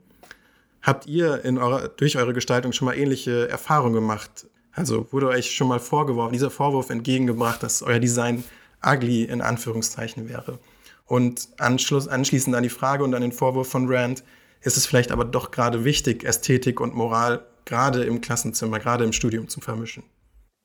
Habt 0.82 1.08
ihr 1.08 1.44
in 1.44 1.58
eurer, 1.58 1.90
durch 1.90 2.18
eure 2.18 2.34
Gestaltung 2.34 2.72
schon 2.72 2.86
mal 2.86 2.98
ähnliche 2.98 3.50
Erfahrungen 3.50 3.94
gemacht? 3.94 4.48
Also 4.72 5.12
wurde 5.12 5.28
euch 5.28 5.52
schon 5.52 5.68
mal 5.68 5.80
vorgeworfen, 5.80 6.34
dieser 6.34 6.50
Vorwurf 6.50 6.90
entgegengebracht, 6.90 7.64
dass 7.64 7.82
euer 7.82 8.00
Design 8.00 8.44
ugly 8.86 9.24
in 9.24 9.42
Anführungszeichen 9.42 10.30
wäre? 10.30 10.60
Und 11.06 11.50
Anschluss, 11.58 12.08
anschließend 12.08 12.56
an 12.56 12.64
die 12.64 12.70
Frage 12.70 13.04
und 13.04 13.16
an 13.16 13.22
den 13.22 13.32
Vorwurf 13.32 13.68
von 13.68 13.92
Rand, 13.92 14.24
ist 14.62 14.78
es 14.78 14.86
vielleicht 14.86 15.12
aber 15.12 15.26
doch 15.26 15.52
gerade 15.52 15.84
wichtig, 15.84 16.24
Ästhetik 16.24 16.80
und 16.80 16.94
Moral 16.94 17.46
gerade 17.66 18.04
im 18.04 18.22
Klassenzimmer, 18.22 18.80
gerade 18.80 19.04
im 19.04 19.14
Studium 19.14 19.48
zu 19.48 19.60
vermischen? 19.60 20.04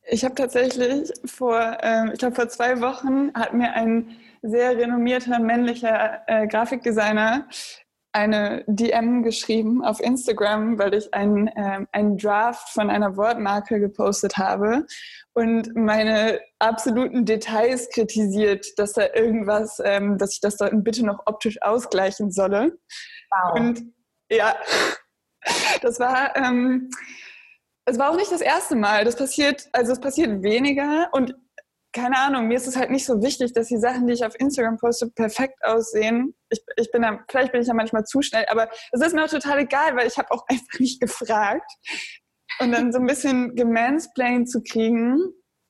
Ich 0.06 0.24
habe 0.24 0.34
tatsächlich 0.34 1.10
vor, 1.24 1.78
ähm, 1.82 2.10
ich 2.12 2.18
glaube 2.18 2.34
vor 2.34 2.48
zwei 2.48 2.80
Wochen 2.80 3.32
hat 3.34 3.54
mir 3.54 3.72
ein 3.72 4.16
sehr 4.44 4.76
renommierter 4.76 5.38
männlicher 5.38 6.22
äh, 6.26 6.46
Grafikdesigner 6.46 7.48
eine 8.12 8.62
DM 8.68 9.24
geschrieben 9.24 9.84
auf 9.84 9.98
Instagram, 9.98 10.78
weil 10.78 10.94
ich 10.94 11.12
einen, 11.12 11.50
ähm, 11.56 11.88
einen 11.90 12.16
Draft 12.16 12.68
von 12.68 12.88
einer 12.88 13.16
Wortmarke 13.16 13.80
gepostet 13.80 14.36
habe 14.36 14.86
und 15.32 15.74
meine 15.74 16.40
absoluten 16.60 17.24
Details 17.24 17.90
kritisiert, 17.90 18.66
dass 18.76 18.92
da 18.92 19.06
irgendwas, 19.14 19.80
ähm, 19.84 20.16
dass 20.16 20.34
ich 20.34 20.40
das 20.40 20.56
da 20.56 20.70
bitte 20.72 21.04
noch 21.04 21.26
optisch 21.26 21.60
ausgleichen 21.60 22.30
solle. 22.30 22.78
Wow. 23.30 23.58
Und 23.58 23.82
ja, 24.30 24.54
das 25.82 25.98
war, 25.98 26.36
ähm, 26.36 26.90
es 27.84 27.98
war 27.98 28.10
auch 28.10 28.16
nicht 28.16 28.30
das 28.30 28.42
erste 28.42 28.76
Mal. 28.76 29.04
Das 29.04 29.16
passiert, 29.16 29.68
also 29.72 29.92
es 29.92 30.00
passiert 30.00 30.42
weniger 30.42 31.08
und 31.12 31.34
keine 31.94 32.18
Ahnung, 32.18 32.48
mir 32.48 32.56
ist 32.56 32.66
es 32.66 32.76
halt 32.76 32.90
nicht 32.90 33.06
so 33.06 33.22
wichtig, 33.22 33.52
dass 33.52 33.68
die 33.68 33.78
Sachen, 33.78 34.06
die 34.06 34.14
ich 34.14 34.24
auf 34.24 34.38
Instagram 34.38 34.78
poste, 34.78 35.10
perfekt 35.10 35.64
aussehen. 35.64 36.34
Ich, 36.50 36.60
ich 36.76 36.90
bin 36.90 37.02
da, 37.02 37.20
vielleicht 37.30 37.52
bin 37.52 37.62
ich 37.62 37.68
ja 37.68 37.74
manchmal 37.74 38.04
zu 38.04 38.20
schnell, 38.20 38.44
aber 38.48 38.68
es 38.92 39.00
ist 39.00 39.14
mir 39.14 39.24
auch 39.24 39.30
total 39.30 39.60
egal, 39.60 39.94
weil 39.96 40.08
ich 40.08 40.18
habe 40.18 40.30
auch 40.32 40.44
einfach 40.48 40.80
nicht 40.80 41.00
gefragt. 41.00 41.70
Und 42.60 42.72
dann 42.72 42.92
so 42.92 42.98
ein 42.98 43.06
bisschen 43.06 43.54
gemansplained 43.54 44.48
zu 44.50 44.62
kriegen, 44.62 45.18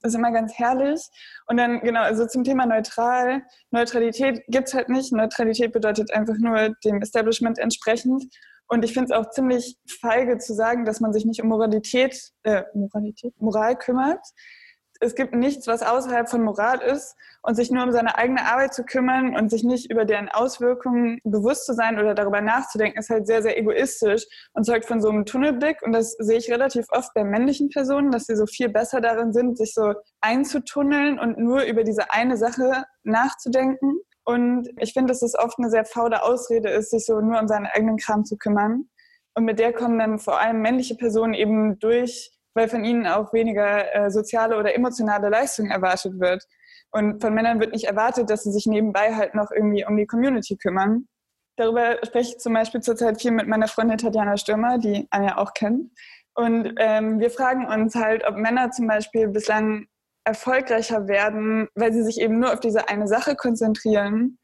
ist 0.03 0.15
immer 0.15 0.33
ganz 0.33 0.53
herrlich. 0.55 1.01
Und 1.47 1.57
dann, 1.57 1.81
genau, 1.81 2.03
also 2.03 2.27
zum 2.27 2.45
Thema 2.45 2.67
neutral. 2.67 3.43
Neutralität 3.71 4.43
gibt 4.49 4.69
es 4.69 4.75
halt 4.75 4.89
nicht. 4.89 5.13
Neutralität 5.13 5.73
bedeutet 5.73 6.13
einfach 6.13 6.37
nur 6.39 6.75
dem 6.85 7.01
Establishment 7.01 7.59
entsprechend. 7.59 8.25
Und 8.69 8.85
ich 8.85 8.93
finde 8.93 9.13
es 9.13 9.19
auch 9.19 9.31
ziemlich 9.31 9.77
feige 10.01 10.39
zu 10.39 10.55
sagen, 10.55 10.85
dass 10.85 11.01
man 11.01 11.13
sich 11.13 11.25
nicht 11.25 11.43
um 11.43 11.49
Moralität, 11.49 12.33
äh, 12.43 12.65
Moralität, 12.75 13.35
Moral 13.41 13.77
kümmert, 13.77 14.21
es 15.05 15.15
gibt 15.15 15.35
nichts, 15.35 15.67
was 15.67 15.83
außerhalb 15.83 16.29
von 16.29 16.43
Moral 16.43 16.81
ist 16.81 17.15
und 17.43 17.55
sich 17.55 17.71
nur 17.71 17.85
um 17.85 17.93
seine 17.93 18.17
eigene 18.17 18.47
Arbeit 18.51 18.73
zu 18.73 18.85
kümmern 18.85 19.37
und 19.37 19.51
sich 19.51 19.63
nicht 19.63 19.91
über 19.91 20.05
deren 20.05 20.31
Auswirkungen 20.31 21.21
bewusst 21.25 21.67
zu 21.67 21.75
sein 21.75 21.99
oder 21.99 22.15
darüber 22.15 22.41
nachzudenken, 22.41 22.99
ist 22.99 23.11
halt 23.11 23.27
sehr, 23.27 23.43
sehr 23.43 23.59
egoistisch 23.59 24.27
und 24.55 24.65
zeugt 24.65 24.87
von 24.87 25.01
so 25.01 25.11
einem 25.11 25.27
Tunnelblick. 25.27 25.83
Und 25.83 25.93
das 25.93 26.13
sehe 26.13 26.39
ich 26.39 26.51
relativ 26.51 26.87
oft 26.89 27.13
bei 27.15 27.23
männlichen 27.23 27.69
Personen, 27.69 28.11
dass 28.11 28.25
sie 28.25 28.35
so 28.37 28.47
viel 28.47 28.71
besser 28.71 29.01
darin 29.01 29.33
sind, 29.33 29.59
sich 29.59 29.75
so 29.75 29.93
einzutunneln 30.23 31.19
und 31.19 31.39
nur 31.39 31.65
über 31.65 31.85
diese 31.85 32.11
eine 32.11 32.37
Sache 32.37 32.85
nachzudenken. 33.03 34.01
Und 34.25 34.71
ich 34.79 34.95
finde, 34.95 35.13
dass 35.13 35.21
es 35.21 35.39
oft 35.39 35.59
eine 35.59 35.69
sehr 35.69 35.85
faule 35.85 36.23
Ausrede 36.23 36.71
ist, 36.71 36.91
sich 36.91 37.05
so 37.05 37.21
nur 37.21 37.39
um 37.39 37.47
seinen 37.47 37.67
eigenen 37.67 37.99
Kram 37.99 38.25
zu 38.25 38.39
kümmern. 38.39 38.89
Und 39.35 39.45
mit 39.45 39.59
der 39.59 39.75
kommen 39.75 39.99
dann 39.99 40.19
vor 40.19 40.41
allem 40.41 40.63
männliche 40.63 40.95
Personen 40.95 41.35
eben 41.35 41.79
durch 41.79 42.31
weil 42.55 42.69
von 42.69 42.85
ihnen 42.85 43.07
auch 43.07 43.33
weniger 43.33 43.95
äh, 43.95 44.11
soziale 44.11 44.57
oder 44.57 44.75
emotionale 44.75 45.29
Leistung 45.29 45.71
erwartet 45.71 46.19
wird. 46.21 46.45
Und 46.91 47.21
von 47.21 47.35
Männern 47.35 47.61
wird 47.61 47.73
nicht 47.73 47.85
erwartet, 47.85 48.31
dass 48.31 48.45
sie 48.45 48.53
sich 48.53 48.67
nebenbei 48.67 49.15
halt 49.15 49.35
noch 49.35 49.51
irgendwie 49.51 49.85
um 49.85 49.97
die 49.97 50.07
Community 50.07 50.57
kümmern. 50.57 51.09
Darüber 51.57 51.99
spreche 52.05 52.31
ich 52.31 52.39
zum 52.39 52.55
Beispiel 52.55 52.81
zurzeit 52.81 53.21
viel 53.21 53.33
mit 53.33 53.49
meiner 53.49 53.69
Freundin 53.69 53.99
Tatjana 53.99 54.37
Stürmer, 54.37 54.79
die 54.79 55.07
Anja 55.11 55.39
auch 55.39 55.55
kennt. 55.55 55.91
Und 56.35 56.75
ähm, 56.79 57.21
wir 57.21 57.31
fragen 57.31 57.67
uns 57.67 57.95
halt, 57.95 58.25
ob 58.27 58.37
Männer 58.37 58.71
zum 58.71 58.87
Beispiel 58.87 59.29
bislang 59.29 59.87
erfolgreicher 60.25 61.07
werden, 61.07 61.69
weil 61.75 61.93
sie 61.93 62.03
sich 62.03 62.21
eben 62.21 62.39
nur 62.39 62.53
auf 62.53 62.61
diese 62.61 62.89
eine 62.89 63.07
Sache 63.07 63.37
konzentrieren 63.37 64.39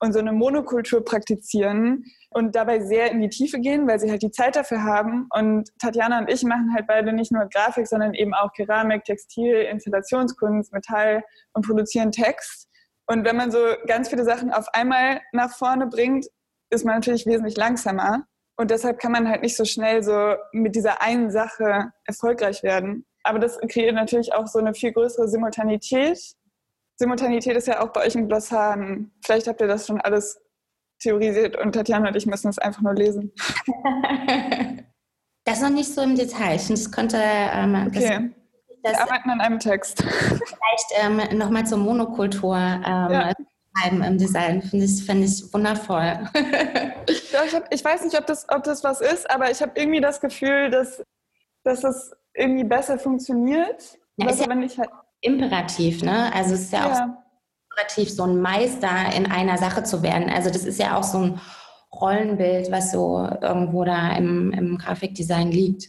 und 0.00 0.12
so 0.12 0.18
eine 0.18 0.32
Monokultur 0.32 1.04
praktizieren 1.04 2.04
und 2.30 2.54
dabei 2.54 2.80
sehr 2.80 3.10
in 3.10 3.20
die 3.20 3.28
Tiefe 3.28 3.58
gehen, 3.58 3.88
weil 3.88 3.98
sie 3.98 4.10
halt 4.10 4.22
die 4.22 4.30
Zeit 4.30 4.56
dafür 4.56 4.82
haben. 4.84 5.28
Und 5.34 5.70
Tatjana 5.80 6.18
und 6.20 6.30
ich 6.30 6.42
machen 6.44 6.72
halt 6.74 6.86
beide 6.86 7.12
nicht 7.12 7.32
nur 7.32 7.48
Grafik, 7.48 7.86
sondern 7.86 8.14
eben 8.14 8.34
auch 8.34 8.52
Keramik, 8.52 9.04
Textil, 9.04 9.56
Installationskunst, 9.56 10.72
Metall 10.72 11.22
und 11.52 11.66
produzieren 11.66 12.12
Text. 12.12 12.68
Und 13.06 13.24
wenn 13.24 13.36
man 13.36 13.50
so 13.50 13.58
ganz 13.86 14.08
viele 14.08 14.24
Sachen 14.24 14.52
auf 14.52 14.66
einmal 14.72 15.20
nach 15.32 15.50
vorne 15.50 15.86
bringt, 15.86 16.26
ist 16.70 16.84
man 16.84 16.96
natürlich 16.96 17.26
wesentlich 17.26 17.56
langsamer. 17.56 18.24
Und 18.56 18.70
deshalb 18.70 18.98
kann 18.98 19.12
man 19.12 19.28
halt 19.28 19.42
nicht 19.42 19.56
so 19.56 19.64
schnell 19.64 20.02
so 20.02 20.34
mit 20.52 20.74
dieser 20.74 21.00
einen 21.00 21.30
Sache 21.30 21.92
erfolgreich 22.04 22.62
werden. 22.62 23.06
Aber 23.22 23.38
das 23.38 23.58
kreiert 23.58 23.94
natürlich 23.94 24.34
auch 24.34 24.46
so 24.46 24.58
eine 24.58 24.74
viel 24.74 24.92
größere 24.92 25.28
Simultanität 25.28 26.18
Simultanität 26.98 27.56
ist 27.56 27.68
ja 27.68 27.80
auch 27.80 27.90
bei 27.90 28.04
euch 28.06 28.16
im 28.16 28.28
Glossar. 28.28 28.76
Vielleicht 29.24 29.46
habt 29.46 29.60
ihr 29.60 29.68
das 29.68 29.86
schon 29.86 30.00
alles 30.00 30.40
theorisiert 30.98 31.56
und 31.56 31.72
Tatjana 31.72 32.08
und 32.08 32.16
ich 32.16 32.26
müssen 32.26 32.48
es 32.48 32.58
einfach 32.58 32.82
nur 32.82 32.94
lesen. 32.94 33.32
das 35.44 35.60
noch 35.62 35.70
nicht 35.70 35.94
so 35.94 36.02
im 36.02 36.16
Detail. 36.16 36.56
Ich 36.56 36.92
könnte. 36.92 37.18
Ähm, 37.20 37.86
okay. 37.86 38.34
Das, 38.82 38.94
Wir 38.94 39.00
arbeiten 39.00 39.30
an 39.30 39.40
einem 39.40 39.58
Text. 39.60 40.02
Vielleicht 40.02 40.92
ähm, 41.00 41.38
nochmal 41.38 41.66
zur 41.66 41.78
Monokultur 41.78 42.56
ähm, 42.56 43.10
ja. 43.10 43.32
im 43.88 44.18
Design. 44.18 44.62
Finde 44.62 44.84
ich, 44.84 45.04
find 45.04 45.24
ich 45.24 45.54
wundervoll. 45.54 45.98
ja, 46.34 47.44
ich, 47.44 47.54
hab, 47.54 47.72
ich, 47.72 47.84
weiß 47.84 48.04
nicht, 48.04 48.18
ob 48.18 48.26
das, 48.26 48.48
ob 48.48 48.64
das 48.64 48.82
was 48.82 49.00
ist, 49.00 49.30
aber 49.30 49.50
ich 49.50 49.62
habe 49.62 49.72
irgendwie 49.76 50.00
das 50.00 50.20
Gefühl, 50.20 50.70
dass, 50.70 51.02
dass 51.62 51.84
es 51.84 52.12
irgendwie 52.34 52.64
besser 52.64 52.98
funktioniert. 52.98 53.98
Ja, 54.16 54.30
ist 54.30 54.40
ja, 54.40 54.48
wenn 54.48 54.62
ich 54.62 54.78
halt 54.78 54.90
Imperativ, 55.20 56.02
ne? 56.02 56.32
Also 56.34 56.54
es 56.54 56.62
ist 56.62 56.72
ja, 56.72 56.88
ja. 56.88 56.94
auch 56.94 57.70
imperativ, 57.70 58.10
so 58.10 58.24
ein 58.24 58.40
Meister 58.40 59.12
in 59.14 59.26
einer 59.26 59.58
Sache 59.58 59.82
zu 59.82 60.02
werden. 60.02 60.30
Also 60.30 60.50
das 60.50 60.64
ist 60.64 60.78
ja 60.78 60.96
auch 60.96 61.02
so 61.02 61.18
ein 61.18 61.40
Rollenbild, 61.92 62.70
was 62.70 62.92
so 62.92 63.28
irgendwo 63.40 63.84
da 63.84 64.16
im, 64.16 64.52
im 64.52 64.78
Grafikdesign 64.78 65.50
liegt. 65.50 65.88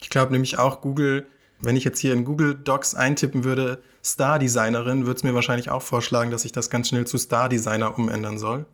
Ich 0.00 0.10
glaube 0.10 0.32
nämlich 0.32 0.58
auch 0.58 0.80
Google, 0.80 1.26
wenn 1.60 1.76
ich 1.76 1.84
jetzt 1.84 1.98
hier 1.98 2.12
in 2.12 2.24
Google 2.24 2.54
Docs 2.54 2.94
eintippen 2.94 3.44
würde, 3.44 3.82
Star-Designerin, 4.02 5.06
würde 5.06 5.18
es 5.18 5.24
mir 5.24 5.34
wahrscheinlich 5.34 5.70
auch 5.70 5.82
vorschlagen, 5.82 6.30
dass 6.30 6.44
ich 6.44 6.52
das 6.52 6.70
ganz 6.70 6.88
schnell 6.88 7.06
zu 7.06 7.18
Star-Designer 7.18 7.96
umändern 7.98 8.38
soll. 8.38 8.66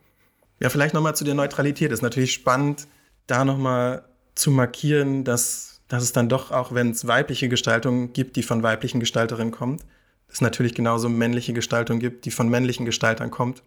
Ja, 0.61 0.70
vielleicht 0.70 0.95
nochmal 0.95 1.16
zu 1.16 1.24
der 1.24 1.34
Neutralität. 1.34 1.93
Ist 1.93 2.03
natürlich 2.03 2.32
spannend, 2.32 2.87
da 3.26 3.45
nochmal 3.45 4.05
zu 4.34 4.51
markieren, 4.51 5.24
dass 5.24 5.75
dass 5.89 6.03
es 6.03 6.12
dann 6.12 6.28
doch, 6.28 6.51
auch 6.51 6.72
wenn 6.72 6.91
es 6.91 7.07
weibliche 7.07 7.49
Gestaltung 7.49 8.12
gibt, 8.12 8.37
die 8.37 8.43
von 8.43 8.62
weiblichen 8.62 9.01
Gestalterinnen 9.01 9.53
kommt, 9.53 9.84
es 10.28 10.41
natürlich 10.41 10.74
genauso 10.74 11.09
männliche 11.09 11.53
Gestaltung 11.53 11.99
gibt, 11.99 12.24
die 12.24 12.30
von 12.30 12.49
männlichen 12.49 12.84
Gestaltern 12.84 13.30
kommt. 13.30 13.62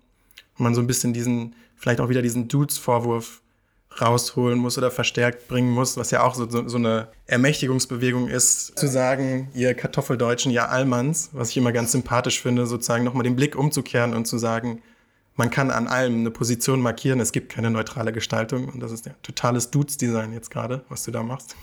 Und 0.58 0.64
man 0.64 0.76
so 0.76 0.82
ein 0.82 0.88
bisschen 0.88 1.14
diesen, 1.14 1.56
vielleicht 1.76 2.02
auch 2.02 2.10
wieder 2.10 2.22
diesen 2.22 2.48
Dudes-Vorwurf 2.48 3.42
rausholen 4.02 4.60
muss 4.60 4.78
oder 4.78 4.92
verstärkt 4.92 5.48
bringen 5.48 5.72
muss, 5.72 5.98
was 5.98 6.12
ja 6.12 6.24
auch 6.24 6.36
so, 6.36 6.48
so, 6.50 6.68
so, 6.68 6.78
eine 6.78 7.08
Ermächtigungsbewegung 7.26 8.28
ist, 8.28 8.78
zu 8.78 8.88
sagen, 8.88 9.50
ihr 9.56 9.74
Kartoffeldeutschen, 9.74 10.52
ihr 10.52 10.70
Allmanns, 10.70 11.30
was 11.34 11.50
ich 11.50 11.58
immer 11.58 11.72
ganz 11.72 11.92
sympathisch 11.92 12.42
finde, 12.42 12.68
sozusagen 12.68 13.04
nochmal 13.04 13.24
den 13.24 13.36
Blick 13.36 13.56
umzukehren 13.56 14.14
und 14.14 14.26
zu 14.26 14.38
sagen, 14.38 14.82
man 15.36 15.50
kann 15.50 15.72
an 15.72 15.88
allem 15.88 16.20
eine 16.20 16.32
Position 16.32 16.82
markieren, 16.82 17.20
es 17.20 17.32
gibt 17.32 17.52
keine 17.52 17.72
neutrale 17.72 18.12
Gestaltung 18.14 18.70
und 18.70 18.80
das 18.82 18.92
ist 18.92 19.06
ja 19.06 19.14
totales 19.24 19.72
Dudes-Design 19.72 20.34
jetzt 20.34 20.52
gerade, 20.52 20.84
was 20.90 21.04
du 21.04 21.12
da 21.12 21.24
machst. 21.24 21.56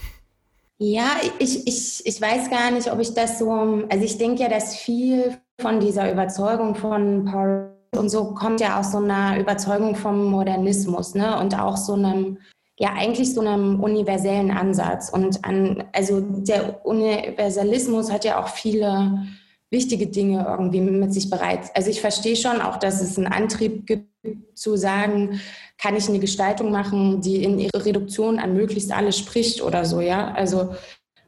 Ja, 0.79 1.17
ich, 1.39 1.65
ich, 1.65 2.05
ich 2.05 2.21
weiß 2.21 2.51
gar 2.51 2.69
nicht, 2.71 2.91
ob 2.91 2.99
ich 2.99 3.13
das 3.13 3.39
so, 3.39 3.51
also 3.51 4.03
ich 4.03 4.17
denke 4.17 4.43
ja, 4.43 4.49
dass 4.49 4.75
viel 4.75 5.37
von 5.59 5.79
dieser 5.79 6.11
Überzeugung 6.11 6.75
von 6.75 7.25
Paul 7.25 7.73
und 7.95 8.09
so 8.09 8.33
kommt 8.35 8.61
ja 8.61 8.79
aus 8.79 8.91
so 8.91 8.99
einer 8.99 9.39
Überzeugung 9.39 9.95
vom 9.95 10.25
Modernismus, 10.25 11.15
ne? 11.15 11.39
Und 11.39 11.57
auch 11.57 11.77
so 11.77 11.93
einem, 11.93 12.37
ja, 12.77 12.93
eigentlich 12.95 13.33
so 13.33 13.41
einem 13.41 13.79
universellen 13.79 14.51
Ansatz. 14.51 15.09
Und 15.09 15.43
an, 15.45 15.83
also 15.93 16.21
der 16.21 16.85
Universalismus 16.85 18.11
hat 18.11 18.23
ja 18.25 18.39
auch 18.39 18.49
viele 18.49 19.25
wichtige 19.71 20.07
Dinge 20.07 20.45
irgendwie 20.47 20.81
mit 20.81 21.13
sich 21.13 21.29
bereit. 21.29 21.71
Also 21.75 21.89
ich 21.89 22.01
verstehe 22.01 22.35
schon 22.35 22.61
auch, 22.61 22.77
dass 22.77 23.01
es 23.01 23.17
einen 23.17 23.27
Antrieb 23.27 23.87
gibt 23.87 24.09
zu 24.53 24.77
sagen, 24.77 25.39
kann 25.77 25.95
ich 25.95 26.09
eine 26.09 26.19
Gestaltung 26.19 26.71
machen, 26.71 27.21
die 27.21 27.43
in 27.43 27.59
ihrer 27.59 27.85
Reduktion 27.85 28.39
an 28.39 28.53
möglichst 28.53 28.91
alles 28.91 29.17
spricht 29.17 29.61
oder 29.61 29.85
so, 29.85 30.01
ja. 30.01 30.33
Also 30.33 30.75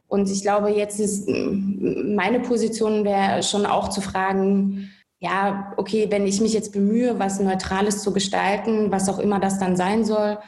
und 0.08 0.30
ich 0.30 0.42
glaube, 0.42 0.72
jetzt 0.72 1.00
ist 1.00 1.30
meine 1.30 2.40
Position 2.40 3.06
wäre 3.06 3.44
schon 3.44 3.66
auch 3.68 3.90
zu 3.90 4.02
fragen, 4.02 4.92
ja, 5.20 5.74
okay, 5.78 6.08
wenn 6.10 6.26
ich 6.26 6.42
mich 6.42 6.54
jetzt 6.54 6.74
bemühe, 6.74 7.20
was 7.20 7.40
Neutrales 7.40 8.02
zu 8.02 8.12
gestalten, 8.12 8.92
was 8.92 9.08
auch 9.08 9.20
immer 9.20 9.40
das 9.40 9.60
dann 9.60 9.76
sein 9.76 10.04
soll, 10.06 10.40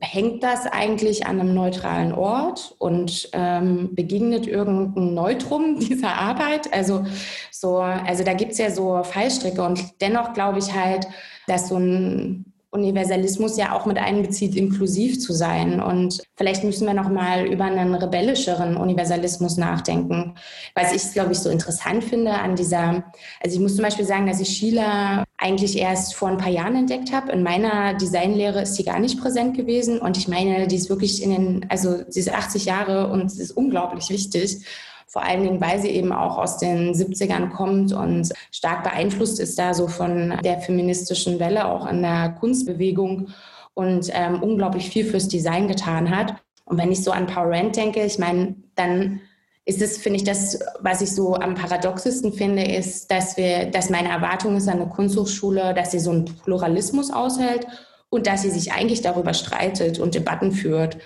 hängt 0.00 0.42
das 0.42 0.66
eigentlich 0.66 1.26
an 1.26 1.40
einem 1.40 1.54
neutralen 1.54 2.12
Ort 2.12 2.74
und 2.78 3.30
ähm, 3.32 3.94
begegnet 3.94 4.46
irgendein 4.46 5.14
Neutrum 5.14 5.78
dieser 5.80 6.14
Arbeit? 6.14 6.72
Also 6.74 7.06
so, 7.50 7.78
also 7.78 8.24
da 8.24 8.34
gibt 8.34 8.52
es 8.52 8.58
ja 8.58 8.70
so 8.70 9.02
Fallstricke 9.02 9.62
und 9.62 10.00
dennoch 10.00 10.34
glaube 10.34 10.58
ich 10.58 10.74
halt, 10.74 11.06
dass 11.46 11.68
so 11.68 11.76
ein 11.76 12.52
Universalismus 12.76 13.56
ja 13.56 13.72
auch 13.72 13.86
mit 13.86 13.98
einbezieht, 13.98 14.54
inklusiv 14.54 15.18
zu 15.18 15.32
sein. 15.32 15.80
Und 15.80 16.20
vielleicht 16.36 16.62
müssen 16.62 16.86
wir 16.86 16.94
noch 16.94 17.08
mal 17.08 17.46
über 17.46 17.64
einen 17.64 17.94
rebellischeren 17.94 18.76
Universalismus 18.76 19.56
nachdenken. 19.56 20.34
Was 20.74 20.92
ich, 20.92 21.12
glaube 21.12 21.32
ich, 21.32 21.38
so 21.38 21.48
interessant 21.48 22.04
finde 22.04 22.32
an 22.32 22.54
dieser, 22.54 23.04
also 23.42 23.56
ich 23.56 23.60
muss 23.60 23.76
zum 23.76 23.84
Beispiel 23.84 24.04
sagen, 24.04 24.26
dass 24.26 24.40
ich 24.40 24.48
Sheila 24.48 25.24
eigentlich 25.38 25.78
erst 25.78 26.14
vor 26.14 26.28
ein 26.28 26.38
paar 26.38 26.50
Jahren 26.50 26.76
entdeckt 26.76 27.12
habe. 27.12 27.32
In 27.32 27.42
meiner 27.42 27.94
Designlehre 27.94 28.62
ist 28.62 28.74
sie 28.74 28.84
gar 28.84 28.98
nicht 28.98 29.20
präsent 29.20 29.56
gewesen. 29.56 29.98
Und 29.98 30.16
ich 30.16 30.28
meine, 30.28 30.66
die 30.66 30.76
ist 30.76 30.90
wirklich 30.90 31.22
in 31.22 31.30
den, 31.30 31.66
also 31.70 32.02
sie 32.08 32.20
ist 32.20 32.32
80 32.32 32.66
Jahre 32.66 33.08
und 33.08 33.30
sie 33.30 33.42
ist 33.42 33.52
unglaublich 33.52 34.10
wichtig. 34.10 34.64
Vor 35.08 35.22
allen 35.22 35.44
Dingen, 35.44 35.60
weil 35.60 35.80
sie 35.80 35.90
eben 35.90 36.12
auch 36.12 36.36
aus 36.36 36.58
den 36.58 36.92
70ern 36.92 37.50
kommt 37.50 37.92
und 37.92 38.32
stark 38.50 38.82
beeinflusst 38.82 39.38
ist 39.38 39.58
da 39.58 39.72
so 39.72 39.86
von 39.86 40.36
der 40.42 40.58
feministischen 40.58 41.38
Welle, 41.38 41.66
auch 41.66 41.86
in 41.86 42.02
der 42.02 42.36
Kunstbewegung 42.40 43.28
und 43.74 44.10
ähm, 44.12 44.42
unglaublich 44.42 44.90
viel 44.90 45.04
fürs 45.04 45.28
Design 45.28 45.68
getan 45.68 46.10
hat. 46.14 46.34
Und 46.64 46.78
wenn 46.78 46.90
ich 46.90 47.04
so 47.04 47.12
an 47.12 47.26
Power 47.26 47.50
Rand 47.50 47.76
denke, 47.76 48.04
ich 48.04 48.18
meine, 48.18 48.56
dann 48.74 49.20
ist 49.64 49.82
es, 49.82 49.98
finde 49.98 50.18
ich, 50.18 50.24
das, 50.24 50.58
was 50.80 51.00
ich 51.00 51.12
so 51.12 51.34
am 51.34 51.54
paradoxesten 51.54 52.32
finde, 52.32 52.64
ist, 52.64 53.10
dass 53.10 53.36
wir, 53.36 53.66
dass 53.66 53.90
meine 53.90 54.08
Erwartung 54.08 54.56
ist 54.56 54.68
an 54.68 54.80
eine 54.80 54.88
Kunsthochschule, 54.88 55.74
dass 55.74 55.92
sie 55.92 55.98
so 55.98 56.10
einen 56.10 56.24
Pluralismus 56.24 57.12
aushält 57.12 57.66
und 58.08 58.26
dass 58.26 58.42
sie 58.42 58.50
sich 58.50 58.72
eigentlich 58.72 59.02
darüber 59.02 59.34
streitet 59.34 59.98
und 59.98 60.14
Debatten 60.14 60.52
führt 60.52 60.98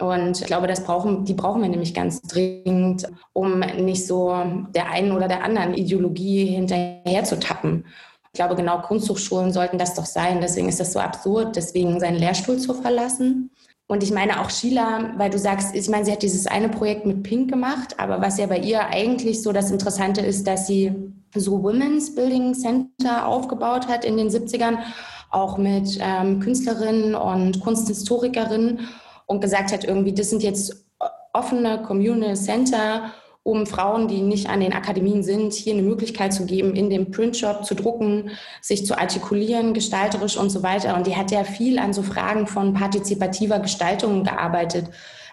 Und 0.00 0.40
ich 0.40 0.46
glaube, 0.46 0.66
das 0.66 0.84
brauchen, 0.84 1.24
die 1.24 1.34
brauchen 1.34 1.62
wir 1.62 1.68
nämlich 1.68 1.94
ganz 1.94 2.22
dringend, 2.22 3.06
um 3.32 3.60
nicht 3.60 4.06
so 4.06 4.34
der 4.74 4.90
einen 4.90 5.12
oder 5.12 5.28
der 5.28 5.44
anderen 5.44 5.74
Ideologie 5.74 6.46
hinterher 6.46 7.24
zu 7.24 7.38
tappen. 7.38 7.84
Ich 8.32 8.38
glaube, 8.38 8.54
genau 8.54 8.80
Kunsthochschulen 8.80 9.52
sollten 9.52 9.76
das 9.76 9.94
doch 9.94 10.06
sein. 10.06 10.40
Deswegen 10.40 10.68
ist 10.68 10.80
das 10.80 10.92
so 10.92 11.00
absurd, 11.00 11.56
deswegen 11.56 12.00
seinen 12.00 12.18
Lehrstuhl 12.18 12.58
zu 12.58 12.74
verlassen. 12.74 13.50
Und 13.88 14.04
ich 14.04 14.12
meine 14.12 14.40
auch 14.40 14.50
Sheila, 14.50 15.14
weil 15.16 15.30
du 15.30 15.38
sagst, 15.38 15.74
ich 15.74 15.88
meine, 15.88 16.04
sie 16.04 16.12
hat 16.12 16.22
dieses 16.22 16.46
eine 16.46 16.68
Projekt 16.68 17.06
mit 17.06 17.24
Pink 17.24 17.50
gemacht, 17.50 17.98
aber 17.98 18.20
was 18.20 18.38
ja 18.38 18.46
bei 18.46 18.58
ihr 18.58 18.86
eigentlich 18.86 19.42
so 19.42 19.50
das 19.50 19.72
Interessante 19.72 20.20
ist, 20.20 20.46
dass 20.46 20.68
sie 20.68 20.94
so 21.34 21.62
Women's 21.62 22.14
Building 22.14 22.54
Center 22.54 23.26
aufgebaut 23.26 23.88
hat 23.88 24.04
in 24.04 24.16
den 24.16 24.28
70ern, 24.28 24.78
auch 25.30 25.58
mit 25.58 25.98
ähm, 26.00 26.38
Künstlerinnen 26.38 27.16
und 27.16 27.60
Kunsthistorikerinnen 27.60 28.88
und 29.30 29.40
gesagt 29.40 29.70
hat, 29.70 29.84
irgendwie, 29.84 30.12
das 30.12 30.28
sind 30.28 30.42
jetzt 30.42 30.84
offene 31.32 31.82
Communal 31.82 32.34
Center, 32.34 33.12
um 33.44 33.64
Frauen, 33.64 34.08
die 34.08 34.22
nicht 34.22 34.48
an 34.48 34.58
den 34.58 34.72
Akademien 34.72 35.22
sind, 35.22 35.52
hier 35.52 35.74
eine 35.74 35.82
Möglichkeit 35.82 36.34
zu 36.34 36.46
geben, 36.46 36.74
in 36.74 36.90
dem 36.90 37.12
Printshop 37.12 37.64
zu 37.64 37.76
drucken, 37.76 38.32
sich 38.60 38.84
zu 38.84 38.98
artikulieren, 38.98 39.72
gestalterisch 39.72 40.36
und 40.36 40.50
so 40.50 40.64
weiter. 40.64 40.96
Und 40.96 41.06
die 41.06 41.14
hat 41.14 41.30
ja 41.30 41.44
viel 41.44 41.78
an 41.78 41.92
so 41.92 42.02
Fragen 42.02 42.48
von 42.48 42.74
partizipativer 42.74 43.60
Gestaltung 43.60 44.24
gearbeitet. 44.24 44.86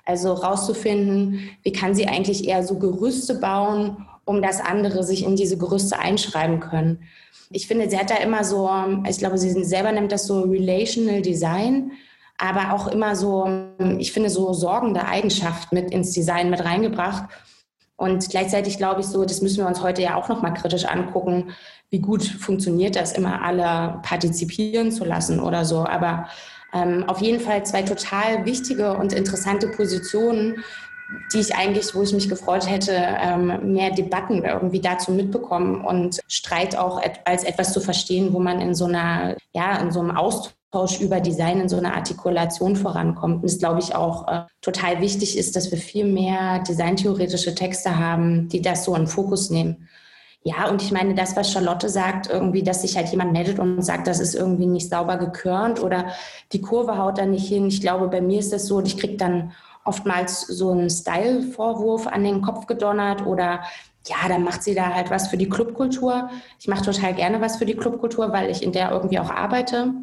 Also 0.05 0.33
rauszufinden, 0.33 1.49
wie 1.63 1.71
kann 1.71 1.95
sie 1.95 2.07
eigentlich 2.07 2.47
eher 2.47 2.61
so 2.61 2.77
Gerüste 2.77 3.33
bauen, 3.33 4.05
um 4.25 4.43
dass 4.43 4.61
andere 4.61 5.03
sich 5.03 5.23
in 5.23 5.35
diese 5.35 5.57
Gerüste 5.57 5.97
einschreiben 5.97 6.59
können. 6.59 6.99
Ich 7.49 7.65
finde, 7.65 7.89
sie 7.89 7.97
hat 7.97 8.11
da 8.11 8.17
immer 8.17 8.43
so, 8.43 8.69
ich 9.09 9.17
glaube, 9.17 9.39
sie 9.39 9.63
selber 9.63 9.91
nennt 9.91 10.11
das 10.11 10.27
so 10.27 10.41
Relational 10.41 11.23
Design 11.23 11.93
aber 12.37 12.73
auch 12.73 12.87
immer 12.87 13.15
so, 13.15 13.49
ich 13.97 14.11
finde, 14.11 14.29
so 14.29 14.53
sorgende 14.53 15.05
Eigenschaft 15.05 15.71
mit 15.71 15.91
ins 15.91 16.11
Design 16.11 16.49
mit 16.49 16.63
reingebracht. 16.63 17.29
Und 17.95 18.29
gleichzeitig 18.29 18.77
glaube 18.77 19.01
ich 19.01 19.07
so, 19.07 19.25
das 19.25 19.41
müssen 19.41 19.57
wir 19.57 19.67
uns 19.67 19.81
heute 19.81 20.03
ja 20.03 20.15
auch 20.15 20.29
nochmal 20.29 20.53
kritisch 20.53 20.85
angucken, 20.85 21.51
wie 21.89 21.99
gut 21.99 22.23
funktioniert 22.23 22.95
das, 22.95 23.13
immer 23.13 23.41
alle 23.41 23.99
partizipieren 24.03 24.91
zu 24.91 25.03
lassen 25.03 25.39
oder 25.39 25.65
so. 25.65 25.79
Aber 25.79 26.27
ähm, 26.73 27.05
auf 27.07 27.21
jeden 27.21 27.39
Fall 27.39 27.65
zwei 27.65 27.81
total 27.81 28.45
wichtige 28.45 28.93
und 28.93 29.13
interessante 29.13 29.69
Positionen, 29.69 30.63
die 31.33 31.39
ich 31.39 31.55
eigentlich, 31.55 31.95
wo 31.95 32.03
ich 32.03 32.13
mich 32.13 32.29
gefreut 32.29 32.69
hätte, 32.69 32.91
ähm, 32.93 33.73
mehr 33.73 33.91
Debatten 33.91 34.43
irgendwie 34.43 34.81
dazu 34.81 35.11
mitbekommen 35.11 35.83
und 35.83 36.19
Streit 36.27 36.77
auch 36.77 37.01
als 37.25 37.43
etwas 37.45 37.73
zu 37.73 37.79
verstehen, 37.79 38.33
wo 38.33 38.39
man 38.39 38.59
in 38.59 38.75
so 38.75 38.85
einer, 38.85 39.37
ja, 39.53 39.77
in 39.77 39.91
so 39.91 40.01
einem 40.01 40.11
Austausch 40.11 40.56
über 40.99 41.19
Design 41.19 41.59
in 41.61 41.69
so 41.69 41.77
einer 41.77 41.95
Artikulation 41.95 42.75
vorankommt. 42.75 43.37
Und 43.37 43.45
es, 43.45 43.59
glaube 43.59 43.79
ich, 43.79 43.95
auch 43.95 44.27
äh, 44.27 44.41
total 44.61 45.01
wichtig 45.01 45.37
ist, 45.37 45.55
dass 45.55 45.71
wir 45.71 45.77
viel 45.77 46.05
mehr 46.05 46.59
designtheoretische 46.59 47.55
Texte 47.55 47.97
haben, 47.97 48.47
die 48.49 48.61
das 48.61 48.83
so 48.83 48.95
in 48.95 49.07
Fokus 49.07 49.49
nehmen. 49.49 49.87
Ja, 50.43 50.69
und 50.69 50.81
ich 50.81 50.91
meine, 50.91 51.15
das, 51.15 51.35
was 51.35 51.51
Charlotte 51.51 51.89
sagt, 51.89 52.29
irgendwie, 52.29 52.63
dass 52.63 52.83
sich 52.83 52.95
halt 52.95 53.09
jemand 53.09 53.33
meldet 53.33 53.59
und 53.59 53.81
sagt, 53.81 54.07
das 54.07 54.19
ist 54.19 54.35
irgendwie 54.35 54.67
nicht 54.67 54.89
sauber 54.89 55.17
gekörnt 55.17 55.81
oder 55.81 56.07
die 56.53 56.61
Kurve 56.61 56.97
haut 56.97 57.17
da 57.17 57.25
nicht 57.25 57.47
hin. 57.47 57.67
Ich 57.67 57.81
glaube, 57.81 58.07
bei 58.07 58.21
mir 58.21 58.39
ist 58.39 58.53
das 58.53 58.67
so, 58.67 58.79
ich 58.81 58.97
kriege 58.97 59.17
dann 59.17 59.51
oftmals 59.83 60.41
so 60.41 60.71
einen 60.71 60.89
Style-Vorwurf 60.89 62.07
an 62.07 62.23
den 62.23 62.41
Kopf 62.41 62.67
gedonnert 62.67 63.25
oder 63.25 63.61
ja, 64.05 64.29
dann 64.29 64.43
macht 64.43 64.63
sie 64.63 64.75
da 64.75 64.93
halt 64.93 65.09
was 65.09 65.27
für 65.27 65.37
die 65.37 65.49
Clubkultur. 65.49 66.29
Ich 66.59 66.67
mache 66.67 66.85
total 66.85 67.13
gerne 67.13 67.41
was 67.41 67.57
für 67.57 67.65
die 67.65 67.75
Clubkultur, 67.75 68.31
weil 68.31 68.49
ich 68.49 68.63
in 68.63 68.71
der 68.71 68.91
irgendwie 68.91 69.19
auch 69.19 69.31
arbeite 69.31 69.93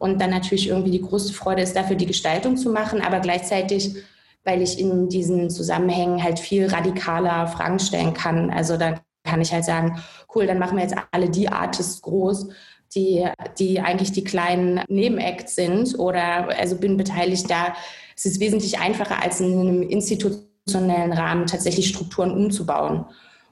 und 0.00 0.18
dann 0.18 0.30
natürlich 0.30 0.66
irgendwie 0.66 0.90
die 0.90 1.02
größte 1.02 1.34
Freude 1.34 1.60
ist, 1.60 1.76
dafür 1.76 1.94
die 1.94 2.06
Gestaltung 2.06 2.56
zu 2.56 2.70
machen, 2.70 3.02
aber 3.02 3.20
gleichzeitig, 3.20 3.96
weil 4.44 4.62
ich 4.62 4.80
in 4.80 5.10
diesen 5.10 5.50
Zusammenhängen 5.50 6.22
halt 6.22 6.38
viel 6.38 6.66
radikaler 6.68 7.46
Fragen 7.46 7.78
stellen 7.78 8.14
kann. 8.14 8.50
Also 8.50 8.78
dann 8.78 8.98
kann 9.24 9.42
ich 9.42 9.52
halt 9.52 9.66
sagen, 9.66 10.02
cool, 10.34 10.46
dann 10.46 10.58
machen 10.58 10.78
wir 10.78 10.84
jetzt 10.84 10.96
alle 11.10 11.28
die 11.28 11.50
Artists 11.50 12.00
groß, 12.00 12.48
die, 12.94 13.28
die 13.58 13.80
eigentlich 13.80 14.10
die 14.12 14.24
kleinen 14.24 14.80
Nebenacts 14.88 15.54
sind 15.54 15.98
oder 15.98 16.48
also 16.58 16.76
bin 16.76 16.96
beteiligt 16.96 17.50
da. 17.50 17.74
Es 18.16 18.24
ist 18.24 18.40
wesentlich 18.40 18.78
einfacher, 18.78 19.22
als 19.22 19.40
in 19.40 19.60
einem 19.60 19.82
institutionellen 19.82 21.12
Rahmen 21.12 21.46
tatsächlich 21.46 21.90
Strukturen 21.90 22.30
umzubauen. 22.30 23.04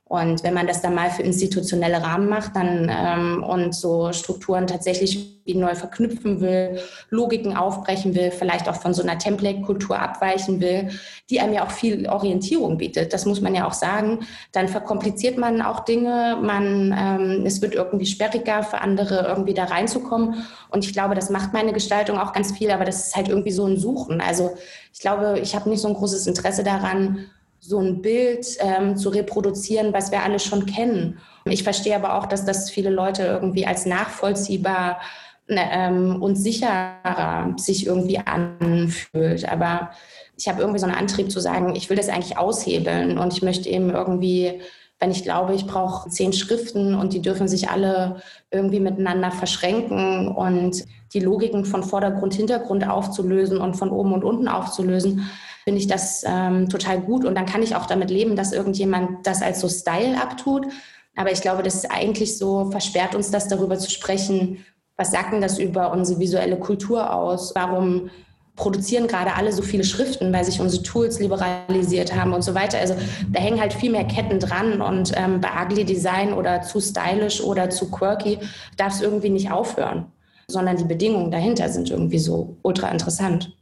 Und 0.08 0.42
wenn 0.42 0.54
man 0.54 0.66
das 0.66 0.80
dann 0.80 0.94
mal 0.94 1.10
für 1.10 1.22
institutionelle 1.22 2.02
Rahmen 2.02 2.28
macht 2.28 2.56
dann, 2.56 2.90
ähm, 2.90 3.44
und 3.44 3.74
so 3.74 4.12
Strukturen 4.12 4.66
tatsächlich 4.66 5.38
neu 5.46 5.74
verknüpfen 5.74 6.40
will, 6.40 6.78
Logiken 7.10 7.56
aufbrechen 7.56 8.14
will, 8.14 8.30
vielleicht 8.30 8.68
auch 8.68 8.76
von 8.76 8.94
so 8.94 9.02
einer 9.02 9.18
Template-Kultur 9.18 9.98
abweichen 9.98 10.60
will, 10.60 10.90
die 11.30 11.40
einem 11.40 11.54
ja 11.54 11.64
auch 11.64 11.70
viel 11.70 12.08
Orientierung 12.08 12.78
bietet, 12.78 13.12
das 13.12 13.26
muss 13.26 13.40
man 13.40 13.54
ja 13.54 13.66
auch 13.66 13.72
sagen, 13.72 14.20
dann 14.52 14.68
verkompliziert 14.68 15.38
man 15.38 15.62
auch 15.62 15.80
Dinge, 15.80 16.38
man, 16.42 16.94
ähm, 16.98 17.46
es 17.46 17.62
wird 17.62 17.74
irgendwie 17.74 18.06
sperriger 18.06 18.62
für 18.62 18.80
andere 18.80 19.26
irgendwie 19.26 19.54
da 19.54 19.64
reinzukommen. 19.64 20.46
Und 20.70 20.84
ich 20.84 20.92
glaube, 20.92 21.14
das 21.14 21.30
macht 21.30 21.52
meine 21.52 21.72
Gestaltung 21.72 22.18
auch 22.18 22.32
ganz 22.32 22.52
viel, 22.52 22.70
aber 22.70 22.84
das 22.84 23.08
ist 23.08 23.16
halt 23.16 23.28
irgendwie 23.28 23.52
so 23.52 23.66
ein 23.66 23.78
Suchen. 23.78 24.20
Also 24.20 24.54
ich 24.92 25.00
glaube, 25.00 25.38
ich 25.42 25.54
habe 25.54 25.68
nicht 25.68 25.80
so 25.80 25.88
ein 25.88 25.94
großes 25.94 26.26
Interesse 26.26 26.64
daran, 26.64 27.26
so 27.68 27.78
ein 27.80 28.00
Bild 28.00 28.46
ähm, 28.60 28.96
zu 28.96 29.10
reproduzieren, 29.10 29.92
was 29.92 30.10
wir 30.10 30.22
alle 30.22 30.38
schon 30.38 30.64
kennen. 30.64 31.18
Ich 31.44 31.62
verstehe 31.62 31.94
aber 31.94 32.14
auch, 32.14 32.24
dass 32.24 32.46
das 32.46 32.70
viele 32.70 32.88
Leute 32.88 33.24
irgendwie 33.24 33.66
als 33.66 33.84
nachvollziehbar 33.84 35.00
ne, 35.48 35.68
ähm, 35.70 36.22
und 36.22 36.36
sicherer 36.36 37.54
sich 37.58 37.86
irgendwie 37.86 38.18
anfühlt. 38.18 39.46
Aber 39.46 39.90
ich 40.38 40.48
habe 40.48 40.60
irgendwie 40.60 40.78
so 40.78 40.86
einen 40.86 40.94
Antrieb 40.94 41.30
zu 41.30 41.40
sagen, 41.40 41.76
ich 41.76 41.90
will 41.90 41.96
das 41.98 42.08
eigentlich 42.08 42.38
aushebeln 42.38 43.18
und 43.18 43.34
ich 43.34 43.42
möchte 43.42 43.68
eben 43.68 43.90
irgendwie, 43.90 44.62
wenn 44.98 45.10
ich 45.10 45.22
glaube, 45.22 45.54
ich 45.54 45.66
brauche 45.66 46.08
zehn 46.08 46.32
Schriften 46.32 46.94
und 46.94 47.12
die 47.12 47.20
dürfen 47.20 47.48
sich 47.48 47.68
alle 47.68 48.22
irgendwie 48.50 48.80
miteinander 48.80 49.30
verschränken 49.30 50.28
und 50.28 50.86
die 51.12 51.20
Logiken 51.20 51.66
von 51.66 51.82
Vordergrund, 51.82 52.32
Hintergrund 52.32 52.88
aufzulösen 52.88 53.58
und 53.58 53.74
von 53.74 53.90
oben 53.90 54.14
und 54.14 54.24
unten 54.24 54.48
aufzulösen, 54.48 55.28
finde 55.68 55.82
ich 55.82 55.86
das 55.86 56.24
ähm, 56.26 56.70
total 56.70 56.98
gut. 56.98 57.26
Und 57.26 57.34
dann 57.34 57.44
kann 57.44 57.62
ich 57.62 57.76
auch 57.76 57.84
damit 57.84 58.08
leben, 58.08 58.36
dass 58.36 58.54
irgendjemand 58.54 59.26
das 59.26 59.42
als 59.42 59.60
so 59.60 59.68
Style 59.68 60.18
abtut. 60.18 60.66
Aber 61.14 61.30
ich 61.30 61.42
glaube, 61.42 61.62
das 61.62 61.74
ist 61.74 61.90
eigentlich 61.90 62.38
so, 62.38 62.70
versperrt 62.70 63.14
uns 63.14 63.30
das 63.30 63.48
darüber 63.48 63.78
zu 63.78 63.90
sprechen, 63.90 64.64
was 64.96 65.10
sagt 65.10 65.34
denn 65.34 65.42
das 65.42 65.58
über 65.58 65.92
unsere 65.92 66.18
visuelle 66.20 66.58
Kultur 66.58 67.12
aus? 67.12 67.54
Warum 67.54 68.08
produzieren 68.56 69.08
gerade 69.08 69.34
alle 69.34 69.52
so 69.52 69.60
viele 69.60 69.84
Schriften, 69.84 70.32
weil 70.32 70.42
sich 70.42 70.58
unsere 70.58 70.82
Tools 70.82 71.20
liberalisiert 71.20 72.16
haben 72.16 72.32
und 72.32 72.40
so 72.40 72.54
weiter. 72.54 72.78
Also 72.78 72.94
da 73.30 73.38
hängen 73.38 73.60
halt 73.60 73.74
viel 73.74 73.92
mehr 73.92 74.06
Ketten 74.06 74.40
dran 74.40 74.80
und 74.80 75.12
ähm, 75.16 75.42
bei 75.42 75.50
Ugly 75.62 75.84
Design 75.84 76.32
oder 76.32 76.62
zu 76.62 76.80
stylisch 76.80 77.42
oder 77.42 77.68
zu 77.68 77.90
quirky 77.90 78.38
darf 78.78 78.94
es 78.94 79.02
irgendwie 79.02 79.28
nicht 79.28 79.50
aufhören, 79.50 80.06
sondern 80.48 80.78
die 80.78 80.84
Bedingungen 80.84 81.30
dahinter 81.30 81.68
sind 81.68 81.90
irgendwie 81.90 82.18
so 82.18 82.56
ultra 82.62 82.88
interessant. 82.88 83.54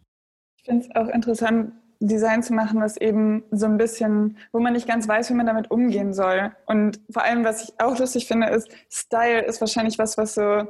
Ich 0.56 0.64
finde 0.64 0.86
es 0.86 0.96
auch 0.96 1.08
interessant, 1.08 1.72
Design 2.00 2.42
zu 2.42 2.52
machen, 2.52 2.80
was 2.80 2.96
eben 2.96 3.44
so 3.50 3.66
ein 3.66 3.78
bisschen, 3.78 4.38
wo 4.52 4.60
man 4.60 4.72
nicht 4.72 4.88
ganz 4.88 5.08
weiß, 5.08 5.30
wie 5.30 5.34
man 5.34 5.46
damit 5.46 5.70
umgehen 5.70 6.12
soll. 6.12 6.52
Und 6.66 7.00
vor 7.10 7.22
allem, 7.22 7.44
was 7.44 7.64
ich 7.64 7.80
auch 7.80 7.98
lustig 7.98 8.26
finde, 8.26 8.48
ist, 8.48 8.68
Style 8.90 9.44
ist 9.44 9.60
wahrscheinlich 9.60 9.98
was, 9.98 10.18
was 10.18 10.34
so 10.34 10.66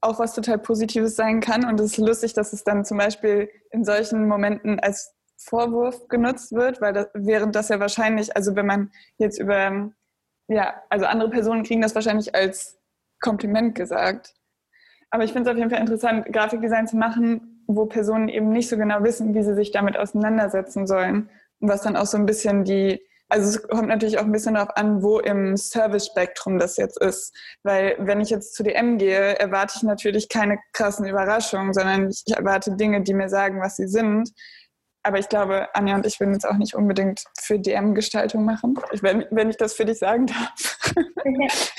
auch 0.00 0.18
was 0.18 0.34
total 0.34 0.58
Positives 0.58 1.16
sein 1.16 1.40
kann. 1.40 1.64
Und 1.64 1.80
es 1.80 1.92
ist 1.92 1.98
lustig, 1.98 2.34
dass 2.34 2.52
es 2.52 2.64
dann 2.64 2.84
zum 2.84 2.98
Beispiel 2.98 3.50
in 3.70 3.84
solchen 3.84 4.28
Momenten 4.28 4.78
als 4.80 5.14
Vorwurf 5.36 6.08
genutzt 6.08 6.52
wird, 6.52 6.80
weil 6.80 6.92
das, 6.92 7.08
während 7.14 7.54
das 7.54 7.68
ja 7.68 7.80
wahrscheinlich, 7.80 8.34
also 8.36 8.56
wenn 8.56 8.66
man 8.66 8.90
jetzt 9.18 9.38
über, 9.38 9.90
ja, 10.48 10.82
also 10.88 11.06
andere 11.06 11.30
Personen 11.30 11.62
kriegen 11.62 11.82
das 11.82 11.94
wahrscheinlich 11.94 12.34
als 12.34 12.78
Kompliment 13.20 13.74
gesagt. 13.74 14.34
Aber 15.10 15.24
ich 15.24 15.32
finde 15.32 15.48
es 15.48 15.54
auf 15.54 15.58
jeden 15.58 15.70
Fall 15.70 15.80
interessant, 15.80 16.26
Grafikdesign 16.32 16.86
zu 16.86 16.96
machen, 16.96 17.55
wo 17.66 17.86
Personen 17.86 18.28
eben 18.28 18.50
nicht 18.50 18.68
so 18.68 18.76
genau 18.76 19.02
wissen, 19.02 19.34
wie 19.34 19.42
sie 19.42 19.54
sich 19.54 19.70
damit 19.72 19.96
auseinandersetzen 19.96 20.86
sollen. 20.86 21.28
Und 21.60 21.68
was 21.68 21.82
dann 21.82 21.96
auch 21.96 22.06
so 22.06 22.16
ein 22.16 22.26
bisschen 22.26 22.64
die, 22.64 23.02
also 23.28 23.48
es 23.48 23.62
kommt 23.68 23.88
natürlich 23.88 24.18
auch 24.18 24.24
ein 24.24 24.32
bisschen 24.32 24.54
darauf 24.54 24.76
an, 24.76 25.02
wo 25.02 25.18
im 25.18 25.56
Service-Spektrum 25.56 26.58
das 26.58 26.76
jetzt 26.76 27.00
ist. 27.00 27.34
Weil 27.62 27.96
wenn 27.98 28.20
ich 28.20 28.30
jetzt 28.30 28.54
zu 28.54 28.62
DM 28.62 28.98
gehe, 28.98 29.38
erwarte 29.38 29.74
ich 29.76 29.82
natürlich 29.82 30.28
keine 30.28 30.58
krassen 30.72 31.06
Überraschungen, 31.06 31.72
sondern 31.72 32.10
ich 32.10 32.24
erwarte 32.36 32.76
Dinge, 32.76 33.02
die 33.02 33.14
mir 33.14 33.28
sagen, 33.28 33.60
was 33.60 33.76
sie 33.76 33.88
sind. 33.88 34.30
Aber 35.06 35.20
ich 35.20 35.28
glaube, 35.28 35.68
Anja 35.72 35.94
und 35.94 36.04
ich 36.04 36.18
würden 36.18 36.32
jetzt 36.32 36.44
auch 36.44 36.56
nicht 36.56 36.74
unbedingt 36.74 37.22
für 37.40 37.60
DM-Gestaltung 37.60 38.44
machen, 38.44 38.76
wenn, 39.02 39.24
wenn 39.30 39.48
ich 39.48 39.56
das 39.56 39.74
für 39.74 39.84
dich 39.84 39.98
sagen 39.98 40.26
darf. 40.26 40.80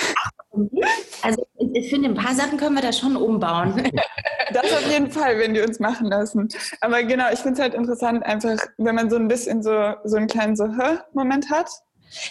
Also 1.22 1.46
ich 1.74 1.90
finde, 1.90 2.10
ein 2.10 2.16
paar 2.16 2.34
Sachen 2.34 2.58
können 2.58 2.74
wir 2.74 2.82
da 2.82 2.92
schon 2.92 3.16
umbauen. 3.16 3.92
Das 4.54 4.72
auf 4.72 4.90
jeden 4.90 5.12
Fall, 5.12 5.38
wenn 5.38 5.54
die 5.54 5.60
uns 5.60 5.78
machen 5.80 6.08
lassen. 6.08 6.48
Aber 6.80 7.04
genau, 7.04 7.26
ich 7.34 7.40
finde 7.40 7.56
es 7.56 7.60
halt 7.60 7.74
interessant, 7.74 8.26
einfach, 8.26 8.58
wenn 8.78 8.96
man 8.96 9.10
so 9.10 9.18
ein 9.18 9.28
bisschen 9.28 9.62
so, 9.62 9.94
so 10.06 10.16
einen 10.16 10.28
kleinen 10.28 10.56
so 10.56 10.68
Hör-Moment 10.68 11.52
hat. 11.52 11.70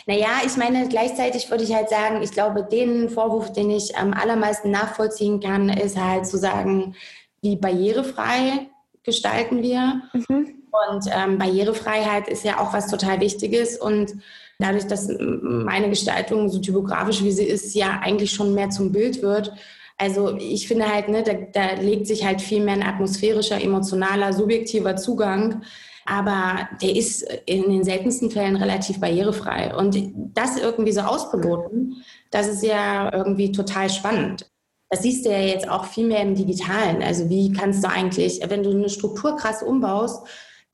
Naja, 0.06 0.28
ich 0.44 0.56
meine, 0.56 0.88
gleichzeitig 0.88 1.50
würde 1.50 1.62
ich 1.62 1.74
halt 1.74 1.90
sagen, 1.90 2.22
ich 2.22 2.32
glaube, 2.32 2.64
den 2.64 3.10
Vorwurf, 3.10 3.52
den 3.52 3.70
ich 3.70 3.98
am 3.98 4.14
allermeisten 4.14 4.70
nachvollziehen 4.70 5.40
kann, 5.40 5.68
ist 5.68 6.00
halt 6.00 6.26
zu 6.26 6.38
sagen, 6.38 6.96
wie 7.42 7.56
barrierefrei 7.56 8.70
gestalten 9.06 9.62
wir. 9.62 10.02
Mhm. 10.12 10.62
Und 10.90 11.06
ähm, 11.12 11.38
Barrierefreiheit 11.38 12.28
ist 12.28 12.44
ja 12.44 12.58
auch 12.58 12.72
was 12.72 12.88
total 12.88 13.20
Wichtiges 13.20 13.78
und 13.78 14.14
dadurch, 14.58 14.86
dass 14.86 15.08
meine 15.18 15.90
Gestaltung 15.90 16.48
so 16.48 16.58
typografisch 16.58 17.22
wie 17.22 17.32
sie 17.32 17.44
ist, 17.44 17.74
ja 17.74 18.00
eigentlich 18.02 18.32
schon 18.32 18.54
mehr 18.54 18.70
zum 18.70 18.92
Bild 18.92 19.22
wird. 19.22 19.52
Also 19.98 20.36
ich 20.36 20.68
finde 20.68 20.92
halt, 20.92 21.08
ne, 21.08 21.22
da, 21.22 21.32
da 21.32 21.80
legt 21.80 22.06
sich 22.06 22.24
halt 22.24 22.40
viel 22.40 22.62
mehr 22.62 22.74
ein 22.74 22.82
atmosphärischer, 22.82 23.60
emotionaler, 23.60 24.32
subjektiver 24.32 24.96
Zugang 24.96 25.62
aber 26.06 26.68
der 26.80 26.94
ist 26.94 27.22
in 27.46 27.68
den 27.68 27.84
seltensten 27.84 28.30
Fällen 28.30 28.56
relativ 28.56 29.00
barrierefrei. 29.00 29.74
Und 29.74 29.98
das 30.34 30.56
irgendwie 30.56 30.92
so 30.92 31.00
auszuloten, 31.00 32.04
das 32.30 32.46
ist 32.46 32.62
ja 32.62 33.12
irgendwie 33.12 33.52
total 33.52 33.90
spannend. 33.90 34.48
Das 34.88 35.02
siehst 35.02 35.26
du 35.26 35.30
ja 35.30 35.40
jetzt 35.40 35.68
auch 35.68 35.84
viel 35.84 36.06
mehr 36.06 36.22
im 36.22 36.36
Digitalen. 36.36 37.02
Also 37.02 37.28
wie 37.28 37.52
kannst 37.52 37.82
du 37.82 37.88
eigentlich, 37.88 38.40
wenn 38.48 38.62
du 38.62 38.70
eine 38.70 38.88
Struktur 38.88 39.36
krass 39.36 39.64
umbaust, 39.64 40.24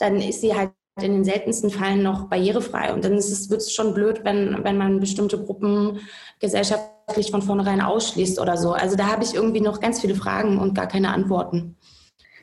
dann 0.03 0.17
ist 0.21 0.41
sie 0.41 0.55
halt 0.55 0.73
in 1.01 1.13
den 1.13 1.25
seltensten 1.25 1.71
Fällen 1.71 2.03
noch 2.03 2.29
barrierefrei. 2.29 2.93
Und 2.93 3.05
dann 3.05 3.13
wird 3.13 3.61
es 3.61 3.73
schon 3.73 3.95
blöd, 3.95 4.21
wenn, 4.25 4.63
wenn 4.63 4.77
man 4.77 5.01
bestimmte 5.01 5.43
Gruppen 5.43 6.01
gesellschaftlich 6.39 7.31
von 7.31 7.41
vornherein 7.41 7.81
ausschließt 7.81 8.39
oder 8.39 8.59
so. 8.59 8.73
Also 8.73 8.97
da 8.97 9.07
habe 9.07 9.25
ich 9.25 9.35
irgendwie 9.35 9.63
noch 9.63 9.81
ganz 9.81 10.01
viele 10.01 10.15
Fragen 10.15 10.59
und 10.59 10.75
gar 10.75 10.89
keine 10.89 11.11
Antworten. 11.11 11.77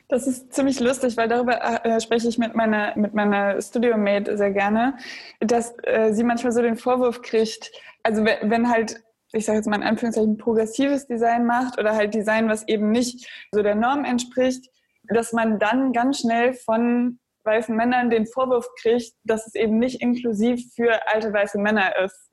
Das 0.08 0.26
ist 0.26 0.52
ziemlich 0.52 0.80
lustig, 0.80 1.16
weil 1.16 1.28
darüber 1.28 1.84
äh, 1.84 2.00
spreche 2.00 2.26
ich 2.26 2.38
mit 2.38 2.56
meiner, 2.56 2.96
mit 2.96 3.14
meiner 3.14 3.62
Studio-Mate 3.62 4.36
sehr 4.36 4.50
gerne, 4.50 4.96
dass 5.38 5.72
äh, 5.84 6.12
sie 6.12 6.24
manchmal 6.24 6.52
so 6.52 6.60
den 6.60 6.74
Vorwurf 6.74 7.22
kriegt, 7.22 7.70
also 8.02 8.24
wenn, 8.24 8.50
wenn 8.50 8.68
halt, 8.68 9.00
ich 9.32 9.44
sage 9.44 9.58
jetzt 9.58 9.68
mal 9.68 9.76
in 9.76 9.84
Anführungszeichen, 9.84 10.36
progressives 10.36 11.06
Design 11.06 11.46
macht 11.46 11.78
oder 11.78 11.94
halt 11.94 12.12
Design, 12.12 12.48
was 12.48 12.66
eben 12.66 12.90
nicht 12.90 13.28
so 13.52 13.62
der 13.62 13.76
Norm 13.76 14.04
entspricht, 14.04 14.68
dass 15.04 15.32
man 15.32 15.60
dann 15.60 15.92
ganz 15.92 16.18
schnell 16.18 16.54
von 16.54 17.20
weißen 17.44 17.74
Männern 17.74 18.10
den 18.10 18.26
Vorwurf 18.26 18.66
kriegt, 18.80 19.12
dass 19.24 19.46
es 19.46 19.54
eben 19.54 19.78
nicht 19.78 20.00
inklusiv 20.00 20.60
für 20.74 21.00
alte 21.08 21.32
weiße 21.32 21.58
Männer 21.58 21.96
ist. 22.04 22.30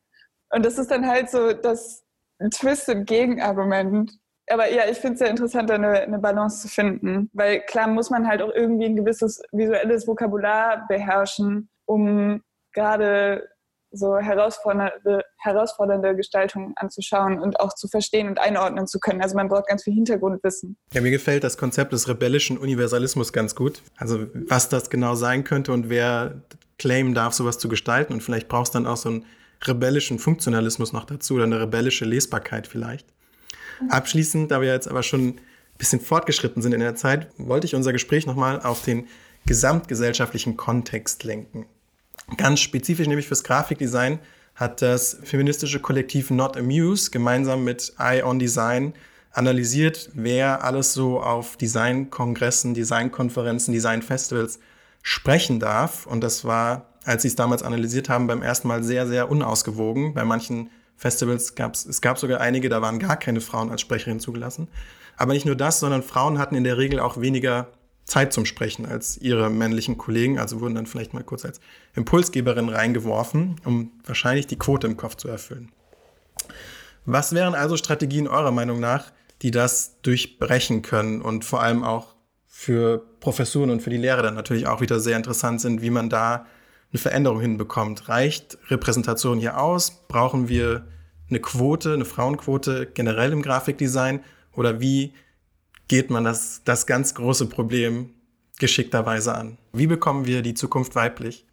Und 0.49 0.66
das 0.66 0.78
ist 0.78 0.91
dann 0.91 1.08
halt 1.08 1.30
so 1.30 1.53
das 1.53 2.03
twisted 2.51 3.05
Gegenargument. 3.05 4.12
Aber 4.49 4.72
ja, 4.72 4.84
ich 4.89 4.97
finde 4.97 5.14
es 5.14 5.20
sehr 5.20 5.30
interessant, 5.30 5.70
eine, 5.72 6.01
eine 6.01 6.20
Balance 6.20 6.62
zu 6.62 6.68
finden. 6.68 7.30
Weil 7.34 7.62
klar 7.62 7.88
muss 7.88 8.10
man 8.10 8.28
halt 8.28 8.41
auch 8.41 8.53
irgendwie 8.53 8.86
ein 8.86 8.95
gewisses 8.95 9.41
visuelles 9.51 10.08
Vokabular 10.08 10.86
beherrschen, 10.88 11.70
um 11.86 12.41
gerade 12.74 13.49
so 13.91 14.17
herausfordernde, 14.17 15.23
herausfordernde 15.38 16.15
Gestaltungen 16.15 16.73
anzuschauen 16.75 17.39
und 17.39 17.59
auch 17.59 17.73
zu 17.73 17.88
verstehen 17.88 18.27
und 18.27 18.39
einordnen 18.39 18.88
zu 18.88 18.99
können. 18.99 19.21
Also 19.21 19.35
man 19.35 19.47
braucht 19.47 19.67
ganz 19.67 19.83
viel 19.83 19.93
Hintergrundwissen. 19.93 20.77
Ja, 20.93 21.01
mir 21.01 21.11
gefällt 21.11 21.43
das 21.43 21.57
Konzept 21.57 21.93
des 21.93 22.07
rebellischen 22.07 22.57
Universalismus 22.57 23.33
ganz 23.33 23.55
gut. 23.55 23.81
Also 23.95 24.27
was 24.33 24.69
das 24.69 24.89
genau 24.89 25.15
sein 25.15 25.43
könnte 25.43 25.71
und 25.71 25.89
wer 25.89 26.41
claimen 26.77 27.13
darf, 27.13 27.33
sowas 27.33 27.57
zu 27.57 27.69
gestalten. 27.69 28.13
Und 28.13 28.21
vielleicht 28.21 28.47
brauchst 28.47 28.75
du 28.75 28.79
dann 28.79 28.88
auch 28.88 28.97
so 28.97 29.09
einen 29.09 29.25
rebellischen 29.63 30.19
Funktionalismus 30.19 30.93
noch 30.93 31.05
dazu 31.05 31.35
oder 31.35 31.45
eine 31.45 31.59
rebellische 31.59 32.05
Lesbarkeit 32.05 32.67
vielleicht. 32.67 33.07
Abschließend, 33.89 34.51
da 34.51 34.61
wir 34.61 34.71
jetzt 34.71 34.88
aber 34.88 35.03
schon 35.03 35.29
ein 35.29 35.41
bisschen 35.77 35.99
fortgeschritten 35.99 36.61
sind 36.61 36.73
in 36.73 36.79
der 36.79 36.95
Zeit, 36.95 37.27
wollte 37.38 37.65
ich 37.65 37.75
unser 37.75 37.93
Gespräch 37.93 38.25
nochmal 38.25 38.61
auf 38.61 38.83
den 38.83 39.07
gesamtgesellschaftlichen 39.45 40.57
Kontext 40.57 41.23
lenken. 41.23 41.67
Ganz 42.36 42.59
spezifisch 42.59 43.07
nämlich 43.07 43.28
fürs 43.28 43.43
Grafikdesign 43.43 44.19
hat 44.55 44.82
das 44.82 45.17
feministische 45.23 45.80
Kollektiv 45.80 46.30
Not 46.30 46.57
Amuse 46.57 47.09
gemeinsam 47.11 47.63
mit 47.63 47.93
Eye 47.99 48.23
on 48.23 48.39
Design 48.39 48.93
analysiert, 49.32 50.09
wer 50.13 50.63
alles 50.63 50.93
so 50.93 51.21
auf 51.21 51.57
Designkongressen, 51.57 52.73
Designkonferenzen, 52.73 53.73
Designfestivals 53.73 54.59
sprechen 55.03 55.59
darf. 55.59 56.07
Und 56.07 56.21
das 56.21 56.43
war, 56.43 56.88
als 57.05 57.21
sie 57.21 57.28
es 57.30 57.36
damals 57.36 57.61
analysiert 57.61 58.09
haben, 58.09 58.28
beim 58.28 58.41
ersten 58.41 58.67
Mal 58.67 58.84
sehr, 58.84 59.07
sehr 59.07 59.30
unausgewogen. 59.30 60.13
Bei 60.15 60.25
manchen 60.25 60.71
Festivals 60.97 61.53
gab 61.53 61.75
es, 61.75 61.86
es 61.86 62.01
gab 62.01 62.17
sogar 62.17 62.41
einige, 62.41 62.67
da 62.67 62.82
waren 62.82 62.97
gar 62.97 63.15
keine 63.15 63.41
Frauen 63.41 63.69
als 63.69 63.82
Sprecherin 63.82 64.19
zugelassen. 64.19 64.67
Aber 65.15 65.34
nicht 65.34 65.45
nur 65.45 65.55
das, 65.55 65.80
sondern 65.80 66.01
Frauen 66.01 66.39
hatten 66.39 66.55
in 66.55 66.63
der 66.63 66.78
Regel 66.78 66.99
auch 66.99 67.21
weniger 67.21 67.67
Zeit 68.08 68.32
zum 68.32 68.45
Sprechen 68.45 68.86
als 68.86 69.18
ihre 69.18 69.49
männlichen 69.49 69.97
Kollegen, 69.97 70.39
also 70.39 70.62
wurden 70.62 70.76
dann 70.76 70.86
vielleicht 70.86 71.14
mal 71.14 71.24
kurz 71.24 71.43
als 71.43 71.60
Impulsgeberin 71.93 72.70
reingeworfen, 72.70 73.58
um 73.66 73.91
wahrscheinlich 74.05 74.47
die 74.47 74.58
Quote 74.58 74.88
im 74.88 74.95
Kopf 74.95 75.16
zu 75.16 75.28
erfüllen. 75.28 75.72
Was 77.05 77.34
wären 77.34 77.53
also 77.53 77.76
Strategien 77.76 78.28
eurer 78.28 78.51
Meinung 78.51 78.80
nach, 78.80 79.12
die 79.41 79.51
das 79.51 80.01
durchbrechen 80.01 80.82
können 80.82 81.22
und 81.22 81.43
vor 81.45 81.62
allem 81.62 81.84
auch 81.84 82.16
für 82.45 83.05
Professuren 83.20 83.70
und 83.70 83.82
für 83.82 83.89
die 83.89 83.97
Lehrer 83.97 84.24
dann 84.24 84.36
natürlich 84.36 84.68
auch 84.68 84.82
wieder 84.82 84.99
sehr 84.99 85.18
interessant 85.18 85.62
sind, 85.62 85.82
wie 85.82 85.89
man 85.89 86.10
da 86.10 86.45
eine 86.91 86.99
Veränderung 86.99 87.41
hinbekommt. 87.41 88.08
Reicht 88.08 88.58
Repräsentation 88.70 89.38
hier 89.38 89.60
aus? 89.60 90.08
Brauchen 90.08 90.47
wir 90.47 90.88
eine 91.30 91.39
Quote, 91.39 91.93
eine 91.93 92.05
Frauenquote 92.05 92.88
generell 92.88 93.34
im 93.34 93.41
Grafikdesign? 93.41 94.22
Oder 94.53 94.80
wie 94.80 95.14
geht 95.88 96.09
man 96.09 96.23
das, 96.23 96.61
das 96.65 96.85
ganz 96.85 97.15
große 97.15 97.47
Problem 97.47 98.13
geschickterweise 98.59 99.35
an? 99.35 99.57
Wie 99.73 99.88
bekommen 99.88 100.25
wir 100.25 100.41
die 100.41 100.53
Zukunft 100.53 100.95
weiblich? 100.95 101.45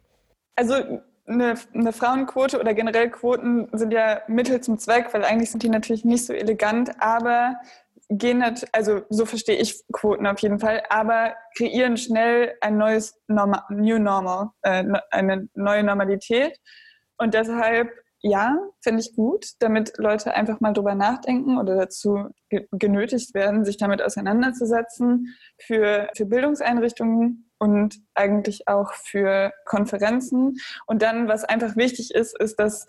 Also 0.55 1.01
eine, 1.27 1.55
eine, 1.73 1.93
Frauenquote 1.93 2.59
oder 2.59 2.73
generell 2.73 3.09
Quoten 3.09 3.67
sind 3.73 3.91
ja 3.91 4.21
Mittel 4.27 4.61
zum 4.61 4.77
Zweck, 4.77 5.13
weil 5.13 5.23
eigentlich 5.23 5.51
sind 5.51 5.63
die 5.63 5.69
natürlich 5.69 6.05
nicht 6.05 6.25
so 6.25 6.33
elegant, 6.33 7.01
aber 7.01 7.55
gehen 8.09 8.39
nicht, 8.39 8.67
also 8.73 9.01
so 9.09 9.25
verstehe 9.25 9.57
ich 9.57 9.83
Quoten 9.91 10.27
auf 10.27 10.39
jeden 10.39 10.59
Fall, 10.59 10.83
aber 10.89 11.35
kreieren 11.57 11.97
schnell 11.97 12.55
ein 12.61 12.77
neues 12.77 13.19
Norma 13.27 13.65
New 13.69 13.97
Normal, 13.97 14.49
äh, 14.61 14.83
eine 15.09 15.49
neue 15.55 15.83
Normalität. 15.83 16.57
Und 17.17 17.33
deshalb, 17.33 17.89
ja, 18.27 18.57
finde 18.81 19.01
ich 19.01 19.15
gut, 19.15 19.51
damit 19.59 19.99
Leute 19.99 20.33
einfach 20.33 20.59
mal 20.59 20.73
drüber 20.73 20.95
nachdenken 20.95 21.59
oder 21.59 21.75
dazu 21.75 22.29
genötigt 22.71 23.35
werden, 23.35 23.63
sich 23.63 23.77
damit 23.77 24.01
auseinanderzusetzen 24.01 25.35
für, 25.59 26.09
für 26.17 26.25
Bildungseinrichtungen 26.25 27.51
und 27.59 27.99
eigentlich 28.15 28.67
auch 28.67 28.93
für 28.93 29.53
Konferenzen. 29.65 30.57
Und 30.87 31.03
dann, 31.03 31.27
was 31.27 31.43
einfach 31.43 31.75
wichtig 31.75 32.15
ist, 32.15 32.35
ist, 32.39 32.55
dass 32.55 32.87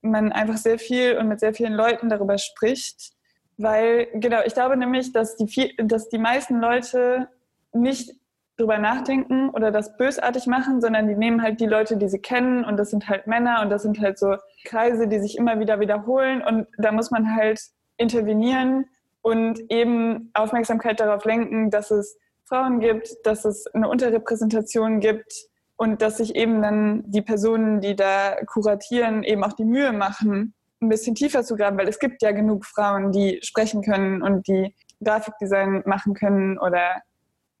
man 0.00 0.32
einfach 0.32 0.56
sehr 0.56 0.78
viel 0.78 1.18
und 1.18 1.28
mit 1.28 1.40
sehr 1.40 1.52
vielen 1.52 1.74
Leuten 1.74 2.08
darüber 2.08 2.38
spricht, 2.38 3.12
weil, 3.58 4.08
genau, 4.14 4.40
ich 4.46 4.54
glaube 4.54 4.78
nämlich, 4.78 5.12
dass 5.12 5.36
die, 5.36 5.76
dass 5.76 6.08
die 6.08 6.16
meisten 6.16 6.58
Leute 6.58 7.28
nicht 7.74 8.14
drüber 8.60 8.78
nachdenken 8.78 9.50
oder 9.50 9.70
das 9.70 9.96
bösartig 9.96 10.46
machen, 10.46 10.80
sondern 10.80 11.08
die 11.08 11.16
nehmen 11.16 11.42
halt 11.42 11.60
die 11.60 11.66
Leute, 11.66 11.96
die 11.96 12.08
sie 12.08 12.18
kennen 12.18 12.64
und 12.64 12.76
das 12.76 12.90
sind 12.90 13.08
halt 13.08 13.26
Männer 13.26 13.62
und 13.62 13.70
das 13.70 13.82
sind 13.82 14.00
halt 14.00 14.18
so 14.18 14.36
Kreise, 14.64 15.08
die 15.08 15.18
sich 15.18 15.36
immer 15.38 15.58
wieder 15.58 15.80
wiederholen 15.80 16.42
und 16.42 16.66
da 16.78 16.92
muss 16.92 17.10
man 17.10 17.34
halt 17.34 17.60
intervenieren 17.96 18.86
und 19.22 19.60
eben 19.70 20.30
Aufmerksamkeit 20.34 21.00
darauf 21.00 21.24
lenken, 21.24 21.70
dass 21.70 21.90
es 21.90 22.18
Frauen 22.44 22.80
gibt, 22.80 23.08
dass 23.24 23.44
es 23.44 23.66
eine 23.68 23.88
Unterrepräsentation 23.88 25.00
gibt 25.00 25.32
und 25.76 26.02
dass 26.02 26.18
sich 26.18 26.34
eben 26.34 26.60
dann 26.62 27.04
die 27.06 27.22
Personen, 27.22 27.80
die 27.80 27.96
da 27.96 28.36
kuratieren, 28.46 29.22
eben 29.22 29.44
auch 29.44 29.52
die 29.52 29.64
Mühe 29.64 29.92
machen, 29.92 30.54
ein 30.82 30.88
bisschen 30.88 31.14
tiefer 31.14 31.44
zu 31.44 31.56
graben, 31.56 31.78
weil 31.78 31.88
es 31.88 31.98
gibt 31.98 32.22
ja 32.22 32.32
genug 32.32 32.64
Frauen, 32.64 33.12
die 33.12 33.38
sprechen 33.42 33.82
können 33.82 34.22
und 34.22 34.46
die 34.48 34.74
Grafikdesign 35.02 35.82
machen 35.86 36.14
können 36.14 36.58
oder 36.58 37.02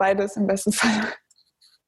beides 0.00 0.36
im 0.36 0.48
besten 0.48 0.72
Fall. 0.80 1.04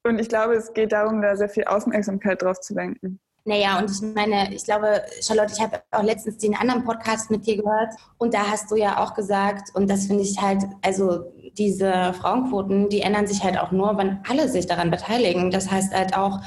Und 0.05 0.19
ich 0.19 0.29
glaube, 0.29 0.53
es 0.53 0.73
geht 0.73 0.91
darum, 0.91 1.21
da 1.21 1.35
sehr 1.35 1.49
viel 1.49 1.65
Aufmerksamkeit 1.65 2.41
drauf 2.41 2.59
zu 2.61 2.73
lenken. 2.73 3.19
Naja, 3.45 3.77
und 3.77 3.91
ich 3.91 4.01
meine, 4.01 4.53
ich 4.53 4.63
glaube, 4.63 5.01
Charlotte, 5.21 5.51
ich 5.53 5.61
habe 5.61 5.81
auch 5.91 6.03
letztens 6.03 6.37
den 6.37 6.55
anderen 6.55 6.85
Podcast 6.85 7.29
mit 7.29 7.45
dir 7.45 7.57
gehört 7.57 7.93
und 8.17 8.33
da 8.33 8.49
hast 8.49 8.71
du 8.71 8.77
ja 8.77 9.03
auch 9.03 9.15
gesagt, 9.15 9.75
und 9.75 9.89
das 9.89 10.05
finde 10.05 10.23
ich 10.23 10.41
halt, 10.41 10.63
also 10.81 11.33
diese 11.57 12.13
Frauenquoten, 12.13 12.87
die 12.87 13.01
ändern 13.01 13.27
sich 13.27 13.43
halt 13.43 13.59
auch 13.59 13.71
nur, 13.71 13.97
wenn 13.97 14.19
alle 14.29 14.47
sich 14.47 14.65
daran 14.65 14.91
beteiligen. 14.91 15.51
Das 15.51 15.69
heißt 15.69 15.93
halt 15.93 16.15
auch, 16.15 16.39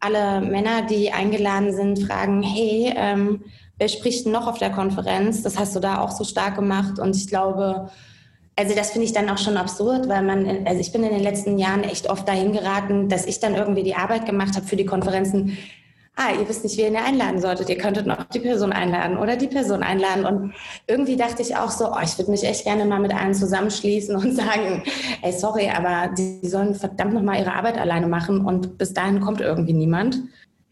alle 0.00 0.40
Männer, 0.40 0.82
die 0.82 1.12
eingeladen 1.12 1.72
sind, 1.72 2.00
fragen, 2.00 2.42
hey, 2.42 2.92
ähm, 2.96 3.44
wer 3.78 3.86
spricht 3.86 4.26
noch 4.26 4.48
auf 4.48 4.58
der 4.58 4.70
Konferenz? 4.70 5.42
Das 5.42 5.60
hast 5.60 5.76
du 5.76 5.80
da 5.80 6.00
auch 6.00 6.10
so 6.10 6.24
stark 6.24 6.56
gemacht 6.56 6.98
und 6.98 7.14
ich 7.14 7.28
glaube, 7.28 7.88
also 8.56 8.74
das 8.74 8.90
finde 8.90 9.06
ich 9.06 9.12
dann 9.12 9.30
auch 9.30 9.38
schon 9.38 9.56
absurd, 9.56 10.08
weil 10.08 10.22
man, 10.22 10.66
also 10.66 10.80
ich 10.80 10.92
bin 10.92 11.02
in 11.02 11.12
den 11.12 11.22
letzten 11.22 11.58
Jahren 11.58 11.84
echt 11.84 12.10
oft 12.10 12.28
dahin 12.28 12.52
geraten, 12.52 13.08
dass 13.08 13.26
ich 13.26 13.40
dann 13.40 13.54
irgendwie 13.54 13.82
die 13.82 13.94
Arbeit 13.94 14.26
gemacht 14.26 14.56
habe 14.56 14.66
für 14.66 14.76
die 14.76 14.84
Konferenzen. 14.84 15.56
Ah, 16.14 16.32
ihr 16.38 16.46
wisst 16.46 16.62
nicht, 16.62 16.76
wen 16.76 16.92
ihr 16.92 17.02
einladen 17.02 17.40
solltet. 17.40 17.70
Ihr 17.70 17.78
könntet 17.78 18.06
noch 18.06 18.24
die 18.24 18.40
Person 18.40 18.70
einladen 18.70 19.16
oder 19.16 19.36
die 19.36 19.46
Person 19.46 19.82
einladen. 19.82 20.26
Und 20.26 20.52
irgendwie 20.86 21.16
dachte 21.16 21.40
ich 21.40 21.56
auch 21.56 21.70
so, 21.70 21.90
oh, 21.90 22.00
ich 22.04 22.18
würde 22.18 22.30
mich 22.30 22.44
echt 22.44 22.64
gerne 22.64 22.84
mal 22.84 23.00
mit 23.00 23.14
allen 23.14 23.32
zusammenschließen 23.32 24.16
und 24.16 24.32
sagen, 24.36 24.82
ey, 25.22 25.32
sorry, 25.32 25.70
aber 25.70 26.12
die 26.14 26.46
sollen 26.46 26.74
verdammt 26.74 27.14
noch 27.14 27.22
mal 27.22 27.38
ihre 27.38 27.54
Arbeit 27.54 27.78
alleine 27.78 28.06
machen 28.06 28.44
und 28.44 28.76
bis 28.76 28.92
dahin 28.92 29.20
kommt 29.20 29.40
irgendwie 29.40 29.72
niemand. 29.72 30.18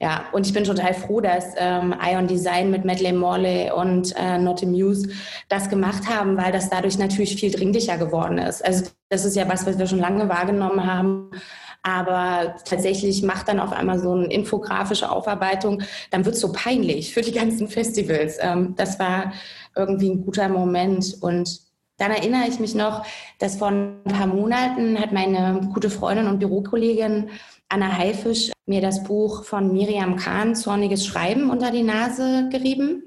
Ja, 0.02 0.24
und 0.32 0.46
ich 0.46 0.54
bin 0.54 0.64
total 0.64 0.94
froh, 0.94 1.20
dass 1.20 1.52
ähm, 1.58 1.94
Ion 2.02 2.26
Design 2.26 2.70
mit 2.70 2.86
Madeleine 2.86 3.18
Morley 3.18 3.70
und 3.70 4.14
äh, 4.16 4.38
Not 4.38 4.62
Muse 4.62 5.10
das 5.50 5.68
gemacht 5.68 6.08
haben, 6.08 6.38
weil 6.38 6.52
das 6.52 6.70
dadurch 6.70 6.96
natürlich 6.96 7.36
viel 7.36 7.50
dringlicher 7.50 7.98
geworden 7.98 8.38
ist. 8.38 8.64
Also 8.64 8.86
das 9.10 9.26
ist 9.26 9.36
ja 9.36 9.46
was, 9.46 9.66
was 9.66 9.78
wir 9.78 9.86
schon 9.86 9.98
lange 9.98 10.28
wahrgenommen 10.28 10.86
haben. 10.86 11.30
aber 11.82 12.56
tatsächlich 12.64 13.22
macht 13.22 13.48
dann 13.48 13.60
auf 13.60 13.72
einmal 13.72 13.98
so 13.98 14.12
eine 14.12 14.26
infografische 14.26 15.10
Aufarbeitung, 15.10 15.82
dann 16.10 16.24
wird 16.24 16.34
es 16.34 16.40
so 16.40 16.52
peinlich 16.52 17.14
für 17.14 17.22
die 17.22 17.32
ganzen 17.32 17.68
Festivals. 17.68 18.38
Ähm, 18.40 18.74
das 18.76 18.98
war 18.98 19.32
irgendwie 19.76 20.10
ein 20.10 20.24
guter 20.24 20.48
Moment 20.48 21.16
und 21.20 21.60
dann 22.00 22.12
erinnere 22.12 22.48
ich 22.48 22.58
mich 22.58 22.74
noch, 22.74 23.04
dass 23.38 23.56
vor 23.56 23.68
ein 23.68 24.02
paar 24.04 24.26
Monaten 24.26 24.98
hat 24.98 25.12
meine 25.12 25.68
gute 25.74 25.90
Freundin 25.90 26.28
und 26.28 26.38
Bürokollegin 26.38 27.28
Anna 27.68 27.96
Haifisch 27.96 28.50
mir 28.66 28.80
das 28.80 29.04
Buch 29.04 29.44
von 29.44 29.72
Miriam 29.72 30.16
Kahn, 30.16 30.54
Zorniges 30.54 31.06
Schreiben, 31.06 31.50
unter 31.50 31.70
die 31.70 31.82
Nase 31.82 32.48
gerieben. 32.50 33.04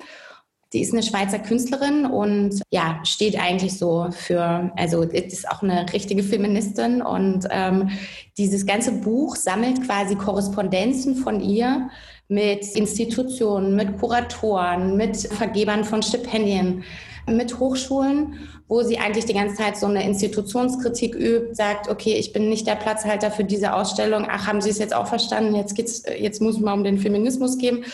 Die 0.74 0.82
ist 0.82 0.94
eine 0.94 1.04
Schweizer 1.04 1.40
Künstlerin 1.40 2.06
und 2.06 2.62
ja, 2.72 3.00
steht 3.04 3.40
eigentlich 3.40 3.78
so 3.78 4.10
für, 4.12 4.72
also 4.76 5.02
ist 5.02 5.50
auch 5.50 5.64
eine 5.64 5.92
richtige 5.92 6.24
Feministin 6.24 7.02
und 7.02 7.48
ähm, 7.50 7.90
dieses 8.38 8.66
ganze 8.66 8.92
Buch 8.92 9.36
sammelt 9.36 9.84
quasi 9.86 10.16
Korrespondenzen 10.16 11.16
von 11.16 11.42
ihr 11.42 11.90
mit 12.28 12.66
Institutionen, 12.76 13.76
mit 13.76 14.00
Kuratoren, 14.00 14.98
mit 14.98 15.18
Vergebern 15.18 15.84
von 15.84 16.02
Stipendien, 16.02 16.84
mit 17.28 17.60
Hochschulen, 17.60 18.40
wo 18.68 18.82
sie 18.82 18.98
eigentlich 18.98 19.26
die 19.26 19.34
ganze 19.34 19.56
Zeit 19.56 19.78
so 19.78 19.88
eine 19.88 20.04
Institutionskritik 20.04 21.16
übt, 21.16 21.54
sagt, 21.54 21.90
okay, 21.90 22.16
ich 22.16 22.34
bin 22.34 22.50
nicht 22.50 22.68
der 22.68 22.76
Platzhalter 22.76 23.32
für 23.32 23.44
diese 23.44 23.74
Ausstellung, 23.74 24.28
ach, 24.30 24.48
haben 24.48 24.62
Sie 24.62 24.70
es 24.70 24.80
jetzt 24.80 24.96
auch 24.96 25.08
verstanden, 25.08 25.56
jetzt, 25.56 25.76
geht's, 25.76 26.04
jetzt 26.18 26.42
muss 26.42 26.60
man 26.60 26.80
um 26.80 26.84
den 26.84 26.98
Feminismus 26.98 27.58
gehen. 27.58 27.86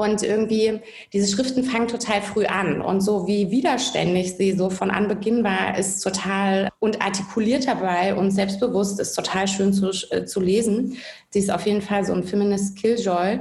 Und 0.00 0.22
irgendwie, 0.22 0.80
diese 1.12 1.30
Schriften 1.30 1.62
fangen 1.62 1.86
total 1.86 2.22
früh 2.22 2.46
an. 2.46 2.80
Und 2.80 3.02
so 3.02 3.26
wie 3.26 3.50
widerständig 3.50 4.34
sie 4.34 4.52
so 4.52 4.70
von 4.70 4.90
Anbeginn 4.90 5.44
war, 5.44 5.76
ist 5.76 6.00
total 6.00 6.70
und 6.78 7.02
artikuliert 7.02 7.66
dabei 7.66 8.14
und 8.14 8.30
selbstbewusst 8.30 8.98
ist 8.98 9.12
total 9.12 9.46
schön 9.46 9.74
zu, 9.74 9.90
äh, 10.10 10.24
zu 10.24 10.40
lesen. 10.40 10.96
Sie 11.28 11.40
ist 11.40 11.50
auf 11.50 11.66
jeden 11.66 11.82
Fall 11.82 12.06
so 12.06 12.14
ein 12.14 12.24
Feminist 12.24 12.78
Killjoy 12.78 13.40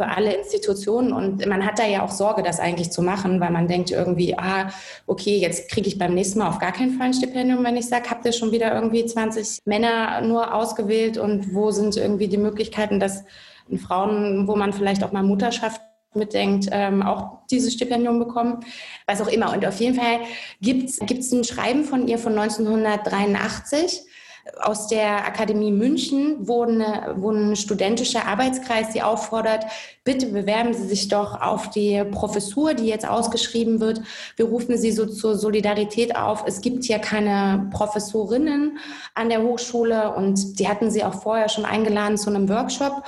für 0.00 0.08
alle 0.08 0.32
Institutionen. 0.32 1.12
Und 1.12 1.44
man 1.44 1.66
hat 1.66 1.78
da 1.78 1.86
ja 1.86 2.02
auch 2.02 2.10
Sorge, 2.10 2.42
das 2.42 2.58
eigentlich 2.58 2.90
zu 2.90 3.02
machen, 3.02 3.38
weil 3.38 3.50
man 3.50 3.68
denkt 3.68 3.90
irgendwie, 3.90 4.34
ah, 4.38 4.70
okay, 5.06 5.36
jetzt 5.36 5.70
kriege 5.70 5.88
ich 5.88 5.98
beim 5.98 6.14
nächsten 6.14 6.38
Mal 6.38 6.48
auf 6.48 6.58
gar 6.58 6.72
keinen 6.72 6.96
Fall 6.96 7.08
ein 7.08 7.12
Stipendium, 7.12 7.62
wenn 7.64 7.76
ich 7.76 7.86
sage, 7.86 8.08
habt 8.08 8.24
ihr 8.24 8.32
schon 8.32 8.50
wieder 8.50 8.74
irgendwie 8.74 9.04
20 9.04 9.58
Männer 9.66 10.22
nur 10.22 10.54
ausgewählt 10.54 11.18
und 11.18 11.54
wo 11.54 11.70
sind 11.70 11.98
irgendwie 11.98 12.28
die 12.28 12.38
Möglichkeiten, 12.38 12.98
dass 12.98 13.24
Frauen, 13.86 14.48
wo 14.48 14.56
man 14.56 14.72
vielleicht 14.72 15.04
auch 15.04 15.12
mal 15.12 15.22
Mutterschaft 15.22 15.82
mitdenkt, 16.14 16.68
ähm, 16.72 17.02
auch 17.02 17.40
dieses 17.50 17.74
Stipendium 17.74 18.18
bekommen, 18.18 18.64
was 19.06 19.20
auch 19.20 19.28
immer. 19.28 19.52
Und 19.52 19.66
auf 19.66 19.78
jeden 19.80 19.96
Fall 19.96 20.20
gibt 20.62 20.88
es 20.88 21.32
ein 21.32 21.44
Schreiben 21.44 21.84
von 21.84 22.08
ihr 22.08 22.16
von 22.16 22.38
1983 22.38 24.00
aus 24.60 24.88
der 24.88 25.26
Akademie 25.26 25.72
München, 25.72 26.48
eine, 26.62 27.14
wo 27.16 27.30
ein 27.30 27.56
studentischer 27.56 28.26
Arbeitskreis 28.26 28.92
Sie 28.92 29.02
auffordert, 29.02 29.64
bitte 30.04 30.26
bewerben 30.26 30.74
Sie 30.74 30.86
sich 30.86 31.08
doch 31.08 31.40
auf 31.40 31.70
die 31.70 32.02
Professur, 32.10 32.74
die 32.74 32.86
jetzt 32.86 33.08
ausgeschrieben 33.08 33.80
wird. 33.80 34.00
Wir 34.36 34.46
rufen 34.46 34.76
Sie 34.78 34.92
so 34.92 35.06
zur 35.06 35.36
Solidarität 35.36 36.16
auf. 36.16 36.44
Es 36.46 36.60
gibt 36.60 36.84
hier 36.84 36.98
keine 36.98 37.68
Professorinnen 37.72 38.78
an 39.14 39.28
der 39.28 39.42
Hochschule 39.42 40.14
und 40.14 40.58
die 40.58 40.68
hatten 40.68 40.90
Sie 40.90 41.04
auch 41.04 41.22
vorher 41.22 41.48
schon 41.48 41.64
eingeladen 41.64 42.18
zu 42.18 42.30
einem 42.30 42.48
Workshop. 42.48 43.02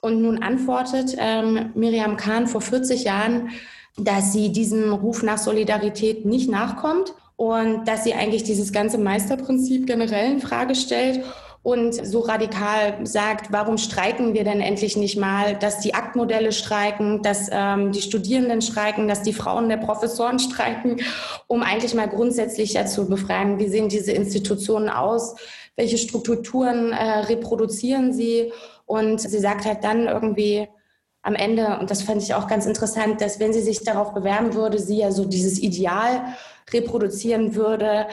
Und 0.00 0.20
nun 0.20 0.42
antwortet 0.42 1.14
ähm, 1.16 1.70
Miriam 1.74 2.16
Kahn 2.16 2.48
vor 2.48 2.60
40 2.60 3.04
Jahren, 3.04 3.50
dass 3.96 4.32
sie 4.32 4.50
diesem 4.50 4.92
Ruf 4.92 5.22
nach 5.22 5.38
Solidarität 5.38 6.24
nicht 6.24 6.50
nachkommt 6.50 7.14
und 7.42 7.88
dass 7.88 8.04
sie 8.04 8.14
eigentlich 8.14 8.44
dieses 8.44 8.72
ganze 8.72 8.98
Meisterprinzip 8.98 9.84
generell 9.88 10.30
in 10.30 10.40
Frage 10.40 10.76
stellt 10.76 11.24
und 11.64 11.92
so 11.92 12.20
radikal 12.20 13.04
sagt, 13.04 13.50
warum 13.50 13.78
streiken 13.78 14.32
wir 14.32 14.44
denn 14.44 14.60
endlich 14.60 14.96
nicht 14.96 15.18
mal, 15.18 15.56
dass 15.56 15.80
die 15.80 15.92
Aktmodelle 15.92 16.52
streiken, 16.52 17.20
dass 17.20 17.48
ähm, 17.50 17.90
die 17.90 18.00
Studierenden 18.00 18.62
streiken, 18.62 19.08
dass 19.08 19.22
die 19.22 19.32
Frauen 19.32 19.68
der 19.68 19.78
Professoren 19.78 20.38
streiken, 20.38 21.00
um 21.48 21.64
eigentlich 21.64 21.94
mal 21.94 22.08
grundsätzlich 22.08 22.74
dazu 22.74 23.08
befragen, 23.08 23.58
wie 23.58 23.66
sehen 23.66 23.88
diese 23.88 24.12
Institutionen 24.12 24.88
aus, 24.88 25.34
welche 25.74 25.98
Strukturen 25.98 26.92
äh, 26.92 27.24
reproduzieren 27.26 28.12
sie? 28.12 28.52
Und 28.86 29.20
sie 29.20 29.40
sagt 29.40 29.64
halt 29.64 29.82
dann 29.82 30.06
irgendwie 30.06 30.68
am 31.22 31.34
Ende, 31.34 31.78
und 31.80 31.90
das 31.90 32.02
fand 32.02 32.22
ich 32.22 32.34
auch 32.34 32.46
ganz 32.46 32.66
interessant, 32.66 33.20
dass 33.20 33.40
wenn 33.40 33.52
sie 33.52 33.62
sich 33.62 33.82
darauf 33.82 34.14
bewerben 34.14 34.54
würde, 34.54 34.78
sie 34.78 34.98
ja 34.98 35.10
so 35.10 35.24
dieses 35.24 35.60
Ideal 35.60 36.36
reproduzieren 36.72 37.54
würde, 37.54 38.06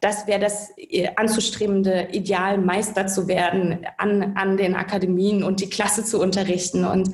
das 0.00 0.26
wäre 0.26 0.40
das 0.40 0.70
äh, 0.76 1.08
anzustrebende 1.16 2.08
Ideal, 2.12 2.58
Meister 2.58 3.06
zu 3.06 3.26
werden, 3.26 3.86
an, 3.96 4.34
an 4.36 4.56
den 4.56 4.76
Akademien 4.76 5.42
und 5.42 5.60
die 5.60 5.70
Klasse 5.70 6.04
zu 6.04 6.20
unterrichten. 6.20 6.84
Und 6.84 7.12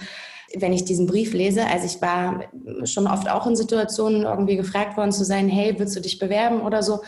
wenn 0.57 0.73
ich 0.73 0.85
diesen 0.85 1.07
Brief 1.07 1.33
lese, 1.33 1.67
also 1.67 1.87
ich 1.87 2.01
war 2.03 2.45
schon 2.85 3.07
oft 3.07 3.29
auch 3.29 3.47
in 3.47 3.57
Situationen 3.57 4.23
irgendwie 4.23 4.57
gefragt 4.57 4.97
worden 4.97 5.13
zu 5.13 5.25
sein, 5.25 5.49
hey, 5.49 5.75
willst 5.79 5.97
du 5.97 6.01
dich 6.01 6.19
bewerben 6.19 6.61
oder 6.61 6.83
so, 6.83 7.03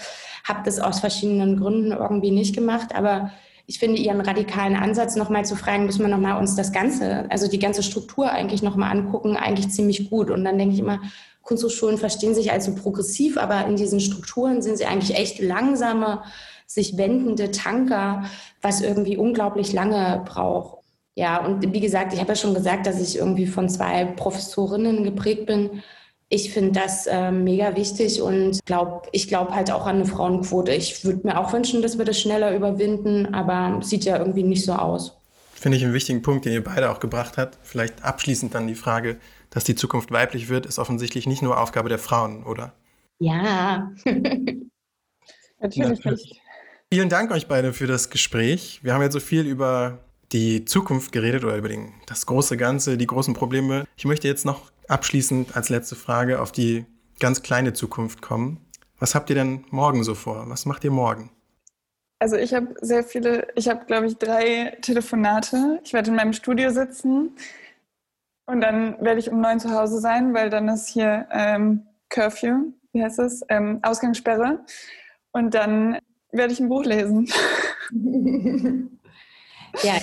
habe 0.45 0.61
das 0.65 0.79
aus 0.79 1.01
verschiedenen 1.01 1.59
Gründen 1.59 1.93
irgendwie 1.93 2.31
nicht 2.31 2.55
gemacht, 2.55 2.95
aber 2.95 3.33
ich 3.69 3.81
finde 3.81 4.01
ihren 4.01 4.21
radikalen 4.21 4.77
Ansatz, 4.77 5.17
nochmal 5.17 5.45
zu 5.45 5.57
fragen, 5.57 5.87
müssen 5.87 6.03
wir 6.03 6.09
nochmal 6.09 6.39
uns 6.39 6.55
das 6.55 6.73
Ganze, 6.73 7.27
also 7.31 7.49
die 7.49 7.59
ganze 7.59 7.83
Struktur 7.83 8.31
eigentlich 8.31 8.63
nochmal 8.63 8.97
angucken, 8.97 9.37
eigentlich 9.37 9.71
ziemlich 9.71 10.09
gut. 10.09 10.31
Und 10.31 10.45
dann 10.45 10.57
denke 10.57 10.75
ich 10.75 10.81
immer, 10.81 11.01
Kunsthochschulen 11.47 11.97
verstehen 11.97 12.35
sich 12.35 12.53
als 12.53 12.67
so 12.67 12.75
progressiv, 12.75 13.39
aber 13.39 13.67
in 13.67 13.77
diesen 13.77 14.01
Strukturen 14.01 14.63
sind 14.63 14.77
sie 14.77 14.85
eigentlich 14.85 15.17
echt 15.17 15.41
langsame, 15.41 16.23
sich 16.67 16.99
wendende 16.99 17.51
Tanker, 17.53 18.25
was 18.61 18.81
irgendwie 18.81 19.17
unglaublich 19.17 19.73
lange 19.73 20.23
braucht. 20.27 20.85
Ja, 21.15 21.43
und 21.45 21.73
wie 21.73 21.81
gesagt, 21.81 22.13
ich 22.13 22.21
habe 22.21 22.31
ja 22.31 22.37
schon 22.37 22.53
gesagt, 22.53 22.87
dass 22.87 23.01
ich 23.01 23.17
irgendwie 23.17 23.47
von 23.47 23.69
zwei 23.69 24.05
Professorinnen 24.05 25.05
geprägt 25.05 25.47
bin, 25.47 25.83
ich 26.29 26.53
finde 26.53 26.73
das 26.73 27.07
äh, 27.07 27.31
mega 27.31 27.77
wichtig 27.77 28.21
und 28.21 28.59
glaub, 28.65 29.09
ich 29.13 29.29
glaube 29.29 29.55
halt 29.55 29.71
auch 29.71 29.87
an 29.87 29.97
eine 29.97 30.07
Frauenquote. 30.07 30.73
Ich 30.73 31.05
würde 31.05 31.21
mir 31.25 31.39
auch 31.39 31.53
wünschen, 31.53 31.83
dass 31.83 31.99
wir 31.99 32.05
das 32.05 32.21
schneller 32.21 32.55
überwinden, 32.55 33.33
aber 33.33 33.81
sieht 33.83 34.05
ja 34.05 34.19
irgendwie 34.19 34.43
nicht 34.43 34.65
so 34.65 34.73
aus. 34.73 35.17
Finde 35.55 35.79
ich 35.79 35.85
einen 35.85 35.95
wichtigen 35.95 36.23
Punkt, 36.23 36.45
den 36.45 36.53
ihr 36.53 36.65
beide 36.65 36.91
auch 36.91 37.01
gebracht 37.01 37.39
habt. 37.39 37.59
Vielleicht 37.63 38.05
abschließend 38.05 38.55
dann 38.55 38.67
die 38.67 38.75
Frage, 38.75 39.19
dass 39.57 39.65
die 39.65 39.75
Zukunft 39.75 40.13
weiblich 40.13 40.51
wird, 40.51 40.67
ist 40.67 40.79
offensichtlich 40.79 41.27
nicht 41.27 41.41
nur 41.41 41.59
Aufgabe 41.59 41.89
der 41.89 41.99
Frauen, 41.99 42.43
oder? 42.45 42.75
Ja. 43.19 43.91
Natürlich 45.61 46.05
nicht. 46.05 46.41
Vielen 46.93 47.09
Dank 47.09 47.31
euch 47.31 47.49
beide 47.49 47.73
für 47.73 47.87
das 47.87 48.11
Gespräch. 48.11 48.81
Wir 48.83 48.93
haben 48.93 49.01
jetzt 49.01 49.15
so 49.15 49.21
viel 49.21 49.47
über 49.47 50.05
die 50.31 50.67
Zukunft 50.67 51.11
geredet 51.11 51.43
oder 51.43 51.57
über 51.57 51.71
den, 51.71 51.95
das 52.05 52.27
große 52.27 52.59
Ganze, 52.59 52.99
die 52.99 53.07
großen 53.07 53.33
Probleme. 53.33 53.87
Ich 53.97 54.05
möchte 54.05 54.29
jetzt 54.29 54.45
noch 54.45 54.71
abschließend 54.89 55.57
als 55.57 55.71
letzte 55.71 55.97
Frage 55.97 56.43
auf 56.43 56.53
die 56.53 56.85
ganz 57.19 57.43
kleine 57.43 57.73
Zukunft 57.73 58.21
kommen. 58.21 58.61
Was 58.99 59.15
habt 59.15 59.31
ihr 59.31 59.37
denn 59.37 59.65
morgen 59.71 60.05
so 60.05 60.15
vor? 60.15 60.45
Was 60.51 60.67
macht 60.67 60.85
ihr 60.85 60.91
morgen? 60.91 61.31
Also 62.19 62.37
ich 62.37 62.53
habe 62.53 62.75
sehr 62.83 63.05
viele, 63.05 63.49
ich 63.57 63.69
habe 63.69 63.87
glaube 63.87 64.07
ich 64.07 64.19
drei 64.19 64.77
Telefonate. 64.83 65.81
Ich 65.83 65.95
werde 65.95 66.11
in 66.11 66.17
meinem 66.17 66.35
Studio 66.35 66.69
sitzen 66.69 67.31
und 68.47 68.61
dann 68.61 68.97
werde 69.01 69.19
ich 69.19 69.31
um 69.31 69.41
neun 69.41 69.61
zu 69.61 69.71
Hause 69.71 69.99
sein, 70.01 70.33
weil 70.33 70.51
dann 70.51 70.69
ist 70.69 70.89
hier 70.89 71.27
ähm, 71.33 71.87
Curfew, 72.09 72.73
wie 72.93 73.03
heißt 73.03 73.19
es, 73.19 73.43
ähm, 73.49 73.81
Ausgangssperre. 73.83 74.61
Und 75.33 75.55
dann 75.55 75.99
werde 76.31 76.53
ich 76.53 76.61
ein 76.61 76.69
Buch 76.69 76.85
lesen. 76.85 77.29
ja, 79.83 79.95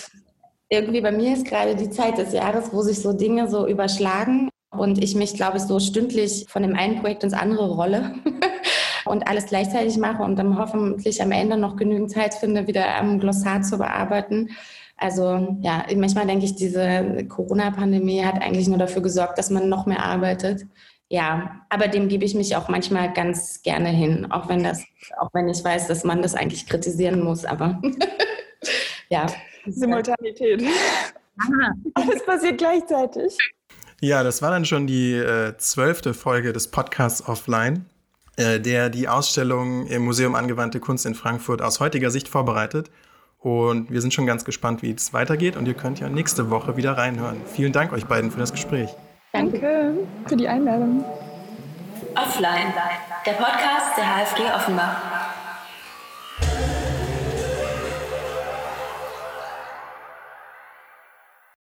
irgendwie 0.70 1.02
bei 1.02 1.12
mir 1.12 1.34
ist 1.34 1.46
gerade 1.46 1.76
die 1.76 1.90
Zeit 1.90 2.18
des 2.18 2.34
Jahres, 2.34 2.74
wo 2.74 2.82
sich 2.82 3.02
so 3.02 3.14
Dinge 3.14 3.48
so 3.50 3.68
überschlagen 3.68 4.50
und 4.72 5.02
ich 5.02 5.16
mich, 5.16 5.36
glaube 5.36 5.58
ich, 5.58 5.64
so 5.64 5.80
stündlich 5.80 6.46
von 6.50 6.64
dem 6.64 6.76
einen 6.76 7.00
Projekt 7.00 7.24
ins 7.24 7.34
andere 7.34 7.70
rolle 7.72 8.16
und 9.06 9.28
alles 9.28 9.46
gleichzeitig 9.46 9.98
mache 9.98 10.24
und 10.24 10.36
dann 10.36 10.58
hoffentlich 10.58 11.22
am 11.22 11.32
Ende 11.32 11.58
noch 11.58 11.78
genügend 11.78 12.12
Zeit 12.12 12.34
finde, 12.34 12.68
wieder 12.68 12.96
am 12.96 13.20
Glossar 13.20 13.62
zu 13.62 13.78
bearbeiten. 13.78 14.50
Also 14.98 15.58
ja, 15.62 15.86
manchmal 15.96 16.28
denke 16.28 16.46
ich, 16.46 16.56
diese 16.56 17.26
Corona-Pandemie 17.28 18.24
hat 18.24 18.42
eigentlich 18.42 18.68
nur 18.68 18.78
dafür 18.78 19.02
gesorgt, 19.02 19.38
dass 19.38 19.50
man 19.50 19.70
noch 19.70 19.86
mehr 19.86 20.04
arbeitet. 20.04 20.66
Ja, 21.10 21.62
aber 21.70 21.88
dem 21.88 22.08
gebe 22.08 22.26
ich 22.26 22.34
mich 22.34 22.56
auch 22.56 22.70
manchmal 22.70 23.14
ganz 23.14 23.62
gerne 23.62 23.90
hin, 23.90 24.32
auch 24.32 24.50
wenn 24.50 24.64
das, 24.64 24.84
auch 25.20 25.30
wenn 25.34 25.48
ich 25.48 25.64
weiß, 25.64 25.88
dass 25.88 26.04
man 26.04 26.22
das 26.22 26.34
eigentlich 26.34 26.68
kritisieren 26.68 27.24
muss, 27.24 27.46
aber 27.46 27.80
ja. 29.10 29.28
Simultanität. 29.66 30.64
Aha. 31.40 31.74
Alles 31.94 32.26
passiert 32.26 32.58
gleichzeitig. 32.58 33.38
Ja, 34.02 34.24
das 34.24 34.42
war 34.42 34.52
dann 34.52 34.66
schon 34.66 34.88
die 34.88 35.14
äh, 35.14 35.56
zwölfte 35.58 36.14
Folge 36.14 36.52
des 36.52 36.70
Podcasts 36.70 37.28
Offline, 37.28 37.86
äh, 38.36 38.60
der 38.60 38.90
die 38.90 39.08
Ausstellung 39.08 39.88
im 39.88 40.04
Museum 40.04 40.36
Angewandte 40.36 40.80
Kunst 40.80 41.06
in 41.06 41.16
Frankfurt 41.16 41.62
aus 41.62 41.80
heutiger 41.80 42.12
Sicht 42.12 42.28
vorbereitet. 42.28 42.90
Und 43.44 43.92
wir 43.92 44.00
sind 44.00 44.14
schon 44.14 44.26
ganz 44.26 44.46
gespannt, 44.46 44.82
wie 44.82 44.92
es 44.92 45.14
weitergeht. 45.14 45.58
Und 45.58 45.68
ihr 45.68 45.74
könnt 45.74 46.00
ja 46.00 46.08
nächste 46.08 46.50
Woche 46.50 46.78
wieder 46.78 46.98
reinhören. 46.98 47.42
Vielen 47.46 47.74
Dank 47.74 47.92
euch 47.92 48.06
beiden 48.06 48.32
für 48.32 48.40
das 48.40 48.54
Gespräch. 48.54 48.90
Danke 49.34 49.96
für 50.26 50.38
die 50.38 50.48
Einladung. 50.48 51.04
Offline, 52.16 52.74
der 53.26 53.32
Podcast 53.34 53.98
der 53.98 54.06
HFG 54.06 54.44
Offenbach. 54.56 55.13